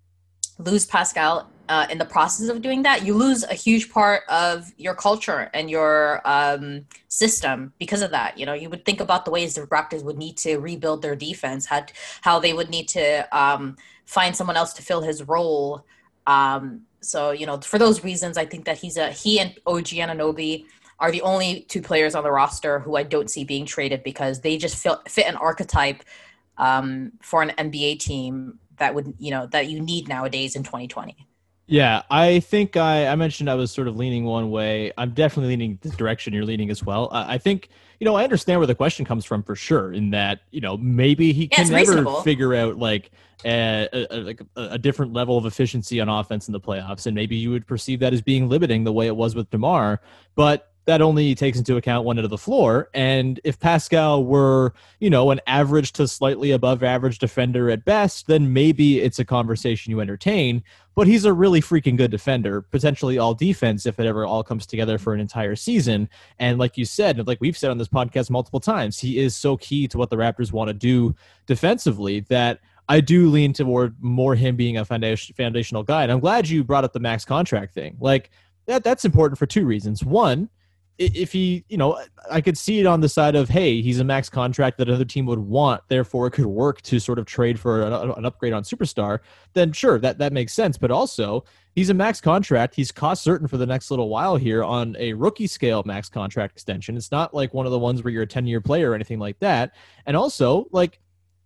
lose 0.57 0.85
Pascal 0.85 1.49
uh, 1.69 1.87
in 1.89 1.97
the 1.97 2.05
process 2.05 2.49
of 2.49 2.61
doing 2.61 2.83
that, 2.83 3.05
you 3.05 3.13
lose 3.13 3.43
a 3.43 3.53
huge 3.53 3.91
part 3.91 4.23
of 4.29 4.71
your 4.77 4.95
culture 4.95 5.49
and 5.53 5.69
your 5.69 6.21
um, 6.25 6.85
system 7.07 7.73
because 7.79 8.01
of 8.01 8.11
that. 8.11 8.37
You 8.37 8.45
know, 8.45 8.53
you 8.53 8.69
would 8.69 8.85
think 8.85 8.99
about 8.99 9.25
the 9.25 9.31
ways 9.31 9.55
the 9.55 9.61
Raptors 9.61 10.03
would 10.03 10.17
need 10.17 10.37
to 10.37 10.57
rebuild 10.57 11.01
their 11.01 11.15
defense, 11.15 11.65
how, 11.65 11.85
how 12.21 12.39
they 12.39 12.53
would 12.53 12.69
need 12.69 12.87
to 12.89 13.37
um, 13.37 13.77
find 14.05 14.35
someone 14.35 14.57
else 14.57 14.73
to 14.73 14.81
fill 14.81 15.01
his 15.01 15.23
role. 15.23 15.85
Um, 16.25 16.81
so, 17.01 17.31
you 17.31 17.45
know, 17.45 17.59
for 17.59 17.77
those 17.77 18.03
reasons, 18.03 18.37
I 18.37 18.45
think 18.45 18.65
that 18.65 18.77
he's 18.77 18.97
a 18.97 19.11
he 19.11 19.39
and 19.39 19.55
OG 19.65 19.85
Anunoby 19.85 20.65
are 20.99 21.11
the 21.11 21.21
only 21.21 21.61
two 21.61 21.81
players 21.81 22.15
on 22.15 22.23
the 22.23 22.31
roster 22.31 22.79
who 22.79 22.95
I 22.95 23.03
don't 23.03 23.29
see 23.29 23.43
being 23.43 23.65
traded 23.65 24.03
because 24.03 24.41
they 24.41 24.57
just 24.57 24.75
fit, 24.81 24.97
fit 25.07 25.27
an 25.27 25.35
archetype 25.35 26.03
um, 26.57 27.11
for 27.21 27.43
an 27.43 27.49
NBA 27.49 27.99
team 27.99 28.59
that 28.77 28.93
would 28.95 29.13
you 29.19 29.31
know 29.31 29.47
that 29.47 29.67
you 29.67 29.79
need 29.79 30.07
nowadays 30.07 30.55
in 30.55 30.63
2020. 30.63 31.27
Yeah, 31.69 32.03
I 32.09 32.39
think 32.39 32.77
I, 32.77 33.07
I 33.07 33.15
mentioned 33.15 33.49
I 33.49 33.55
was 33.55 33.71
sort 33.71 33.89
of 33.89 33.97
leaning 33.97 34.23
one 34.23 34.49
way. 34.49 34.93
I'm 34.97 35.11
definitely 35.11 35.49
leaning 35.49 35.77
the 35.81 35.89
direction 35.89 36.33
you're 36.33 36.45
leaning 36.45 36.69
as 36.69 36.81
well. 36.81 37.09
I, 37.11 37.33
I 37.33 37.37
think, 37.37 37.67
you 37.99 38.05
know, 38.05 38.15
I 38.15 38.23
understand 38.23 38.61
where 38.61 38.67
the 38.67 38.75
question 38.75 39.03
comes 39.03 39.25
from 39.25 39.43
for 39.43 39.53
sure. 39.53 39.91
In 39.91 40.11
that, 40.11 40.39
you 40.51 40.61
know, 40.61 40.77
maybe 40.77 41.33
he 41.33 41.49
yeah, 41.51 41.57
can 41.57 41.69
never 41.69 41.91
reasonable. 41.91 42.21
figure 42.21 42.55
out 42.55 42.77
like 42.77 43.11
a, 43.43 43.89
a, 43.91 44.17
like 44.21 44.41
a, 44.55 44.77
different 44.77 45.11
level 45.11 45.37
of 45.37 45.45
efficiency 45.45 45.99
on 45.99 46.07
offense 46.07 46.47
in 46.47 46.53
the 46.53 46.59
playoffs, 46.59 47.05
and 47.05 47.13
maybe 47.13 47.35
you 47.35 47.51
would 47.51 47.67
perceive 47.67 47.99
that 47.99 48.13
as 48.13 48.21
being 48.21 48.47
limiting 48.47 48.85
the 48.85 48.93
way 48.93 49.07
it 49.07 49.15
was 49.15 49.35
with 49.35 49.49
Demar. 49.49 49.99
But 50.35 50.71
that 50.87 51.01
only 51.01 51.35
takes 51.35 51.57
into 51.57 51.75
account 51.75 52.05
one 52.05 52.17
end 52.17 52.23
of 52.23 52.31
the 52.31 52.37
floor. 52.37 52.89
And 52.93 53.41
if 53.43 53.59
Pascal 53.59 54.23
were, 54.23 54.73
you 55.01 55.09
know, 55.09 55.31
an 55.31 55.41
average 55.45 55.91
to 55.93 56.07
slightly 56.07 56.51
above 56.51 56.81
average 56.81 57.19
defender 57.19 57.69
at 57.69 57.83
best, 57.83 58.27
then 58.27 58.53
maybe 58.53 59.01
it's 59.01 59.19
a 59.19 59.25
conversation 59.25 59.91
you 59.91 59.99
entertain. 59.99 60.63
But 60.95 61.05
he's 61.05 61.25
a 61.25 61.33
really 61.33 61.59
freaking 61.59 61.97
good 61.97 62.09
defender, 62.09 62.61
potentially 62.61 63.17
all 63.17 63.33
defense 63.33 63.85
if 63.85 63.99
it 63.99 64.05
ever 64.05 64.25
all 64.25 64.43
comes 64.43 64.65
together 64.65 64.97
for 64.97 65.13
an 65.13 65.19
entire 65.19 65.57
season. 65.57 66.07
And 66.39 66.57
like 66.57 66.77
you 66.77 66.85
said, 66.85 67.27
like 67.27 67.41
we've 67.41 67.57
said 67.57 67.69
on 67.69 67.77
this 67.77 67.89
podcast 67.89 68.29
multiple 68.29 68.61
times, 68.61 68.97
he 68.97 69.19
is 69.19 69.35
so 69.35 69.57
key 69.57 69.89
to 69.89 69.97
what 69.97 70.09
the 70.09 70.15
Raptors 70.15 70.53
want 70.53 70.69
to 70.69 70.73
do 70.73 71.13
defensively 71.47 72.21
that 72.29 72.61
I 72.87 73.01
do 73.01 73.29
lean 73.29 73.51
toward 73.51 74.01
more 74.01 74.35
him 74.35 74.55
being 74.55 74.77
a 74.77 74.85
foundation, 74.85 75.35
foundational 75.35 75.83
guy. 75.83 76.03
And 76.03 76.13
I'm 76.13 76.21
glad 76.21 76.47
you 76.47 76.63
brought 76.63 76.85
up 76.85 76.93
the 76.93 77.01
max 77.01 77.25
contract 77.25 77.73
thing. 77.73 77.97
Like, 77.99 78.31
that, 78.67 78.85
that's 78.85 79.03
important 79.03 79.37
for 79.37 79.45
two 79.45 79.65
reasons. 79.65 80.03
One, 80.03 80.49
if 80.97 81.31
he, 81.31 81.63
you 81.69 81.77
know, 81.77 82.01
I 82.29 82.41
could 82.41 82.57
see 82.57 82.79
it 82.79 82.87
on 82.87 83.01
the 83.01 83.09
side 83.09 83.35
of, 83.35 83.49
hey, 83.49 83.81
he's 83.81 83.99
a 83.99 84.03
max 84.03 84.29
contract 84.29 84.79
that 84.79 84.87
another 84.87 85.05
team 85.05 85.27
would 85.27 85.39
want, 85.39 85.83
therefore 85.89 86.27
it 86.27 86.31
could 86.31 86.47
work 86.47 86.81
to 86.83 86.99
sort 86.99 87.19
of 87.19 87.25
trade 87.25 87.59
for 87.59 87.83
an, 87.83 87.93
an, 87.93 88.25
upgrade 88.25 88.53
on 88.53 88.63
superstar. 88.63 89.19
Then 89.53 89.71
sure, 89.73 89.99
that 89.99 90.17
that 90.17 90.33
makes 90.33 90.53
sense. 90.53 90.77
But 90.77 90.89
also, 90.89 91.45
he's 91.75 91.91
a 91.91 91.93
max 91.93 92.19
contract. 92.19 92.73
He's 92.73 92.91
cost 92.91 93.21
certain 93.23 93.47
for 93.47 93.57
the 93.57 93.65
next 93.65 93.91
little 93.91 94.09
while 94.09 94.37
here 94.37 94.63
on 94.63 94.95
a 94.97 95.13
rookie 95.13 95.47
scale 95.47 95.83
max 95.85 96.09
contract 96.09 96.53
extension. 96.53 96.97
It's 96.97 97.11
not 97.11 97.33
like 97.33 97.53
one 97.53 97.67
of 97.67 97.71
the 97.71 97.79
ones 97.79 98.03
where 98.03 98.11
you're 98.11 98.23
a 98.23 98.27
ten 98.27 98.47
year 98.47 98.61
player 98.61 98.91
or 98.91 98.95
anything 98.95 99.19
like 99.19 99.39
that. 99.39 99.75
And 100.07 100.17
also, 100.17 100.67
like 100.71 100.99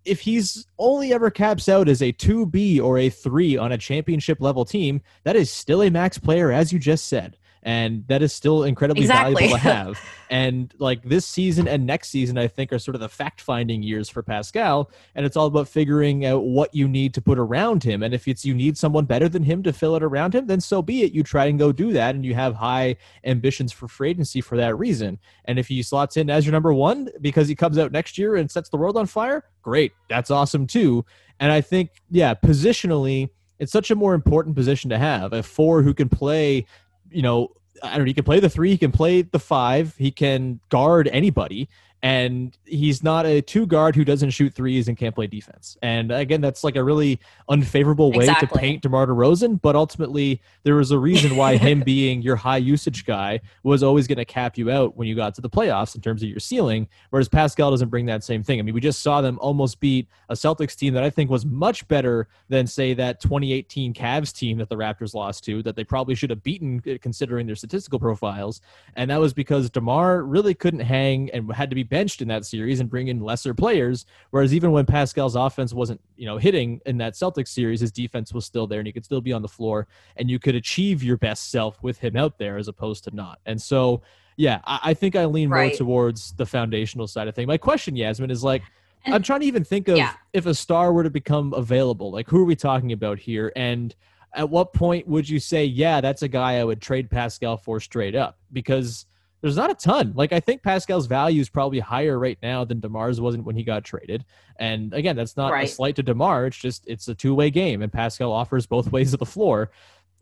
if 0.05 0.21
he's 0.21 0.65
only 0.79 1.13
ever 1.13 1.29
caps 1.29 1.69
out 1.69 1.87
as 1.87 2.01
a 2.01 2.11
2B 2.13 2.81
or 2.81 2.97
a 2.97 3.07
3 3.07 3.57
on 3.57 3.71
a 3.71 3.77
championship 3.77 4.41
level 4.41 4.65
team, 4.65 4.99
that 5.25 5.35
is 5.35 5.51
still 5.51 5.83
a 5.83 5.91
max 5.91 6.17
player, 6.17 6.51
as 6.51 6.73
you 6.73 6.79
just 6.79 7.05
said 7.05 7.37
and 7.63 8.07
that 8.07 8.21
is 8.21 8.33
still 8.33 8.63
incredibly 8.63 9.03
exactly. 9.03 9.33
valuable 9.33 9.57
to 9.57 9.61
have. 9.61 9.99
and 10.29 10.73
like 10.79 11.03
this 11.03 11.25
season 11.25 11.67
and 11.67 11.85
next 11.85 12.09
season, 12.09 12.37
I 12.37 12.47
think 12.47 12.73
are 12.73 12.79
sort 12.79 12.95
of 12.95 13.01
the 13.01 13.09
fact 13.09 13.41
finding 13.41 13.83
years 13.83 14.09
for 14.09 14.23
Pascal, 14.23 14.89
and 15.15 15.25
it's 15.25 15.37
all 15.37 15.45
about 15.45 15.67
figuring 15.67 16.25
out 16.25 16.43
what 16.43 16.73
you 16.73 16.87
need 16.87 17.13
to 17.13 17.21
put 17.21 17.37
around 17.37 17.83
him. 17.83 18.03
And 18.03 18.13
if 18.13 18.27
it's 18.27 18.43
you 18.43 18.53
need 18.53 18.77
someone 18.77 19.05
better 19.05 19.29
than 19.29 19.43
him 19.43 19.63
to 19.63 19.73
fill 19.73 19.95
it 19.95 20.03
around 20.03 20.33
him, 20.33 20.47
then 20.47 20.61
so 20.61 20.81
be 20.81 21.03
it. 21.03 21.11
You 21.11 21.23
try 21.23 21.45
and 21.45 21.59
go 21.59 21.71
do 21.71 21.93
that, 21.93 22.15
and 22.15 22.25
you 22.25 22.33
have 22.33 22.55
high 22.55 22.95
ambitions 23.23 23.71
for 23.71 23.87
free 23.87 24.09
agency 24.09 24.41
for 24.41 24.57
that 24.57 24.77
reason. 24.77 25.19
And 25.45 25.59
if 25.59 25.67
he 25.67 25.83
slots 25.83 26.17
in 26.17 26.29
as 26.29 26.45
your 26.45 26.53
number 26.53 26.73
one 26.73 27.09
because 27.21 27.47
he 27.47 27.55
comes 27.55 27.77
out 27.77 27.91
next 27.91 28.17
year 28.17 28.35
and 28.35 28.49
sets 28.49 28.69
the 28.69 28.77
world 28.77 28.97
on 28.97 29.05
fire, 29.05 29.45
great, 29.61 29.93
that's 30.09 30.31
awesome 30.31 30.65
too. 30.67 31.05
And 31.39 31.51
I 31.51 31.61
think, 31.61 31.89
yeah, 32.09 32.33
positionally 32.33 33.29
it's 33.61 33.71
such 33.71 33.91
a 33.91 33.95
more 33.95 34.15
important 34.15 34.55
position 34.55 34.89
to 34.89 34.97
have 34.97 35.33
a 35.33 35.43
four 35.43 35.83
who 35.83 35.93
can 35.93 36.09
play 36.09 36.65
you 37.11 37.21
know, 37.21 37.51
I 37.83 37.91
don't 37.91 37.99
know, 37.99 38.05
he 38.05 38.13
can 38.13 38.23
play 38.23 38.39
the 38.39 38.49
three, 38.49 38.69
he 38.69 38.77
can 38.77 38.91
play 38.91 39.21
the 39.21 39.39
five, 39.39 39.95
he 39.97 40.11
can 40.11 40.59
guard 40.69 41.07
anybody 41.07 41.69
and 42.03 42.57
he's 42.65 43.03
not 43.03 43.27
a 43.27 43.41
two 43.41 43.67
guard 43.67 43.95
who 43.95 44.03
doesn't 44.03 44.31
shoot 44.31 44.53
threes 44.53 44.87
and 44.87 44.97
can't 44.97 45.13
play 45.13 45.27
defense. 45.27 45.77
And 45.83 46.11
again, 46.11 46.41
that's 46.41 46.63
like 46.63 46.75
a 46.75 46.83
really 46.83 47.19
unfavorable 47.47 48.11
way 48.11 48.25
exactly. 48.25 48.47
to 48.47 48.57
paint 48.57 48.81
DeMar 48.81 49.05
DeRozan. 49.05 49.61
But 49.61 49.75
ultimately, 49.75 50.41
there 50.63 50.75
was 50.75 50.89
a 50.89 50.97
reason 50.97 51.35
why 51.35 51.57
him 51.57 51.81
being 51.85 52.23
your 52.23 52.35
high 52.35 52.57
usage 52.57 53.05
guy 53.05 53.39
was 53.61 53.83
always 53.83 54.07
going 54.07 54.17
to 54.17 54.25
cap 54.25 54.57
you 54.57 54.71
out 54.71 54.97
when 54.97 55.07
you 55.07 55.15
got 55.15 55.35
to 55.35 55.41
the 55.41 55.49
playoffs 55.49 55.93
in 55.93 56.01
terms 56.01 56.23
of 56.23 56.29
your 56.29 56.39
ceiling. 56.39 56.87
Whereas 57.11 57.29
Pascal 57.29 57.69
doesn't 57.69 57.89
bring 57.89 58.07
that 58.07 58.23
same 58.23 58.41
thing. 58.41 58.59
I 58.59 58.63
mean, 58.63 58.73
we 58.73 58.81
just 58.81 59.03
saw 59.03 59.21
them 59.21 59.37
almost 59.39 59.79
beat 59.79 60.07
a 60.29 60.33
Celtics 60.33 60.75
team 60.75 60.95
that 60.95 61.03
I 61.03 61.09
think 61.11 61.29
was 61.29 61.45
much 61.45 61.87
better 61.87 62.27
than 62.49 62.65
say 62.65 62.95
that 62.95 63.21
2018 63.21 63.93
Cavs 63.93 64.33
team 64.33 64.57
that 64.57 64.69
the 64.69 64.75
Raptors 64.75 65.13
lost 65.13 65.43
to, 65.45 65.61
that 65.63 65.75
they 65.75 65.83
probably 65.83 66.15
should 66.15 66.31
have 66.31 66.41
beaten 66.41 66.81
eh, 66.87 66.97
considering 66.99 67.45
their 67.45 67.55
statistical 67.55 67.99
profiles. 67.99 68.61
And 68.95 69.11
that 69.11 69.19
was 69.19 69.33
because 69.33 69.69
DeMar 69.69 70.23
really 70.23 70.55
couldn't 70.55 70.79
hang 70.79 71.29
and 71.29 71.53
had 71.53 71.69
to 71.69 71.75
be 71.75 71.83
benched 71.91 72.21
in 72.21 72.29
that 72.29 72.45
series 72.45 72.79
and 72.79 72.89
bring 72.89 73.09
in 73.09 73.19
lesser 73.19 73.53
players. 73.53 74.05
Whereas 74.31 74.53
even 74.53 74.71
when 74.71 74.85
Pascal's 74.87 75.35
offense 75.35 75.73
wasn't, 75.73 76.01
you 76.15 76.25
know, 76.25 76.37
hitting 76.37 76.79
in 76.87 76.97
that 76.97 77.13
Celtics 77.13 77.49
series, 77.49 77.81
his 77.81 77.91
defense 77.91 78.33
was 78.33 78.45
still 78.45 78.65
there 78.65 78.79
and 78.79 78.87
he 78.87 78.93
could 78.93 79.05
still 79.05 79.21
be 79.21 79.33
on 79.33 79.41
the 79.43 79.47
floor 79.47 79.87
and 80.15 80.31
you 80.31 80.39
could 80.39 80.55
achieve 80.55 81.03
your 81.03 81.17
best 81.17 81.51
self 81.51 81.83
with 81.83 81.99
him 81.99 82.15
out 82.15 82.39
there 82.39 82.57
as 82.57 82.69
opposed 82.69 83.03
to 83.03 83.15
not. 83.15 83.39
And 83.45 83.61
so, 83.61 84.01
yeah, 84.37 84.61
I, 84.63 84.79
I 84.85 84.93
think 84.93 85.15
I 85.15 85.25
lean 85.25 85.49
right. 85.49 85.67
more 85.67 85.77
towards 85.77 86.31
the 86.33 86.45
foundational 86.45 87.07
side 87.07 87.27
of 87.27 87.35
thing. 87.35 87.45
My 87.45 87.57
question, 87.57 87.95
Yasmin, 87.95 88.31
is 88.31 88.43
like, 88.43 88.63
and, 89.05 89.13
I'm 89.13 89.21
trying 89.21 89.41
to 89.41 89.45
even 89.45 89.65
think 89.65 89.89
of 89.89 89.97
yeah. 89.97 90.13
if 90.31 90.45
a 90.45 90.53
star 90.53 90.93
were 90.93 91.03
to 91.03 91.09
become 91.09 91.53
available. 91.53 92.11
Like, 92.11 92.29
who 92.29 92.39
are 92.39 92.45
we 92.45 92.55
talking 92.55 92.93
about 92.93 93.19
here? 93.19 93.51
And 93.55 93.93
at 94.33 94.49
what 94.49 94.73
point 94.73 95.07
would 95.07 95.27
you 95.27 95.39
say, 95.39 95.65
yeah, 95.65 95.99
that's 95.99 96.21
a 96.21 96.27
guy 96.27 96.59
I 96.59 96.63
would 96.63 96.81
trade 96.81 97.09
Pascal 97.09 97.57
for 97.57 97.79
straight 97.79 98.15
up? 98.15 98.37
Because 98.53 99.05
there's 99.41 99.57
not 99.57 99.71
a 99.71 99.75
ton. 99.75 100.13
Like 100.15 100.33
I 100.33 100.39
think 100.39 100.63
Pascal's 100.63 101.07
value 101.07 101.41
is 101.41 101.49
probably 101.49 101.79
higher 101.79 102.17
right 102.17 102.37
now 102.41 102.63
than 102.63 102.79
Demar's 102.79 103.19
wasn't 103.19 103.43
when 103.43 103.55
he 103.55 103.63
got 103.63 103.83
traded. 103.83 104.23
And 104.57 104.93
again, 104.93 105.15
that's 105.15 105.35
not 105.35 105.51
right. 105.51 105.67
a 105.67 105.71
slight 105.71 105.95
to 105.95 106.03
Demar. 106.03 106.45
It's 106.47 106.57
just 106.57 106.83
it's 106.87 107.07
a 107.07 107.15
two 107.15 107.33
way 107.33 107.49
game, 107.49 107.81
and 107.81 107.91
Pascal 107.91 108.31
offers 108.31 108.65
both 108.65 108.91
ways 108.91 109.13
of 109.13 109.19
the 109.19 109.25
floor. 109.25 109.71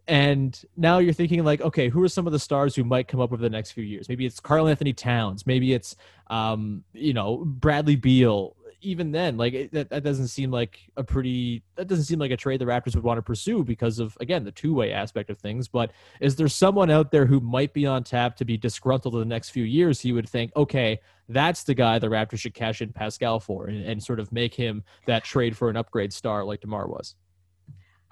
And 0.08 0.60
now 0.76 0.98
you're 0.98 1.14
thinking 1.14 1.44
like, 1.44 1.62
okay, 1.62 1.88
who 1.88 2.02
are 2.02 2.10
some 2.10 2.26
of 2.26 2.34
the 2.34 2.40
stars 2.40 2.76
who 2.76 2.84
might 2.84 3.08
come 3.08 3.20
up 3.20 3.32
over 3.32 3.42
the 3.42 3.50
next 3.50 3.74
few 3.74 3.84
years? 3.84 4.10
Maybe 4.10 4.26
it's 4.26 4.40
Karl-Anthony 4.40 4.92
Towns. 4.92 5.46
Maybe 5.46 5.72
it's, 5.72 5.96
um, 6.32 6.84
you 6.94 7.14
know, 7.14 7.44
Bradley 7.46 7.96
Beal. 7.96 8.56
Even 8.82 9.12
then, 9.12 9.38
like 9.38 9.54
it, 9.54 9.72
that, 9.74 9.90
that 9.90 10.04
doesn't 10.04 10.28
seem 10.28 10.52
like 10.52 10.80
a 10.98 11.04
pretty 11.04 11.64
that 11.76 11.88
doesn't 11.88 12.06
seem 12.06 12.20
like 12.20 12.32
a 12.32 12.38
trade 12.38 12.62
the 12.62 12.66
Raptors 12.66 12.96
would 12.96 13.04
want 13.04 13.18
to 13.18 13.22
pursue 13.22 13.64
because 13.64 14.00
of 14.00 14.18
again 14.20 14.44
the 14.44 14.52
two 14.52 14.74
way 14.74 14.92
aspect 14.92 15.30
of 15.30 15.38
things. 15.38 15.68
But 15.68 15.92
is 16.22 16.36
there 16.36 16.48
someone 16.48 16.90
out 16.90 17.12
there 17.12 17.26
who 17.26 17.40
might 17.40 17.74
be 17.74 17.86
on 17.86 18.04
tap 18.04 18.36
to 18.38 18.46
be 18.46 18.58
disgruntled 18.58 19.16
in 19.16 19.20
the 19.20 19.26
next 19.26 19.50
few 19.50 19.64
years? 19.64 20.00
He 20.00 20.14
would 20.14 20.28
think, 20.28 20.52
okay, 20.56 21.00
that's 21.28 21.64
the 21.64 21.74
guy 21.74 22.00
the 22.00 22.08
Raptors 22.08 22.40
should 22.40 22.54
cash 22.54 22.82
in 22.82 22.92
Pascal 22.94 23.40
for 23.40 23.68
and, 23.68 23.84
and 23.84 24.04
sort 24.04 24.20
of 24.20 24.32
make 24.32 24.54
him 24.54 24.84
that 25.06 25.24
trade 25.24 25.56
for 25.56 25.70
an 25.70 25.78
upgrade 25.78 26.14
star 26.14 26.44
like 26.44 26.62
Demar 26.62 26.88
was. 26.88 27.16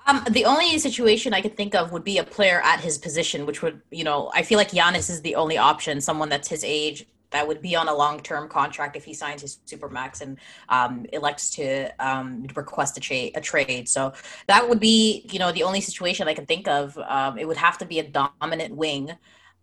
Um, 0.06 0.24
the 0.30 0.46
only 0.46 0.80
situation 0.80 1.34
I 1.34 1.42
could 1.42 1.58
think 1.58 1.76
of 1.76 1.92
would 1.92 2.06
be 2.06 2.18
a 2.18 2.24
player 2.24 2.62
at 2.62 2.80
his 2.80 2.98
position, 2.98 3.46
which 3.46 3.62
would, 3.62 3.82
you 3.92 4.06
know, 4.06 4.32
I 4.34 4.42
feel 4.42 4.58
like 4.58 4.72
Giannis 4.72 5.10
is 5.10 5.22
the 5.22 5.36
only 5.36 5.58
option, 5.58 6.00
someone 6.00 6.30
that's 6.30 6.48
his 6.48 6.64
age 6.64 7.06
that 7.32 7.48
would 7.48 7.62
be 7.62 7.76
on 7.76 7.88
a 7.88 7.96
long-term 7.96 8.50
contract 8.50 8.96
if 8.96 9.04
he 9.04 9.14
signs 9.14 9.42
his 9.42 9.60
supermax 9.68 10.22
and 10.22 10.38
um, 10.70 11.06
elects 11.14 11.50
to 11.52 11.90
um, 12.00 12.48
request 12.56 12.98
a, 12.98 13.02
tra- 13.02 13.32
a, 13.36 13.42
trade. 13.42 13.90
So 13.90 14.14
that 14.48 14.68
would 14.68 14.80
be, 14.80 15.28
you 15.32 15.40
know, 15.40 15.52
the 15.52 15.64
only 15.64 15.82
situation 15.82 16.28
I 16.28 16.34
can 16.34 16.46
think 16.46 16.68
of. 16.68 16.98
Um, 16.98 17.38
it 17.38 17.48
would 17.48 17.58
have 17.58 17.78
to 17.80 17.86
be 17.86 18.00
a 18.00 18.04
dominant 18.04 18.76
wing 18.76 19.12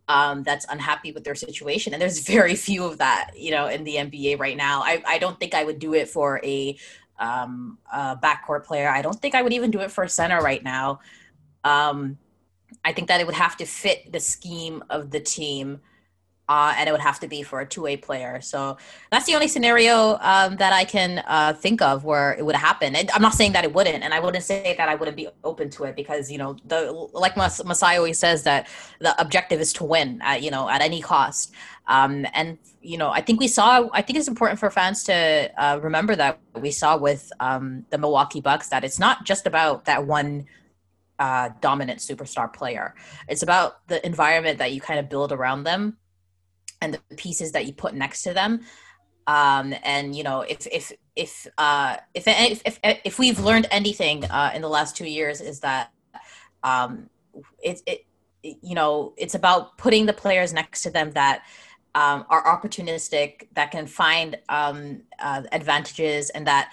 um, 0.08 0.42
that's 0.42 0.66
unhappy 0.68 1.12
with 1.12 1.24
their 1.24 1.34
situation, 1.34 1.94
and 1.94 2.02
there's 2.02 2.20
very 2.26 2.54
few 2.54 2.84
of 2.84 2.98
that, 2.98 3.30
you 3.36 3.50
know, 3.50 3.66
in 3.66 3.84
the 3.84 3.96
NBA 3.96 4.38
right 4.38 4.56
now. 4.56 4.82
I, 4.82 5.02
I 5.06 5.18
don't 5.18 5.38
think 5.40 5.54
I 5.54 5.64
would 5.64 5.78
do 5.78 5.94
it 5.94 6.08
for 6.08 6.40
a 6.44 6.76
um, 7.18 7.78
a 7.92 8.16
backcourt 8.16 8.64
player. 8.64 8.88
I 8.88 9.00
don't 9.00 9.20
think 9.20 9.34
I 9.34 9.42
would 9.42 9.52
even 9.52 9.70
do 9.70 9.80
it 9.80 9.90
for 9.90 10.04
a 10.04 10.08
center 10.08 10.40
right 10.40 10.62
now. 10.62 11.00
Um, 11.62 12.18
I 12.84 12.92
think 12.92 13.08
that 13.08 13.20
it 13.20 13.26
would 13.26 13.36
have 13.36 13.56
to 13.58 13.66
fit 13.66 14.12
the 14.12 14.20
scheme 14.20 14.82
of 14.90 15.10
the 15.10 15.20
team. 15.20 15.80
Uh, 16.46 16.74
and 16.76 16.88
it 16.88 16.92
would 16.92 17.00
have 17.00 17.18
to 17.18 17.26
be 17.26 17.42
for 17.42 17.60
a 17.60 17.66
two-way 17.66 17.96
player. 17.96 18.38
So 18.42 18.76
that's 19.10 19.24
the 19.24 19.34
only 19.34 19.48
scenario 19.48 20.18
um, 20.20 20.56
that 20.56 20.74
I 20.74 20.84
can 20.84 21.24
uh, 21.26 21.54
think 21.54 21.80
of 21.80 22.04
where 22.04 22.34
it 22.34 22.44
would 22.44 22.54
happen. 22.54 22.94
And 22.94 23.10
I'm 23.12 23.22
not 23.22 23.32
saying 23.32 23.52
that 23.52 23.64
it 23.64 23.72
wouldn't, 23.72 24.04
and 24.04 24.12
I 24.12 24.20
wouldn't 24.20 24.44
say 24.44 24.74
that 24.76 24.88
I 24.88 24.94
wouldn't 24.94 25.16
be 25.16 25.28
open 25.42 25.70
to 25.70 25.84
it 25.84 25.96
because 25.96 26.30
you 26.30 26.36
know 26.36 26.56
the 26.66 26.92
like 27.14 27.36
Mas- 27.36 27.64
Masai 27.64 27.96
always 27.96 28.18
says 28.18 28.42
that 28.42 28.68
the 29.00 29.18
objective 29.18 29.58
is 29.60 29.72
to 29.74 29.84
win, 29.84 30.20
at, 30.22 30.42
you 30.42 30.50
know, 30.50 30.68
at 30.68 30.82
any 30.82 31.00
cost. 31.00 31.52
Um, 31.86 32.26
and 32.34 32.58
you 32.82 32.98
know, 32.98 33.10
I 33.10 33.22
think 33.22 33.40
we 33.40 33.48
saw. 33.48 33.88
I 33.92 34.02
think 34.02 34.18
it's 34.18 34.28
important 34.28 34.60
for 34.60 34.70
fans 34.70 35.02
to 35.04 35.50
uh, 35.56 35.80
remember 35.82 36.14
that 36.16 36.40
we 36.60 36.70
saw 36.70 36.98
with 36.98 37.32
um, 37.40 37.86
the 37.88 37.96
Milwaukee 37.96 38.42
Bucks 38.42 38.68
that 38.68 38.84
it's 38.84 38.98
not 38.98 39.24
just 39.24 39.46
about 39.46 39.86
that 39.86 40.06
one 40.06 40.44
uh, 41.18 41.48
dominant 41.62 42.00
superstar 42.00 42.52
player. 42.52 42.94
It's 43.28 43.42
about 43.42 43.86
the 43.88 44.04
environment 44.04 44.58
that 44.58 44.72
you 44.72 44.80
kind 44.80 45.00
of 45.00 45.08
build 45.08 45.32
around 45.32 45.64
them 45.64 45.96
and 46.80 46.94
the 46.94 47.16
pieces 47.16 47.52
that 47.52 47.66
you 47.66 47.72
put 47.72 47.94
next 47.94 48.22
to 48.22 48.34
them. 48.34 48.60
Um, 49.26 49.74
and 49.82 50.14
you 50.14 50.22
know, 50.22 50.42
if 50.42 50.66
if 50.66 50.92
if 51.16 51.46
uh, 51.56 51.96
if, 52.14 52.24
if 52.26 52.62
if 52.64 52.78
if 53.04 53.18
we've 53.18 53.40
learned 53.40 53.66
anything 53.70 54.24
uh, 54.24 54.52
in 54.54 54.62
the 54.62 54.68
last 54.68 54.96
two 54.96 55.06
years, 55.06 55.40
is 55.40 55.60
that 55.60 55.92
um, 56.62 57.08
it, 57.62 57.80
it 57.86 58.06
you 58.42 58.74
know 58.74 59.14
it's 59.16 59.34
about 59.34 59.78
putting 59.78 60.06
the 60.06 60.12
players 60.12 60.52
next 60.52 60.82
to 60.82 60.90
them 60.90 61.10
that 61.12 61.44
um, 61.94 62.26
are 62.28 62.44
opportunistic, 62.44 63.48
that 63.54 63.70
can 63.70 63.86
find 63.86 64.36
um, 64.48 65.02
uh, 65.20 65.42
advantages, 65.52 66.28
and 66.30 66.46
that 66.46 66.72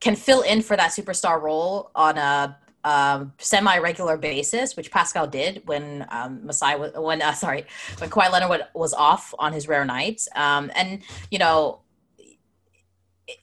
can 0.00 0.16
fill 0.16 0.42
in 0.42 0.62
for 0.62 0.76
that 0.76 0.90
superstar 0.90 1.40
role 1.40 1.90
on 1.94 2.16
a 2.16 2.56
um, 2.84 3.32
semi-regular 3.38 4.16
basis, 4.16 4.76
which 4.76 4.90
Pascal 4.90 5.26
did 5.26 5.62
when 5.66 6.06
um, 6.10 6.44
Masai 6.44 6.76
was 6.76 6.92
when 6.96 7.22
uh, 7.22 7.32
sorry 7.32 7.64
when 7.98 8.10
Kawhi 8.10 8.30
Leonard 8.30 8.66
was 8.74 8.92
off 8.92 9.34
on 9.38 9.52
his 9.52 9.66
rare 9.66 9.84
nights, 9.84 10.28
um, 10.36 10.70
and 10.76 11.02
you 11.30 11.38
know 11.38 11.80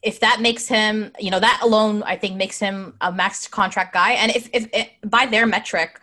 if 0.04 0.20
that 0.20 0.42
makes 0.42 0.68
him 0.68 1.12
you 1.20 1.32
know 1.32 1.40
that 1.40 1.60
alone 1.64 2.04
I 2.04 2.16
think 2.16 2.38
makes 2.38 2.60
him 2.60 2.96
a 3.02 3.12
max 3.12 3.48
contract 3.48 3.94
guy, 3.94 4.12
and 4.12 4.32
if 4.32 4.50
if, 4.54 4.70
if 4.74 4.90
by 5.04 5.26
their 5.26 5.46
metric. 5.46 6.00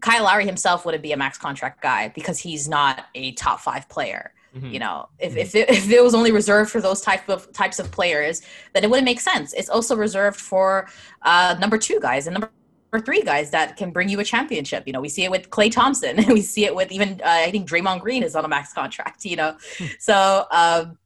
Kyle 0.00 0.24
Lowry 0.24 0.46
himself 0.46 0.86
wouldn't 0.86 1.02
be 1.02 1.12
a 1.12 1.16
max 1.18 1.36
contract 1.36 1.82
guy 1.82 2.08
because 2.14 2.38
he's 2.38 2.66
not 2.66 3.04
a 3.14 3.32
top 3.32 3.60
five 3.60 3.86
player. 3.90 4.32
Mm-hmm. 4.56 4.72
You 4.72 4.78
know, 4.78 5.08
if, 5.18 5.32
mm-hmm. 5.32 5.38
if, 5.40 5.54
it, 5.54 5.68
if 5.68 5.90
it 5.90 6.02
was 6.02 6.14
only 6.14 6.32
reserved 6.32 6.70
for 6.70 6.80
those 6.80 7.00
type 7.02 7.28
of 7.28 7.52
types 7.52 7.78
of 7.78 7.90
players, 7.90 8.42
then 8.72 8.82
it 8.82 8.88
wouldn't 8.88 9.04
make 9.04 9.20
sense. 9.20 9.52
It's 9.52 9.68
also 9.68 9.94
reserved 9.94 10.40
for 10.40 10.88
uh, 11.22 11.56
number 11.60 11.78
two 11.78 12.00
guys 12.00 12.26
and 12.26 12.34
number 12.34 12.50
three 12.98 13.22
guys 13.22 13.50
that 13.50 13.76
can 13.76 13.92
bring 13.92 14.08
you 14.08 14.18
a 14.18 14.24
championship. 14.24 14.84
You 14.86 14.92
know, 14.92 15.00
we 15.00 15.08
see 15.08 15.22
it 15.24 15.30
with 15.30 15.50
Klay 15.50 15.70
Thompson, 15.70 16.24
we 16.28 16.42
see 16.42 16.64
it 16.64 16.74
with 16.74 16.90
even 16.90 17.20
uh, 17.24 17.28
I 17.46 17.50
think 17.50 17.68
Draymond 17.68 18.00
Green 18.00 18.22
is 18.22 18.34
on 18.34 18.44
a 18.44 18.48
max 18.48 18.72
contract. 18.72 19.24
You 19.24 19.36
know, 19.36 19.56
hmm. 19.78 19.86
so 19.98 20.46
um, 20.50 20.98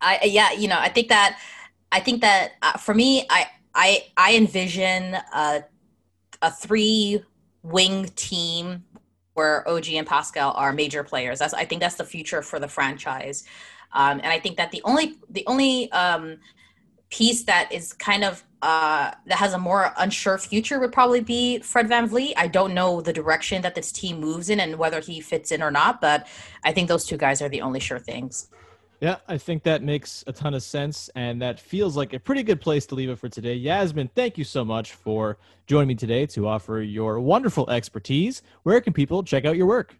I 0.00 0.20
yeah, 0.24 0.52
you 0.52 0.68
know, 0.68 0.78
I 0.78 0.88
think 0.88 1.08
that 1.08 1.38
I 1.92 2.00
think 2.00 2.20
that 2.20 2.52
uh, 2.62 2.76
for 2.76 2.94
me, 2.94 3.26
I 3.30 3.46
I 3.74 4.06
I 4.16 4.36
envision 4.36 5.14
a, 5.34 5.64
a 6.42 6.50
three 6.50 7.22
wing 7.62 8.06
team 8.16 8.84
where 9.34 9.66
OG 9.68 9.88
and 9.90 10.06
Pascal 10.06 10.52
are 10.52 10.72
major 10.72 11.04
players. 11.04 11.38
That's 11.38 11.54
I 11.54 11.64
think 11.64 11.80
that's 11.80 11.94
the 11.94 12.04
future 12.04 12.42
for 12.42 12.58
the 12.58 12.68
franchise. 12.68 13.44
Um, 13.92 14.20
and 14.22 14.26
I 14.26 14.38
think 14.38 14.56
that 14.56 14.70
the 14.70 14.82
only 14.84 15.16
the 15.30 15.44
only 15.46 15.90
um, 15.92 16.38
piece 17.10 17.44
that 17.44 17.72
is 17.72 17.92
kind 17.92 18.24
of 18.24 18.44
uh, 18.62 19.12
that 19.26 19.38
has 19.38 19.52
a 19.52 19.58
more 19.58 19.92
unsure 19.98 20.38
future 20.38 20.80
would 20.80 20.92
probably 20.92 21.20
be 21.20 21.58
Fred 21.60 21.88
VanVleet. 21.88 22.32
I 22.36 22.48
don't 22.48 22.74
know 22.74 23.00
the 23.00 23.12
direction 23.12 23.62
that 23.62 23.74
this 23.74 23.92
team 23.92 24.20
moves 24.20 24.50
in 24.50 24.60
and 24.60 24.76
whether 24.76 25.00
he 25.00 25.20
fits 25.20 25.52
in 25.52 25.62
or 25.62 25.70
not, 25.70 26.00
but 26.00 26.26
I 26.64 26.72
think 26.72 26.88
those 26.88 27.04
two 27.04 27.16
guys 27.16 27.40
are 27.40 27.48
the 27.48 27.60
only 27.60 27.80
sure 27.80 27.98
things. 27.98 28.48
Yeah, 29.00 29.18
I 29.28 29.38
think 29.38 29.62
that 29.62 29.84
makes 29.84 30.24
a 30.26 30.32
ton 30.32 30.54
of 30.54 30.62
sense, 30.62 31.08
and 31.14 31.40
that 31.40 31.60
feels 31.60 31.96
like 31.96 32.14
a 32.14 32.18
pretty 32.18 32.42
good 32.42 32.60
place 32.60 32.84
to 32.86 32.96
leave 32.96 33.10
it 33.10 33.18
for 33.18 33.28
today. 33.28 33.54
Yasmin, 33.54 34.10
thank 34.16 34.36
you 34.36 34.42
so 34.42 34.64
much 34.64 34.92
for 34.92 35.38
joining 35.68 35.88
me 35.88 35.94
today 35.94 36.26
to 36.26 36.48
offer 36.48 36.80
your 36.80 37.20
wonderful 37.20 37.70
expertise. 37.70 38.42
Where 38.64 38.80
can 38.80 38.92
people 38.92 39.22
check 39.22 39.44
out 39.44 39.56
your 39.56 39.66
work? 39.66 39.94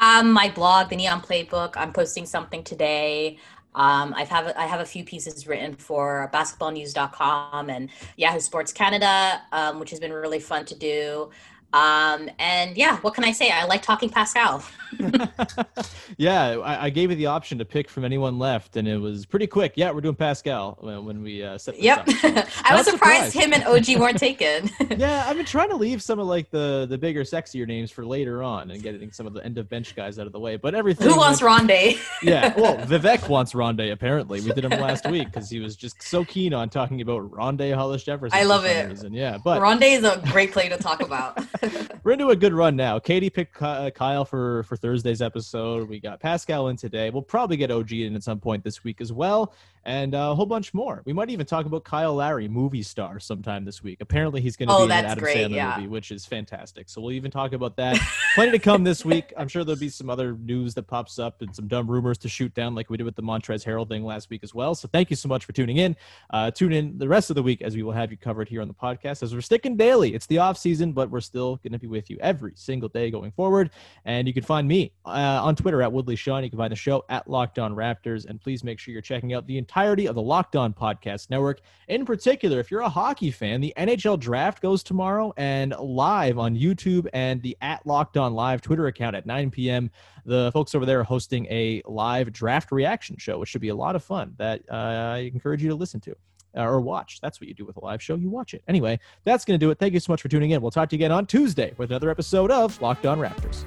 Um, 0.00 0.32
my 0.32 0.50
blog, 0.50 0.90
the 0.90 0.96
Neon 0.96 1.22
Playbook. 1.22 1.74
I'm 1.76 1.92
posting 1.92 2.26
something 2.26 2.62
today. 2.62 3.38
Um, 3.76 4.14
I've 4.16 4.28
have 4.30 4.52
I 4.56 4.64
have 4.66 4.80
a 4.80 4.86
few 4.86 5.04
pieces 5.04 5.46
written 5.46 5.74
for 5.74 6.30
basketballnews.com 6.32 7.70
and 7.70 7.90
Yahoo 8.16 8.40
Sports 8.40 8.72
Canada, 8.72 9.42
um, 9.52 9.78
which 9.78 9.90
has 9.90 10.00
been 10.00 10.12
really 10.12 10.40
fun 10.40 10.64
to 10.64 10.74
do. 10.74 11.30
Um, 11.72 12.30
and 12.38 12.76
yeah, 12.76 12.98
what 12.98 13.14
can 13.14 13.24
I 13.24 13.32
say? 13.32 13.50
I 13.50 13.64
like 13.64 13.82
talking 13.82 14.08
Pascal. 14.08 14.64
yeah, 16.16 16.58
I, 16.58 16.86
I, 16.86 16.90
gave 16.90 17.10
you 17.10 17.16
the 17.16 17.26
option 17.26 17.58
to 17.58 17.64
pick 17.64 17.90
from 17.90 18.04
anyone 18.04 18.38
left, 18.38 18.76
and 18.76 18.86
it 18.86 18.98
was 18.98 19.26
pretty 19.26 19.46
quick. 19.46 19.72
Yeah, 19.76 19.90
we're 19.90 20.00
doing 20.00 20.14
Pascal 20.14 20.78
when, 20.80 21.04
when 21.04 21.22
we 21.22 21.42
uh, 21.42 21.58
set. 21.58 21.80
yep, 21.80 22.08
so, 22.08 22.28
I 22.64 22.74
was 22.76 22.86
surprised, 22.86 23.32
surprised 23.32 23.34
him 23.34 23.52
and 23.52 23.64
OG 23.64 23.98
weren't 23.98 24.18
taken. 24.18 24.70
yeah, 24.96 25.26
I've 25.26 25.36
been 25.36 25.44
trying 25.44 25.68
to 25.70 25.76
leave 25.76 26.02
some 26.02 26.18
of 26.18 26.26
like 26.26 26.50
the 26.50 26.86
the 26.88 26.96
bigger, 26.96 27.22
sexier 27.22 27.66
names 27.66 27.90
for 27.90 28.06
later 28.06 28.42
on, 28.42 28.70
and 28.70 28.82
getting 28.82 29.10
some 29.10 29.26
of 29.26 29.34
the 29.34 29.44
end 29.44 29.58
of 29.58 29.68
bench 29.68 29.94
guys 29.94 30.18
out 30.18 30.26
of 30.26 30.32
the 30.32 30.40
way. 30.40 30.56
But 30.56 30.74
everything. 30.74 31.08
Who 31.08 31.16
wants 31.16 31.40
Rondae? 31.40 31.98
yeah, 32.22 32.54
well, 32.58 32.76
Vivek 32.78 33.28
wants 33.28 33.52
Rondae. 33.52 33.92
Apparently, 33.92 34.40
we 34.40 34.52
did 34.52 34.64
him 34.64 34.80
last 34.80 35.08
week 35.10 35.26
because 35.26 35.50
he 35.50 35.58
was 35.58 35.76
just 35.76 36.02
so 36.02 36.24
keen 36.24 36.54
on 36.54 36.70
talking 36.70 37.00
about 37.00 37.30
Rondae 37.30 37.74
Hollis 37.74 38.04
Jefferson. 38.04 38.38
I 38.38 38.44
love 38.44 38.64
it. 38.64 38.88
Reason. 38.88 39.12
Yeah, 39.12 39.38
but 39.42 39.60
Rondae 39.60 39.98
is 39.98 40.04
a 40.04 40.22
great 40.30 40.52
play 40.52 40.68
to 40.68 40.76
talk 40.76 41.02
about. 41.02 41.38
we're 42.04 42.12
into 42.12 42.28
a 42.28 42.36
good 42.36 42.52
run 42.52 42.76
now. 42.76 42.98
Katie 42.98 43.30
picked 43.30 43.60
uh, 43.62 43.90
Kyle 43.90 44.24
for 44.24 44.62
for 44.64 44.76
Thursday's 44.76 45.22
episode. 45.22 45.88
We 45.88 46.00
got 46.00 46.20
Pascal 46.20 46.68
in 46.68 46.76
today. 46.76 47.10
We'll 47.10 47.22
probably 47.22 47.56
get 47.56 47.70
OG 47.70 47.92
in 47.92 48.14
at 48.16 48.22
some 48.22 48.40
point 48.40 48.64
this 48.64 48.84
week 48.84 49.00
as 49.00 49.12
well 49.12 49.54
and 49.86 50.14
a 50.14 50.34
whole 50.34 50.46
bunch 50.46 50.74
more. 50.74 51.00
We 51.06 51.12
might 51.12 51.30
even 51.30 51.46
talk 51.46 51.64
about 51.64 51.84
Kyle 51.84 52.16
Lowry, 52.16 52.48
movie 52.48 52.82
star, 52.82 53.20
sometime 53.20 53.64
this 53.64 53.84
week. 53.84 53.98
Apparently, 54.00 54.40
he's 54.40 54.56
going 54.56 54.68
to 54.68 54.74
oh, 54.74 54.78
be 54.78 54.84
in 54.86 54.90
an 54.90 55.04
Adam 55.04 55.22
great, 55.22 55.36
Sandler 55.36 55.54
yeah. 55.54 55.76
movie, 55.76 55.88
which 55.88 56.10
is 56.10 56.26
fantastic. 56.26 56.88
So 56.88 57.00
we'll 57.00 57.12
even 57.12 57.30
talk 57.30 57.52
about 57.52 57.76
that. 57.76 57.96
Plenty 58.34 58.50
to 58.50 58.58
come 58.58 58.82
this 58.82 59.04
week. 59.04 59.32
I'm 59.36 59.46
sure 59.46 59.62
there'll 59.62 59.78
be 59.78 59.88
some 59.88 60.10
other 60.10 60.32
news 60.34 60.74
that 60.74 60.88
pops 60.88 61.20
up 61.20 61.40
and 61.40 61.54
some 61.54 61.68
dumb 61.68 61.88
rumors 61.88 62.18
to 62.18 62.28
shoot 62.28 62.52
down, 62.52 62.74
like 62.74 62.90
we 62.90 62.96
did 62.96 63.04
with 63.04 63.14
the 63.14 63.22
Montrezl 63.22 63.64
Harrell 63.64 63.88
thing 63.88 64.04
last 64.04 64.28
week 64.28 64.42
as 64.42 64.52
well. 64.52 64.74
So 64.74 64.88
thank 64.88 65.08
you 65.08 65.16
so 65.16 65.28
much 65.28 65.44
for 65.44 65.52
tuning 65.52 65.76
in. 65.76 65.96
Uh, 66.30 66.50
tune 66.50 66.72
in 66.72 66.98
the 66.98 67.08
rest 67.08 67.30
of 67.30 67.36
the 67.36 67.42
week 67.42 67.62
as 67.62 67.76
we 67.76 67.84
will 67.84 67.92
have 67.92 68.10
you 68.10 68.16
covered 68.16 68.48
here 68.48 68.62
on 68.62 68.68
the 68.68 68.74
podcast. 68.74 69.22
As 69.22 69.32
we're 69.32 69.40
sticking 69.40 69.76
daily, 69.76 70.14
it's 70.14 70.26
the 70.26 70.38
off 70.38 70.58
season, 70.58 70.92
but 70.92 71.10
we're 71.10 71.20
still 71.20 71.56
going 71.62 71.72
to 71.72 71.78
be 71.78 71.86
with 71.86 72.10
you 72.10 72.18
every 72.20 72.52
single 72.56 72.88
day 72.88 73.08
going 73.08 73.30
forward. 73.30 73.70
And 74.04 74.26
you 74.26 74.34
can 74.34 74.42
find 74.42 74.66
me 74.66 74.92
uh, 75.04 75.40
on 75.44 75.54
Twitter 75.54 75.80
at 75.80 75.92
Woodley 75.92 76.16
Sean. 76.16 76.42
You 76.42 76.50
can 76.50 76.58
find 76.58 76.72
the 76.72 76.76
show 76.76 77.04
at 77.08 77.30
Locked 77.30 77.60
On 77.60 77.76
Raptors, 77.76 78.26
and 78.26 78.40
please 78.40 78.64
make 78.64 78.80
sure 78.80 78.90
you're 78.90 79.00
checking 79.00 79.32
out 79.32 79.46
the 79.46 79.56
entirety 79.76 80.06
of 80.06 80.14
the 80.14 80.22
Locked 80.22 80.56
On 80.56 80.72
Podcast 80.72 81.28
Network. 81.28 81.60
In 81.88 82.06
particular, 82.06 82.60
if 82.60 82.70
you're 82.70 82.80
a 82.80 82.88
hockey 82.88 83.30
fan, 83.30 83.60
the 83.60 83.74
NHL 83.76 84.18
draft 84.18 84.62
goes 84.62 84.82
tomorrow 84.82 85.34
and 85.36 85.74
live 85.78 86.38
on 86.38 86.56
YouTube 86.56 87.06
and 87.12 87.42
the 87.42 87.54
at 87.60 87.86
Locked 87.86 88.16
On 88.16 88.32
Live 88.32 88.62
Twitter 88.62 88.86
account 88.86 89.14
at 89.14 89.26
9 89.26 89.50
p.m. 89.50 89.90
The 90.24 90.50
folks 90.54 90.74
over 90.74 90.86
there 90.86 91.00
are 91.00 91.04
hosting 91.04 91.44
a 91.50 91.82
live 91.84 92.32
draft 92.32 92.72
reaction 92.72 93.18
show, 93.18 93.38
which 93.38 93.50
should 93.50 93.60
be 93.60 93.68
a 93.68 93.74
lot 93.74 93.94
of 93.94 94.02
fun 94.02 94.32
that 94.38 94.62
uh, 94.70 94.74
I 94.74 95.30
encourage 95.34 95.62
you 95.62 95.68
to 95.68 95.74
listen 95.74 96.00
to 96.00 96.16
uh, 96.56 96.62
or 96.62 96.80
watch. 96.80 97.20
That's 97.20 97.38
what 97.38 97.46
you 97.46 97.52
do 97.52 97.66
with 97.66 97.76
a 97.76 97.84
live 97.84 98.02
show. 98.02 98.14
You 98.14 98.30
watch 98.30 98.54
it. 98.54 98.62
Anyway, 98.66 98.98
that's 99.24 99.44
going 99.44 99.60
to 99.60 99.62
do 99.66 99.70
it. 99.70 99.78
Thank 99.78 99.92
you 99.92 100.00
so 100.00 100.10
much 100.10 100.22
for 100.22 100.28
tuning 100.28 100.52
in. 100.52 100.62
We'll 100.62 100.70
talk 100.70 100.88
to 100.88 100.96
you 100.96 101.00
again 101.00 101.12
on 101.12 101.26
Tuesday 101.26 101.74
with 101.76 101.90
another 101.90 102.08
episode 102.08 102.50
of 102.50 102.80
Locked 102.80 103.04
On 103.04 103.18
Raptors. 103.18 103.66